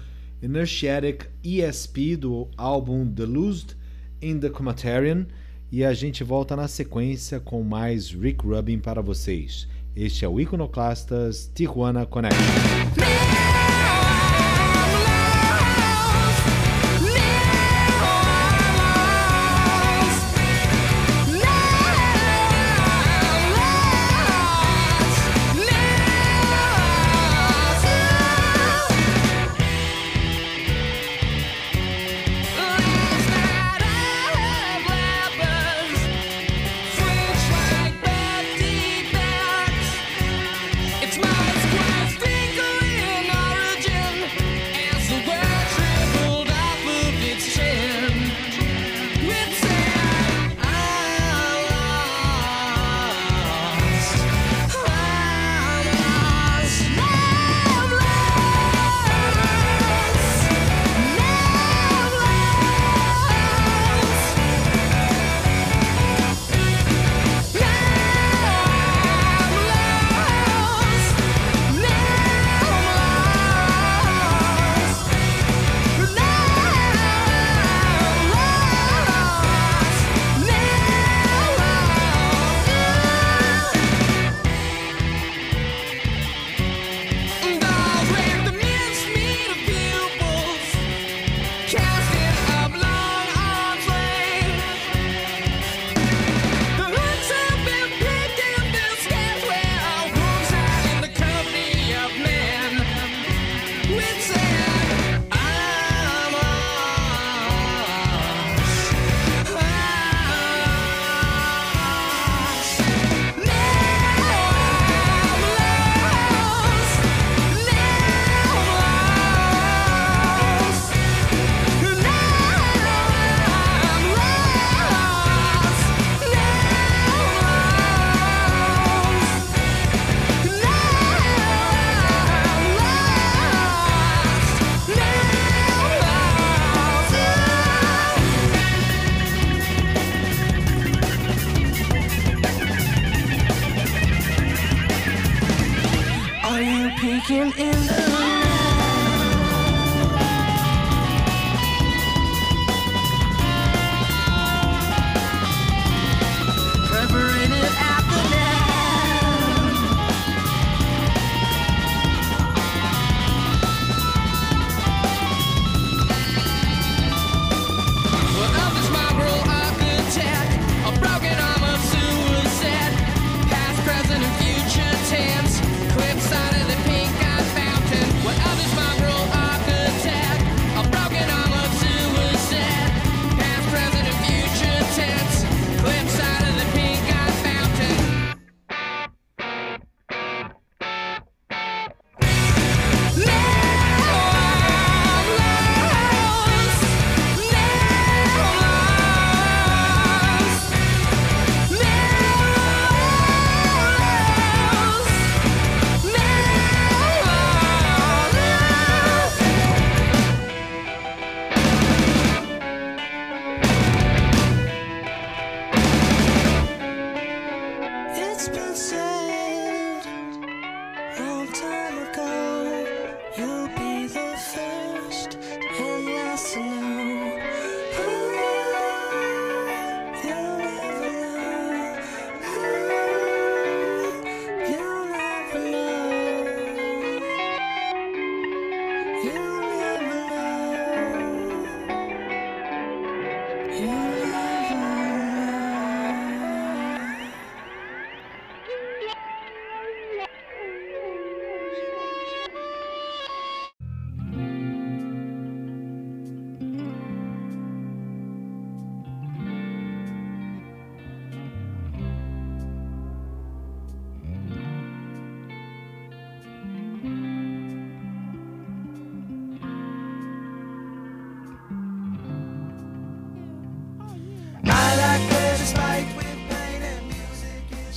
[0.41, 3.75] Inertiatic ESP do álbum The Loosed
[4.21, 5.25] in the Comatarian.
[5.71, 9.67] E a gente volta na sequência com mais Rick Rubin para vocês.
[9.95, 13.54] Este é o Iconoclastas Tijuana Connection.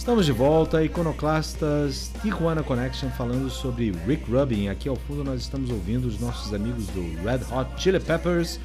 [0.08, 4.70] Estamos de volta, Iconoclastas Tijuana Connection, falando sobre Rick Rubin.
[4.70, 8.58] Aqui ao fundo nós estamos ouvindo os nossos amigos do Red Hot Chili Peppers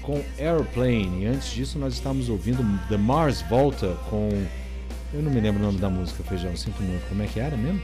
[0.00, 1.24] com Airplane.
[1.24, 4.30] E antes disso nós estávamos ouvindo The Mars Volta com...
[5.12, 7.06] Eu não me lembro o nome da música, Feijão, sinto muito.
[7.10, 7.82] Como é que era mesmo?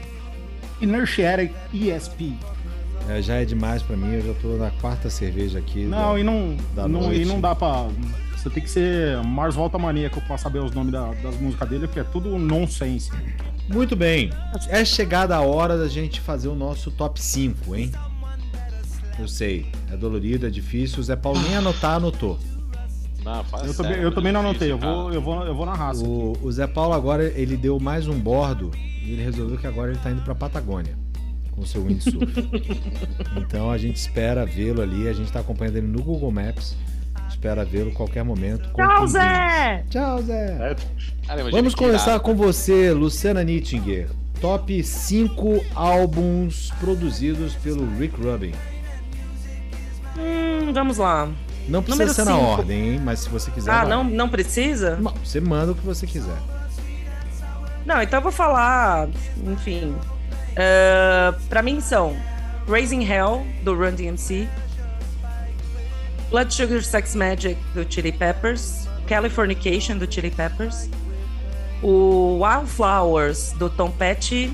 [0.81, 2.35] Inertiatic ESP.
[3.07, 5.83] É, já é demais pra mim, eu já tô na quarta cerveja aqui.
[5.83, 6.57] Não, da- e não,
[6.89, 7.89] não, e não dá pra.
[8.43, 11.87] Você tem que ser Mars Volta Maníaco pra saber os nomes da- das músicas dele,
[11.87, 13.09] porque é tudo nonsense.
[13.69, 14.31] Muito bem.
[14.67, 17.89] É chegada a hora da gente fazer o nosso top 5, hein?
[19.17, 20.99] Eu sei, é dolorido, é difícil.
[20.99, 22.37] O Zé Paulo nem anotar, anotou.
[23.23, 26.03] Não, Eu, também, eu também não anotei, eu vou, eu, vou, eu vou na raça.
[26.03, 29.91] O, o Zé Paulo agora, ele deu mais um bordo e ele resolveu que agora
[29.91, 30.97] ele tá indo pra Patagônia
[31.51, 32.27] com o seu windsurf.
[33.37, 36.75] então a gente espera vê-lo ali, a gente tá acompanhando ele no Google Maps.
[37.29, 38.69] Espera vê-lo a qualquer momento.
[38.73, 39.07] Tchau.
[39.07, 39.83] Zé!
[39.89, 40.75] Tchau, Zé!
[41.27, 44.09] É, imagina Vamos que começar com você, Luciana Nittinger.
[44.39, 48.51] Top 5 álbuns produzidos pelo Rick Rubin.
[50.17, 51.29] Hum, vamos lá.
[51.67, 52.45] Não precisa Número ser na cinco.
[52.45, 53.01] ordem, hein?
[53.03, 53.71] Mas se você quiser.
[53.71, 53.89] Ah, vai.
[53.89, 54.97] não, não precisa?
[54.97, 56.35] Não, Você manda o que você quiser.
[57.85, 59.07] Não, então eu vou falar,
[59.45, 59.95] enfim.
[60.51, 62.15] Uh, pra mim são
[62.67, 64.47] Raising Hell, do Run DMC.
[66.33, 68.87] Blood Sugar Sex Magic, do Chili Peppers.
[69.05, 70.89] Californication, do Chili Peppers.
[71.83, 74.51] O Wildflowers, do Tom Petty.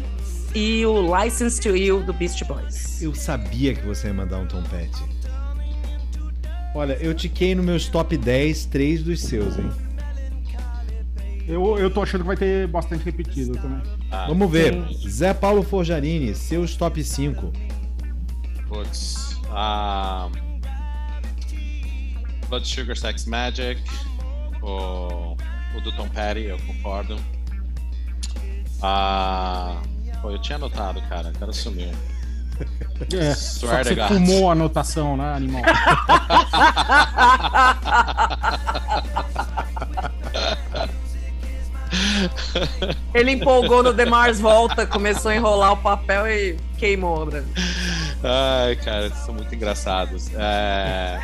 [0.53, 3.01] E o License to Ill, do Beast Boys.
[3.01, 5.01] Eu sabia que você ia mandar um Tom Petty.
[6.75, 9.71] Olha, eu tiquei nos meus top 10, três dos seus, hein?
[11.47, 13.81] Eu, eu tô achando que vai ter bastante repetido também.
[14.11, 14.85] Ah, Vamos ver.
[15.07, 17.53] Zé Paulo Forjarini, seus top 5.
[18.67, 19.39] Putz.
[19.49, 20.29] Ah,
[22.49, 23.81] Blood Sugar Sex Magic.
[24.61, 25.37] O,
[25.75, 27.17] o do Tom Petty, eu concordo.
[28.81, 29.81] Ah,
[30.21, 31.29] pô, eu tinha anotado, cara.
[31.29, 31.91] O cara sumiu.
[33.17, 34.09] É, só que você God.
[34.09, 35.61] fumou a anotação, né, animal?
[43.13, 47.45] Ele empolgou no The Mars Volta, começou a enrolar o papel e queimou, né?
[48.21, 50.29] Ai, cara, são muito engraçados.
[50.35, 51.17] É.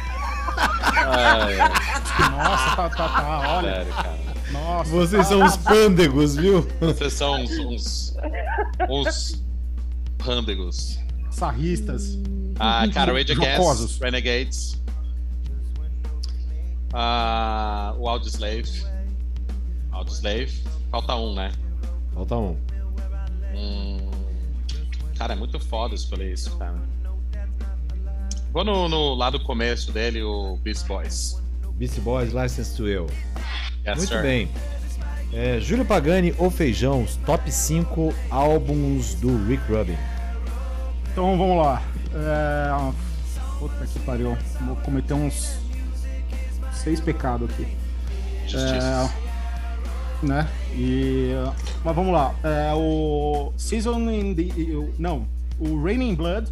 [1.07, 3.75] Ai, Nossa, tá, tá, tá, olha.
[3.75, 4.17] sério, cara.
[4.51, 4.91] Nossa.
[4.91, 6.67] Vocês são os pândegos, viu?
[6.79, 7.51] Vocês são uns.
[7.59, 8.17] uns.
[8.89, 9.43] uns
[10.17, 10.99] pândegos.
[11.29, 12.17] Sarristas.
[12.59, 14.01] Ah, cara, Rage Against.
[14.01, 14.81] Renegades.
[16.93, 18.85] Ah, o Audioslave.
[19.91, 20.63] Audioslave.
[20.89, 21.51] Falta um, né?
[22.13, 22.57] Falta um.
[23.53, 23.97] Hum,
[25.17, 26.75] cara, é muito foda escolher isso, cara.
[28.55, 31.43] Vou no, no lá do começo dele, o Beast Boys.
[31.73, 33.07] Beast Boys, License to Ill.
[33.85, 34.21] Yes, Muito sir.
[34.21, 34.47] bem.
[35.33, 39.97] É, Júlio Pagani ou Feijão, os top 5 álbuns do Rick Rubin.
[41.11, 41.83] Então vamos lá.
[42.13, 42.93] É...
[43.59, 44.37] Puta que pariu.
[44.61, 45.59] Vou cometer uns
[46.71, 47.67] seis pecados aqui.
[48.47, 49.11] Justiça.
[50.23, 50.47] É, né?
[50.73, 51.31] E.
[51.83, 52.33] Mas vamos lá.
[52.41, 54.43] É, o Season in the.
[54.77, 55.27] o- Não.
[55.59, 56.47] O Raining Blood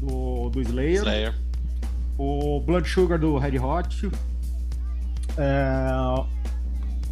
[0.00, 0.96] do, do Slayer.
[0.98, 1.34] Slayer.
[2.18, 4.10] O Blood Sugar do Red Hot.
[5.38, 5.90] É,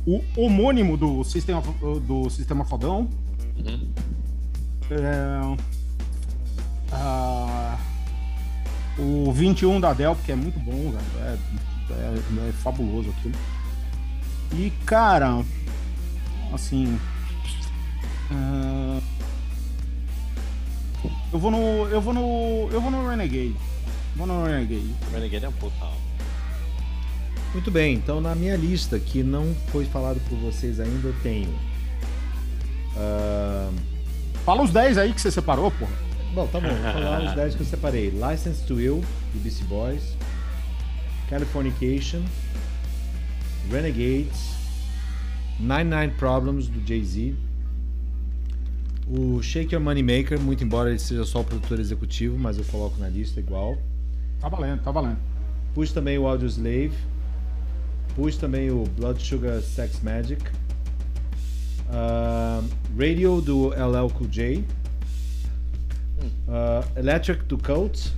[0.06, 1.62] o homônimo do Sistema,
[2.06, 3.08] do Sistema Fodão.
[3.56, 3.88] Uhum.
[4.90, 5.56] É,
[6.92, 7.78] ah,
[8.98, 10.98] o 21 da Dell, porque é muito bom, velho.
[11.18, 11.36] É,
[11.92, 13.34] é- é fabuloso aquilo.
[14.52, 15.42] E, cara,
[16.52, 16.98] assim.
[18.30, 19.00] ah,
[21.34, 21.86] eu vou no.
[21.88, 22.68] Eu vou no.
[22.72, 23.54] Eu vou no Renegade.
[24.16, 24.94] Vou no Renegade.
[25.12, 25.86] Renegade é um puta.
[27.52, 31.54] Muito bem, então na minha lista, que não foi falado por vocês ainda, eu tenho.
[32.96, 33.70] ah,
[34.44, 35.92] Fala os 10 aí que você separou, porra.
[36.34, 38.10] Bom, tá bom, vou falar os 10 que eu separei.
[38.10, 40.02] License to Ill, do Beastie Boys.
[41.30, 42.22] Californication.
[43.70, 44.54] Renegades.
[45.60, 47.34] 99 Problems, do Jay-Z.
[49.06, 52.64] O Shake Your Money Maker, muito embora ele seja só o produtor executivo, mas eu
[52.64, 53.76] coloco na lista igual.
[54.40, 55.18] Tá valendo, tá valendo.
[55.74, 56.94] Pus também o Audio Slave.
[58.16, 60.42] Pus também o Blood Sugar Sex Magic.
[61.90, 62.62] Ah,
[62.98, 64.64] Radio do LL Cool J.
[66.48, 68.12] Ah, Electric do Cult.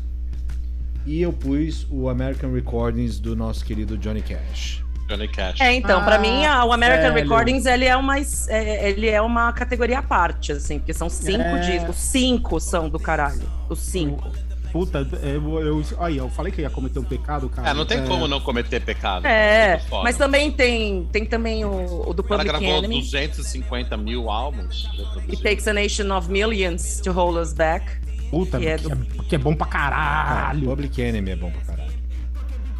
[1.04, 4.85] E eu pus o American Recordings do nosso querido Johnny Cash.
[5.06, 5.60] Johnny Cash.
[5.60, 7.22] É, então, pra Ah, mim, a- o American velho.
[7.28, 11.42] Recordings, ele é, uma, é, ele é uma categoria à parte, assim, porque são cinco
[11.42, 11.58] É.
[11.60, 11.96] discos.
[11.96, 13.42] Cinco são do caralho.
[13.68, 14.30] Os cinco.
[14.72, 17.70] Puta, eu, eu, aí, eu falei que ia cometer um pecado, cara.
[17.70, 19.24] É, não tem como não cometer pecado.
[19.26, 20.02] É, foda.
[20.02, 23.00] mas também tem, tem também o, o do O cara Public gravou Enemy.
[23.00, 24.86] 250 mil álbuns.
[25.30, 27.86] It takes a nation of millions to hold us back.
[28.28, 30.68] Puta, que que é é, do- que é bom pra caralho.
[30.68, 31.85] Public Enemy é bom pra caralho.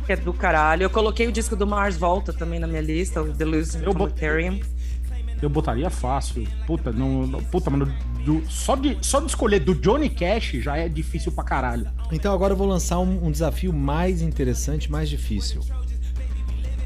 [0.06, 0.84] Que é do caralho.
[0.84, 3.92] Eu coloquei o disco do Mars Volta também na minha lista, o Delusion Eu.
[5.42, 6.46] Eu botaria fácil.
[6.66, 7.92] Puta, não, não- puta, mano,
[8.24, 11.90] do- só, de, só de escolher do Johnny Cash já é difícil pra caralho.
[12.10, 15.60] Então agora eu vou lançar um, um desafio mais interessante, mais difícil.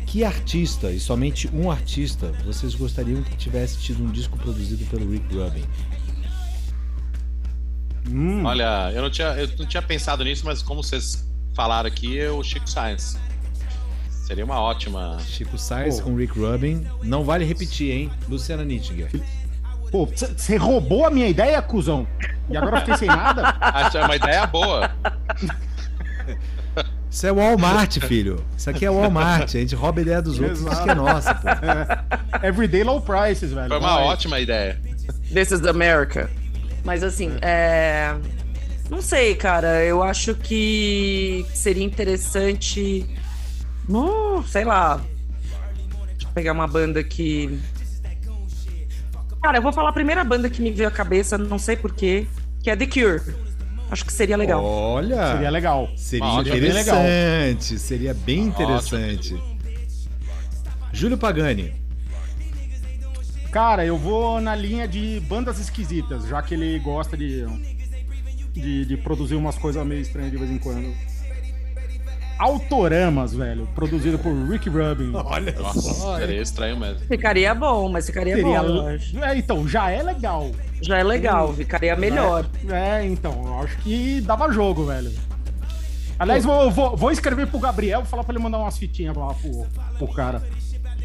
[0.07, 5.09] Que artista, e somente um artista, vocês gostariam que tivesse tido um disco produzido pelo
[5.09, 5.65] Rick Rubin?
[8.11, 11.25] Hum, Olha, eu não, tinha, eu não tinha pensado nisso, mas como vocês
[11.55, 13.19] falaram aqui, é o Chico Science.
[14.31, 15.19] Seria uma ótima.
[15.27, 16.07] Chico Sainz Pô.
[16.07, 16.87] com Rick Rubin.
[17.03, 18.13] Não vale repetir, hein?
[18.29, 19.11] Luciana Nittinger.
[19.91, 22.07] pô, você roubou a minha ideia, cuzão?
[22.49, 23.49] E agora eu fiquei sem nada?
[23.61, 24.89] Acho é uma ideia boa.
[27.11, 28.45] Isso é Walmart, filho.
[28.57, 29.53] Isso aqui é Walmart.
[29.53, 32.47] A gente rouba a ideia dos outros, diz que é nossa, pô.
[32.47, 33.67] Everyday low prices, velho.
[33.67, 34.05] Foi uma Vai.
[34.05, 34.81] ótima ideia.
[35.35, 36.31] This is America.
[36.85, 38.15] Mas assim, é...
[38.91, 39.85] Não sei, cara.
[39.85, 43.07] Eu acho que seria interessante.
[43.89, 45.01] Uh, sei lá.
[46.09, 47.59] Deixa eu pegar uma banda que.
[49.41, 52.27] Cara, eu vou falar a primeira banda que me veio à cabeça, não sei porquê,
[52.63, 53.23] que é The Cure.
[53.91, 54.63] Acho que seria legal.
[54.63, 55.33] Olha!
[55.33, 55.89] Seria legal.
[55.97, 57.79] Seria Ótimo, interessante.
[57.79, 59.41] Seria bem interessante.
[60.93, 61.73] Júlio Pagani.
[63.51, 67.45] Cara, eu vou na linha de bandas esquisitas, já que ele gosta de,
[68.53, 70.95] de, de produzir umas coisas meio estranhas de vez em quando.
[72.39, 75.13] Autoramas, velho, produzido por Rick Rubin.
[75.15, 77.01] Olha Nossa, seria estranho mesmo.
[77.01, 79.23] Ficaria bom, mas ficaria Seria bom, eu acho.
[79.23, 80.51] É, então, já é legal.
[80.81, 82.47] Já é legal, ficaria melhor.
[82.71, 85.13] É, então, eu acho que dava jogo, velho.
[86.19, 89.67] Aliás, vou, vou, vou escrever pro Gabriel, falar pra ele mandar umas fitinhas lá pro,
[89.99, 90.43] pro cara.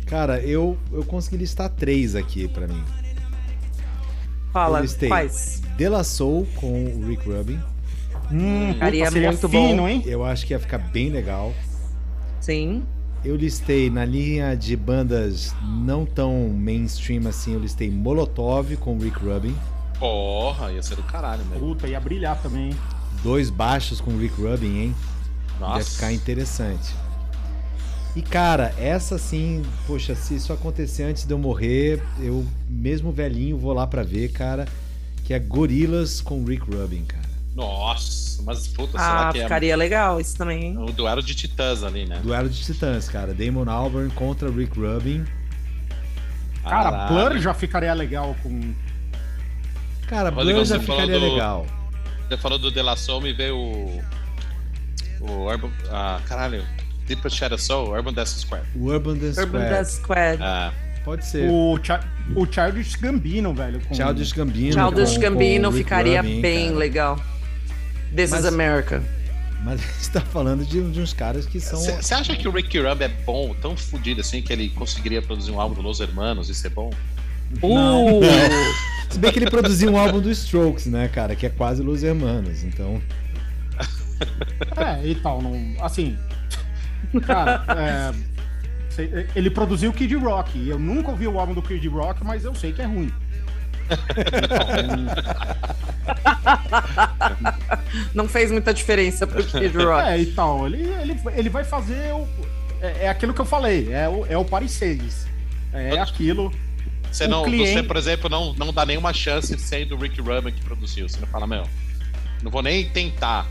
[0.05, 2.84] Cara, eu, eu consegui listar três aqui pra mim.
[4.56, 5.61] Fala, listei quais?
[5.76, 7.60] De La Soul com o Rick Rubin.
[8.32, 9.88] Hum, Ficaria seria muito fino, bom.
[9.90, 10.02] hein?
[10.06, 11.53] Eu acho que ia ficar bem legal.
[12.40, 12.84] Sim.
[13.26, 18.99] Eu listei na linha de bandas não tão mainstream assim, eu listei Molotov com o
[19.02, 19.53] Rick Rubin.
[19.99, 21.60] Porra, ia ser do caralho mesmo.
[21.60, 22.76] Puta, ia brilhar também, hein?
[23.22, 24.95] Dois baixos com o Rick Rubin, hein?
[25.56, 25.84] Ia Nossa.
[25.91, 26.95] ficar interessante.
[28.15, 33.57] E cara, essa sim, poxa, se isso acontecer antes de eu morrer, eu, mesmo velhinho,
[33.57, 34.65] vou lá pra ver, cara.
[35.25, 37.25] Que é Gorilas com Rick Rubin, cara.
[37.55, 40.77] Nossa, mas puta, será Ah, que é ficaria legal isso também, hein?
[40.77, 42.19] o duelo de titãs ali, né?
[42.23, 43.33] Duelo de titãs, cara.
[43.33, 45.25] Damon Albarn contra Rick Rubin.
[46.63, 47.29] Cara, Caralho.
[47.31, 48.73] Blur já ficaria legal com.
[50.07, 51.65] Cara, Rodrigão, Blur já ficaria do- legal.
[52.27, 54.03] Você falou do De La Soul, me veio o.
[55.21, 55.47] O.
[55.91, 56.63] Ah, caralho.
[57.07, 58.64] Deep Shadow Soul, Urban Square.
[58.76, 59.69] O Urban Dance Urban Squad.
[59.69, 60.38] Death Squad.
[60.41, 60.73] Ah,
[61.03, 61.48] Pode ser.
[61.49, 61.99] O, Cha
[62.36, 63.80] o Childish Gambino, velho.
[63.82, 63.94] Com...
[63.94, 64.73] Childish Gambino.
[64.73, 66.77] Childish com- Gambino com ficaria Rubin, bem cara.
[66.80, 67.15] legal.
[68.15, 69.03] This Mas- is America.
[69.64, 71.80] Mas a gente tá falando de, de uns caras que são.
[71.80, 75.52] Você acha que o Ricky Rub é bom, tão fodido assim, que ele conseguiria produzir
[75.52, 76.91] um álbum do Los Hermanos e ser bom?
[77.64, 78.22] Uh,
[79.10, 81.36] Se bem que ele produziu um álbum do Strokes, né, cara?
[81.36, 82.64] Que é quase Los Hermanos.
[82.64, 83.02] Então.
[84.77, 85.41] É, e tal.
[85.41, 85.76] Não...
[85.82, 86.18] Assim.
[87.21, 87.63] Cara,
[88.97, 90.67] é, ele produziu Kid Rock.
[90.67, 93.11] Eu nunca ouvi o álbum do Kid Rock, mas eu sei que é ruim.
[98.13, 100.09] não fez muita diferença pro Kid Rock.
[100.09, 100.65] É, e tal.
[100.65, 102.13] Ele, ele, ele vai fazer.
[102.13, 102.27] O,
[102.81, 103.91] é, é aquilo que eu falei.
[103.91, 105.27] É o, é o Paris 6.
[105.73, 106.51] É aquilo.
[107.11, 110.51] Você, não, cliente- você por exemplo, não, não dá nenhuma chance sendo o Ricky Rubin
[110.51, 111.07] que produziu.
[111.07, 111.63] Você não fala, meu,
[112.41, 113.47] não vou nem tentar.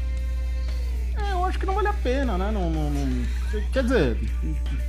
[1.45, 2.51] Eu acho que não vale a pena, né?
[2.51, 3.25] Não, não- não-
[3.73, 4.16] quer dizer,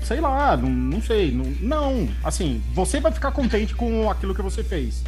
[0.03, 1.31] sei lá, não, não sei.
[1.31, 5.03] Não, não, assim, você vai ficar contente com aquilo que você fez.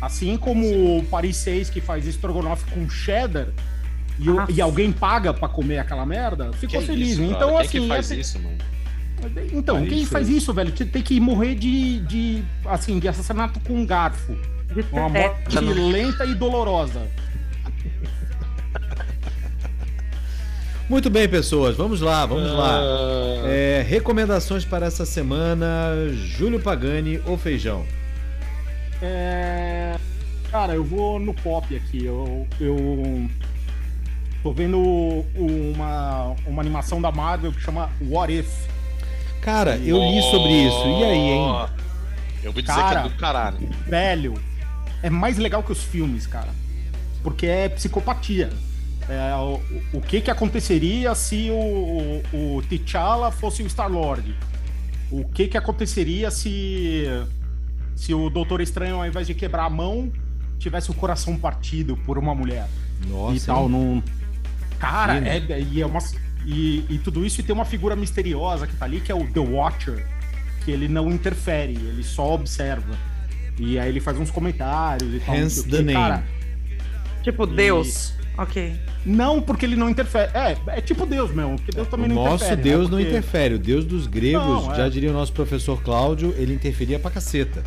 [0.00, 3.48] Assim como o Paris 6 que faz estrogonofe com cheddar
[4.18, 4.46] e, o- Ah.
[4.48, 7.08] e alguém paga pra comer aquela merda, ficou Que feliz.
[7.12, 7.60] isso, então, brother?
[7.60, 8.58] assim, Quem que faz é- isso, mano?
[9.52, 10.42] então, Paris quem faz 6.
[10.42, 14.36] isso, velho, tem que morrer de, de assim, de assassinato com um garfo.
[14.92, 17.02] Uma morte lenta e dolorosa.
[20.88, 21.76] Muito bem, pessoas.
[21.76, 22.78] Vamos lá, vamos lá.
[22.80, 25.66] Ah, É, recomendações para essa semana:
[26.12, 27.84] Júlio Pagani ou Feijão?
[29.02, 29.96] É,
[30.50, 32.04] Cara, eu vou no pop aqui.
[32.04, 33.28] Eu, eu
[34.42, 34.78] tô vendo
[35.34, 38.48] uma, uma animação da Marvel que chama What If.
[39.40, 40.86] Cara, eu li sobre isso.
[41.00, 41.66] E aí, hein?
[42.42, 43.00] Eu vou dizer Cara.
[43.00, 43.68] que é do caralho.
[43.88, 44.34] Velho,
[45.02, 46.50] é mais legal que os filmes, cara.
[47.22, 48.50] Porque é psicopatia.
[49.08, 49.60] É, o,
[49.98, 54.34] o que que aconteceria se o, o, o T'Challa fosse o Star-Lord?
[55.10, 57.04] O que que aconteceria se
[57.94, 60.12] se o Doutor Estranho, ao invés de quebrar a mão,
[60.58, 62.66] tivesse o coração partido por uma mulher?
[63.06, 63.36] Nossa.
[63.36, 64.02] e tal, num...
[64.78, 66.00] Cara, Sim, é, e, é uma,
[66.44, 69.26] e, e tudo isso e tem uma figura misteriosa que tá ali, que é o
[69.26, 70.04] The Watcher,
[70.64, 72.96] que ele não interfere, ele só observa.
[73.58, 75.34] E aí ele faz uns comentários e tal.
[75.36, 75.92] Hence the name.
[75.92, 76.24] Cara,
[77.22, 78.12] Tipo, Deus.
[78.36, 78.74] Ok.
[79.06, 80.30] não porque ele não interfere.
[80.34, 82.62] É, é tipo Deus mesmo, porque Deus também O não nosso interfere.
[82.62, 82.90] Deus né?
[82.90, 83.54] não Porque- interfere.
[83.54, 84.76] O Deus dos gregos, Não, é.
[84.76, 87.62] já diria o nosso professor Cláudio, ele interferia pra caceta.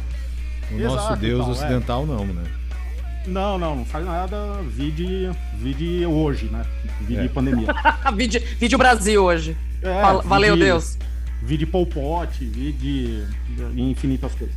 [0.71, 1.51] O Exato, nosso Deus então, é.
[1.51, 2.43] ocidental não, né?
[3.25, 4.37] Não, não, não faz nada.
[4.69, 6.65] Vide, vide hoje, né?
[7.01, 7.27] Vide É.
[7.27, 7.67] pandemia.
[8.15, 9.55] vídeo, vídeo Brasil hoje.
[9.81, 10.97] É, Val- Valeu, vide- Deus.
[11.43, 13.23] Vi de Pol Pot, vi de
[13.77, 14.55] infinitas coisas.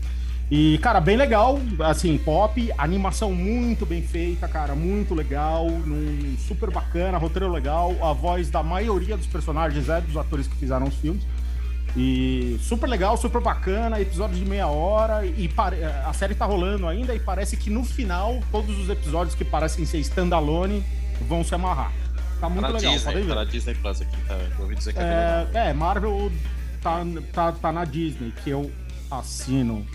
[0.50, 6.70] E, cara, bem legal, assim, pop, animação muito bem feita, cara, muito legal, num, super
[6.72, 10.94] bacana, roteiro legal, a voz da maioria dos personagens é dos atores que fizeram os
[10.96, 11.22] filmes.
[11.96, 16.86] E super legal, super bacana, episódio de meia hora, e pare- a série tá rolando
[16.88, 20.84] ainda, e parece que no final, todos os episódios que parecem ser standalone
[21.28, 21.92] vão se amarrar.
[22.40, 24.16] Tá Tá muito na legal, Disney, tá na Disney Plus aqui.
[24.26, 25.62] Tá, eu ouvi dizer que é, legal.
[25.64, 26.32] É, é, Marvel
[26.82, 28.68] tá, tá, tá na Disney, que eu
[29.10, 29.86] assino.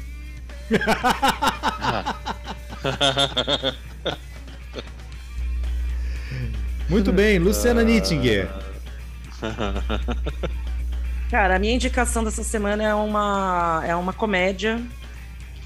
[6.90, 8.48] Muito bem, Luciana Nittinger.
[11.30, 14.80] Cara, a minha indicação dessa semana é uma, é uma comédia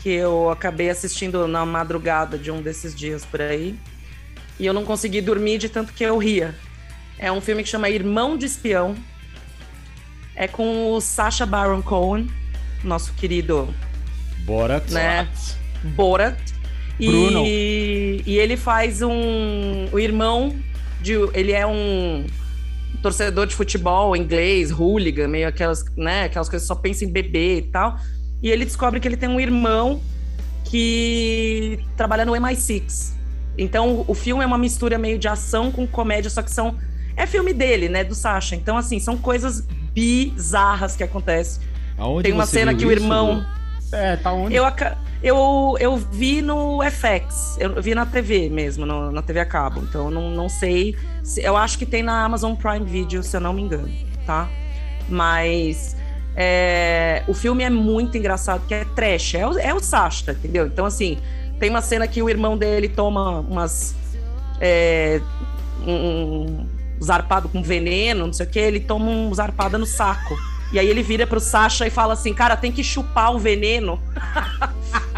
[0.01, 3.77] que eu acabei assistindo na madrugada de um desses dias por aí.
[4.57, 6.55] E eu não consegui dormir de tanto que eu ria.
[7.17, 8.95] É um filme que chama Irmão de Espião.
[10.35, 12.30] É com o Sacha Baron Cohen,
[12.81, 13.73] nosso querido
[14.49, 14.89] Borat.
[14.91, 15.27] né?
[15.95, 16.38] Borat.
[16.99, 17.43] Bruno.
[17.45, 19.85] E, e ele faz um.
[19.91, 20.55] O irmão
[21.01, 21.13] de.
[21.34, 22.26] Ele é um
[23.01, 26.23] torcedor de futebol inglês, hooligan, meio aquelas, né?
[26.23, 27.97] Aquelas coisas que só pensa em beber e tal.
[28.43, 30.01] E ele descobre que ele tem um irmão
[30.65, 33.13] que trabalha no MI6.
[33.57, 36.76] Então o filme é uma mistura meio de ação com comédia, só que são.
[37.15, 38.03] É filme dele, né?
[38.03, 38.55] Do Sasha.
[38.55, 39.61] Então, assim, são coisas
[39.93, 41.61] bizarras que acontecem.
[41.97, 43.34] Aonde Tem uma você cena viu que o isso, irmão.
[43.35, 43.59] Lu?
[43.91, 44.56] É, tá onde?
[44.56, 44.64] Eu,
[45.24, 49.82] eu, eu vi no FX, eu vi na TV mesmo, no- na TV a cabo.
[49.82, 50.95] Então eu não, não sei.
[51.24, 53.90] se- eu acho que tem na Amazon Prime Video, se eu não me engano,
[54.26, 54.48] tá?
[55.07, 55.95] Mas
[56.36, 60.68] é, o filme é muito engraçado, que é trash, é o, é o Sasha, entendeu?
[60.68, 61.18] Então, assim,
[61.60, 63.95] tem uma cena que o irmão dele toma umas.
[64.61, 65.20] É,
[65.86, 66.68] um, um
[67.03, 70.36] zarpado com veneno, não sei o que, ele toma um zarpada no saco.
[70.72, 74.00] E aí ele vira pro Sasha e fala assim, cara, tem que chupar o veneno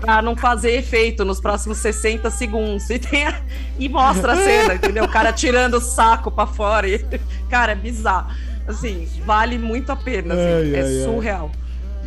[0.00, 2.88] pra não fazer efeito nos próximos 60 segundos.
[2.90, 3.40] E, tem a-
[3.78, 5.04] e mostra a cena, entendeu?
[5.04, 6.88] O cara tirando o saco pra fora.
[6.88, 6.98] E,
[7.50, 8.30] cara, é bizarro.
[8.66, 10.34] Assim, vale muito a pena.
[10.34, 11.04] assim, Ai, é ai, ai.
[11.04, 11.50] surreal.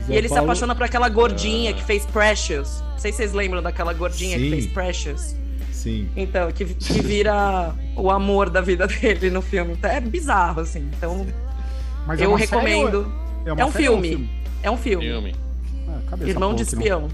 [0.08, 2.82] Zé E ele se Paulo- apaixona por aquela gordinha que fez Precious.
[2.92, 4.44] Não sei se vocês lembram daquela gordinha Sim.
[4.46, 5.36] que fez Precious.
[5.72, 6.08] Sim.
[6.16, 9.74] Então, que, que vira o amor da vida dele no filme.
[9.74, 10.88] Então, é bizarro, assim.
[10.96, 11.26] Então,
[12.12, 12.96] Mas é eu série recomendo.
[13.46, 14.30] ou É um série ou filme.
[14.62, 15.06] É um filme.
[15.06, 15.36] Filme.
[15.88, 17.08] Ah, Irmão de não- espião.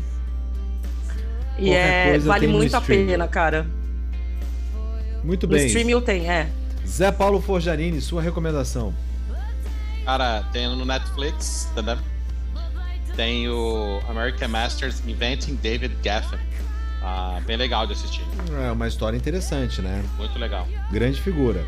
[1.59, 3.65] E é, vale no muito a pena, cara.
[5.23, 5.65] Muito No bem.
[5.67, 6.49] streaming tem, é.
[6.87, 8.93] Zé Paulo Forjarini, sua recomendação.
[10.05, 11.97] Cara, tem no Netflix, entendeu?
[13.15, 16.39] Tem o American Masters Inventing David Geffen.
[17.03, 18.23] Ah, bem legal de assistir.
[18.67, 20.03] É uma história interessante, né?
[20.17, 20.67] Muito legal.
[20.91, 21.63] Grande figura.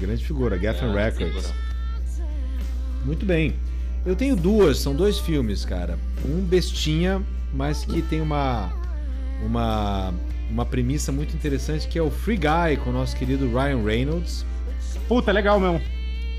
[0.00, 1.46] Grande figura, Geffen Grande Records.
[1.46, 1.65] figura.
[3.06, 3.54] Muito bem.
[4.04, 5.96] Eu tenho duas, são dois filmes, cara.
[6.24, 7.22] Um bestinha,
[7.54, 8.72] mas que tem uma
[9.44, 10.12] uma
[10.50, 14.44] uma premissa muito interessante que é o Free Guy com o nosso querido Ryan Reynolds.
[15.08, 15.80] Puta, é legal mesmo.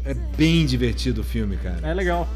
[0.04, 1.88] É bem divertido o filme, cara.
[1.88, 2.28] É legal.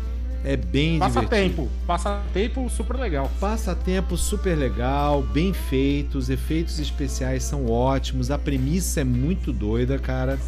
[0.43, 1.55] É bem Passa divertido.
[1.55, 1.69] tempo.
[1.85, 3.31] Passa tempo super legal.
[3.39, 9.99] Passatempo super legal, bem feito, os efeitos especiais são ótimos, a premissa é muito doida,
[9.99, 10.39] cara.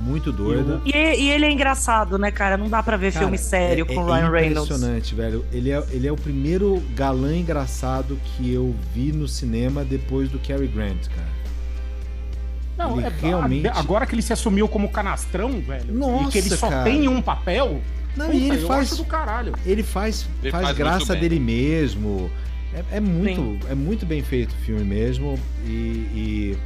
[0.00, 0.80] Muito doida.
[0.84, 2.56] E, e ele é engraçado, né, cara?
[2.56, 4.70] Não dá pra ver Cara, filme sério é- com é Ryan Reynolds.
[4.70, 5.44] Impressionante, velho.
[5.52, 10.38] Ele é, ele é o primeiro galã engraçado que eu vi no cinema depois do
[10.38, 11.28] Cary Grant, cara.
[12.76, 15.92] Não, Ele é, realmente- Agora que ele se assumiu como canastrão, velho.
[15.92, 16.84] Nossa, e que ele só cara.
[16.84, 17.80] tem um papel.
[18.16, 19.52] Não, puta, e ele eu faz, acho do caralho.
[19.66, 21.22] ele faz, Ele faz, faz graça bem.
[21.22, 22.30] dele mesmo.
[22.92, 23.58] É, é muito, Sim.
[23.68, 26.58] é muito bem feito o filme mesmo e, e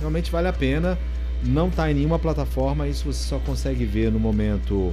[0.00, 0.98] realmente vale a pena.
[1.42, 4.92] Não tá em nenhuma plataforma, isso você só consegue ver no momento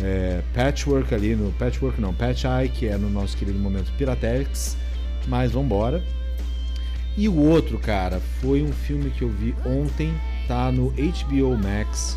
[0.00, 4.76] é, Patchwork ali, no Patchwork não, Patch Eye, que é no nosso querido momento Piratex,
[5.26, 6.02] mas vambora.
[7.16, 10.12] E o outro, cara, foi um filme que eu vi ontem,
[10.46, 12.16] tá no HBO Max.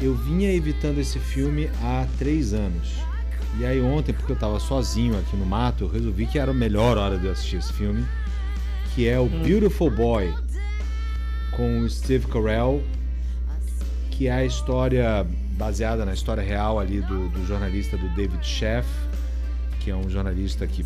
[0.00, 2.94] Eu vinha evitando esse filme há três anos.
[3.58, 6.54] E aí ontem, porque eu tava sozinho aqui no mato, eu resolvi que era a
[6.54, 8.04] melhor hora de eu assistir esse filme,
[8.94, 10.34] que é o Beautiful Boy,
[11.56, 12.82] com o Steve Carell,
[14.10, 15.26] que é a história
[15.56, 18.88] baseada na história real ali do, do jornalista do David Sheff,
[19.80, 20.84] que é um jornalista que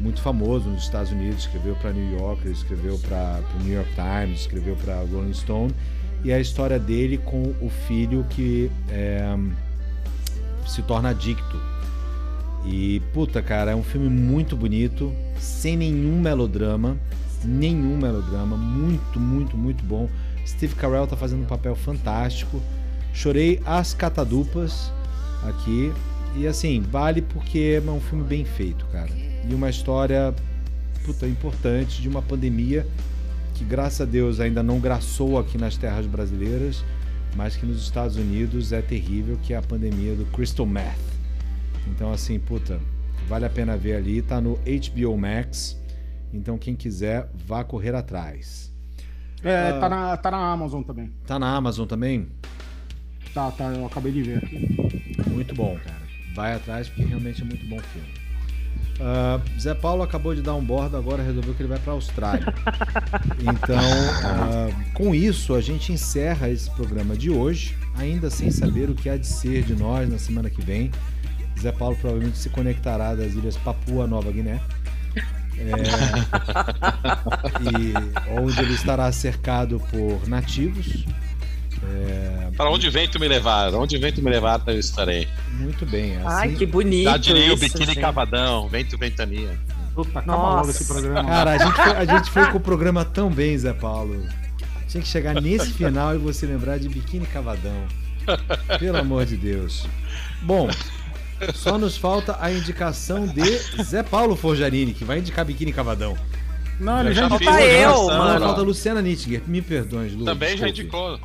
[0.00, 4.40] muito famoso nos Estados Unidos, escreveu para New Yorker, escreveu para o New York Times,
[4.40, 5.74] escreveu para Rolling Stone,
[6.24, 9.36] e a história dele com o filho que é,
[10.66, 11.60] se torna adicto.
[12.64, 16.96] E puta, cara, é um filme muito bonito, sem nenhum melodrama,
[17.44, 20.08] nenhum melodrama, muito, muito, muito bom.
[20.46, 22.60] Steve Carell tá fazendo um papel fantástico.
[23.12, 24.92] Chorei as catadupas
[25.48, 25.92] aqui.
[26.36, 29.10] E assim, vale porque é um filme bem feito, cara.
[29.48, 30.34] E uma história
[31.04, 32.86] puta, importante de uma pandemia
[33.54, 36.84] que, graças a Deus, ainda não graçou aqui nas terras brasileiras,
[37.36, 40.94] mas que nos Estados Unidos é terrível, que é a pandemia do crystal meth.
[41.88, 42.80] Então, assim, puta,
[43.28, 44.22] vale a pena ver ali.
[44.22, 45.79] Tá no HBO Max.
[46.32, 48.72] Então, quem quiser, vá correr atrás.
[49.42, 51.10] É, tá, na, tá na Amazon também.
[51.26, 52.28] Tá na Amazon também?
[53.32, 54.76] Tá, tá, eu acabei de ver aqui.
[55.28, 56.00] Muito bom, cara.
[56.34, 58.20] Vai atrás porque realmente é muito bom filme.
[59.00, 61.94] Ah, Zé Paulo acabou de dar um bordo, agora resolveu que ele vai para a
[61.94, 62.46] Austrália.
[63.40, 63.78] Então,
[64.24, 69.08] ah, com isso, a gente encerra esse programa de hoje, ainda sem saber o que
[69.08, 70.90] há de ser de nós na semana que vem.
[71.58, 74.60] Zé Paulo provavelmente se conectará das ilhas Papua Nova Guiné.
[75.58, 75.62] É,
[77.78, 81.04] e onde ele estará cercado por nativos.
[81.82, 83.74] É, Para onde o vento me levar?
[83.74, 85.26] Onde o vento me levar, eu estarei.
[85.58, 86.16] muito bem.
[86.16, 87.04] Assim, Ai, que bonito.
[87.04, 88.00] Já diria o biquíni gente.
[88.00, 89.58] cavadão, vento, ventania.
[89.94, 90.56] Puta, acaba Nossa.
[90.56, 91.28] logo esse programa.
[91.28, 94.24] Cara, a gente, foi, a gente foi com o programa tão bem, Zé Paulo.
[94.88, 97.84] Tinha que chegar nesse final e você lembrar de Biquíni Cavadão.
[98.78, 99.86] Pelo amor de Deus.
[100.42, 100.68] Bom,
[101.54, 106.16] só nos falta a indicação de Zé Paulo Forjarini, que vai indicar Biquíni Cavadão.
[106.78, 107.58] Não, ele já já indicou.
[107.58, 108.40] eu, mano.
[108.46, 109.42] falta Luciana Nittinger.
[109.46, 110.24] Me perdoe, Lu.
[110.24, 110.80] Também já desculpe.
[110.80, 111.20] indicou.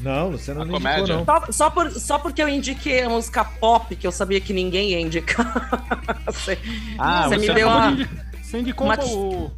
[0.00, 1.00] Não, Luciana A não comédia.
[1.14, 1.24] indicou, não.
[1.46, 4.90] Só, só por, só porque eu indiquei a música pop, que eu sabia que ninguém
[4.90, 5.70] ia indicar.
[6.26, 6.58] Você,
[6.98, 7.92] Ah, você você me deu uma.
[7.92, 8.10] de indi-
[8.42, 9.50] Você indicou uma- o.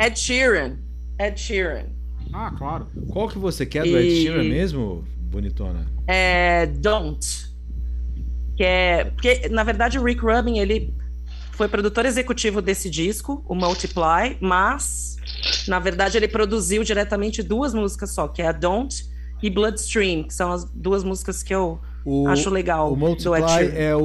[0.00, 0.76] Ed Sheeran.
[1.18, 1.86] Ed Sheeran.
[2.32, 2.86] Ah, claro.
[3.10, 5.86] Qual que você quer do Ed E- Sheeran mesmo, bonitona?
[6.06, 7.47] É Don't.
[8.58, 9.04] Que é.
[9.04, 10.92] Porque, na verdade, o Rick Rubin, ele
[11.52, 15.16] foi produtor executivo desse disco, o Multiply, mas,
[15.68, 19.06] na verdade, ele produziu diretamente duas músicas só, que é a Don't
[19.40, 23.04] e Bloodstream, que são as duas músicas que eu O, acho legal o do Ed
[23.06, 23.74] Multiply Sheeran.
[23.78, 24.00] é o,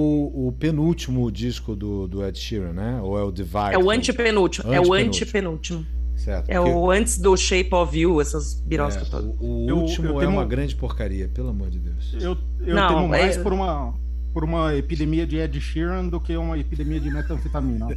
[0.48, 3.00] o penúltimo disco do, do Ed Sheeran, né?
[3.02, 3.74] Ou é o Divide?
[3.74, 4.72] É o antepenúltimo.
[4.72, 5.84] É o Antepenúltimo.
[6.16, 6.48] Certo.
[6.48, 9.26] É porque- o antes do Shape of You, essas biroscas É, todas.
[9.40, 12.14] o, o Eu- último eu é tenho- uma grande porcaria, pelo amor de Deus.
[12.20, 13.94] Eu, eu Não, temo mais é- por uma
[14.34, 17.88] por uma epidemia de Ed Sheeran do que uma epidemia de metanfetamina.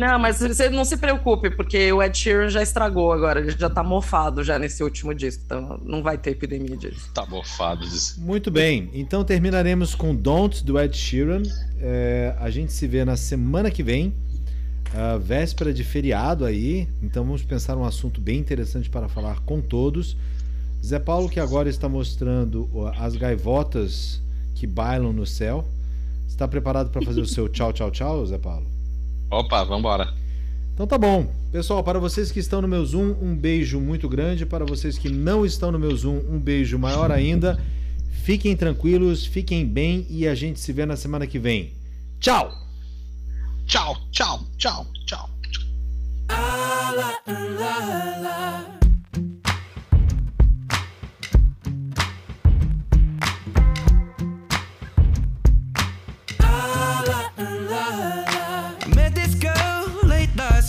[0.00, 3.68] Não, mas você não se preocupe, porque o Ed Sheeran já estragou agora, ele já
[3.68, 7.10] tá mofado já nesse último disco, então não vai ter epidemia disso.
[7.12, 8.18] Tá mofado disso.
[8.20, 11.42] Muito bem, então terminaremos com Don't do Ed Sheeran.
[11.78, 14.14] É, a gente se vê na semana que vem,
[14.94, 16.88] a véspera de feriado aí.
[17.02, 20.16] Então vamos pensar um assunto bem interessante para falar com todos.
[20.84, 24.22] Zé Paulo, que agora está mostrando as gaivotas
[24.56, 25.64] que bailam no céu.
[26.26, 28.66] Está preparado para fazer o seu tchau, tchau, tchau, Zé Paulo?
[29.30, 30.12] Opa, vambora.
[30.74, 31.30] Então tá bom.
[31.52, 34.44] Pessoal, para vocês que estão no meu Zoom, um beijo muito grande.
[34.44, 37.62] Para vocês que não estão no meu Zoom, um beijo maior ainda.
[38.24, 41.72] Fiquem tranquilos, fiquem bem e a gente se vê na semana que vem.
[42.18, 42.50] Tchau!
[43.66, 45.30] Tchau, tchau, tchau, tchau.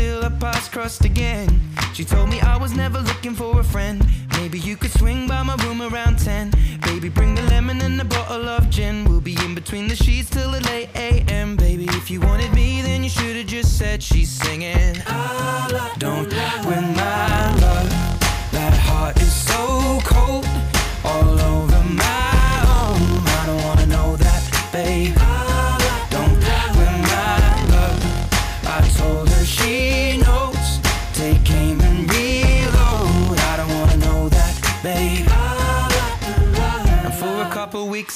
[0.00, 1.60] until our paths crossed again.
[1.92, 4.02] She told me I was never looking for a friend.
[4.32, 6.52] Maybe you could swing by my room around 10.
[6.82, 9.04] Baby, bring the lemon and a bottle of gin.
[9.04, 11.56] We'll be in between the sheets till the late AM.
[11.56, 14.96] Baby, if you wanted me, then you should have just said she's singing.
[15.06, 16.32] I Don't
[16.66, 17.90] win my love.
[18.52, 20.46] That heart is so cold.
[21.04, 22.29] All over my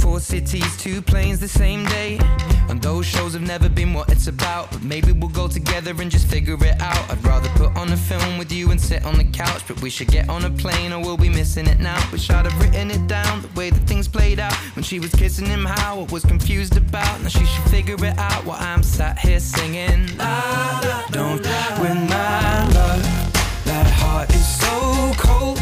[0.00, 2.18] Four cities, two planes the same day.
[2.68, 4.70] And those shows have never been what it's about.
[4.70, 7.10] But maybe we'll go together and just figure it out.
[7.10, 9.62] I'd rather put on a film with you and sit on the couch.
[9.68, 12.00] But we should get on a plane or we'll be missing it now.
[12.10, 14.54] Wish I'd have written it down the way that things played out.
[14.74, 17.20] When she was kissing him, how I was confused about.
[17.22, 20.16] Now she should figure it out while I'm sat here singing.
[20.16, 21.42] La, la, don't
[21.80, 23.02] win my love.
[23.64, 25.59] That heart is so cold.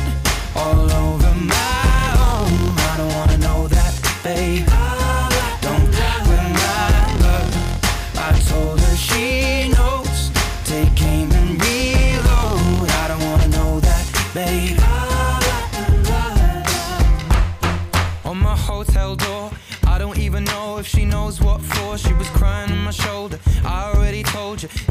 [4.22, 4.77] Babe.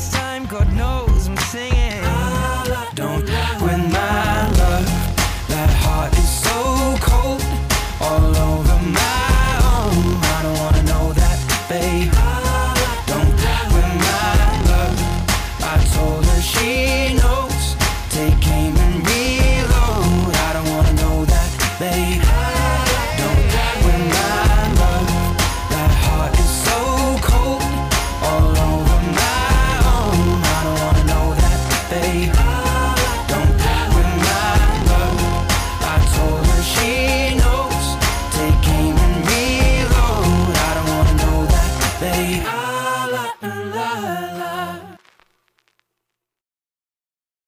[0.00, 2.02] this time, God knows I'm singing.
[2.94, 3.26] Don't
[3.64, 4.86] win my love,
[5.48, 7.42] that heart is so cold,
[8.00, 8.69] all over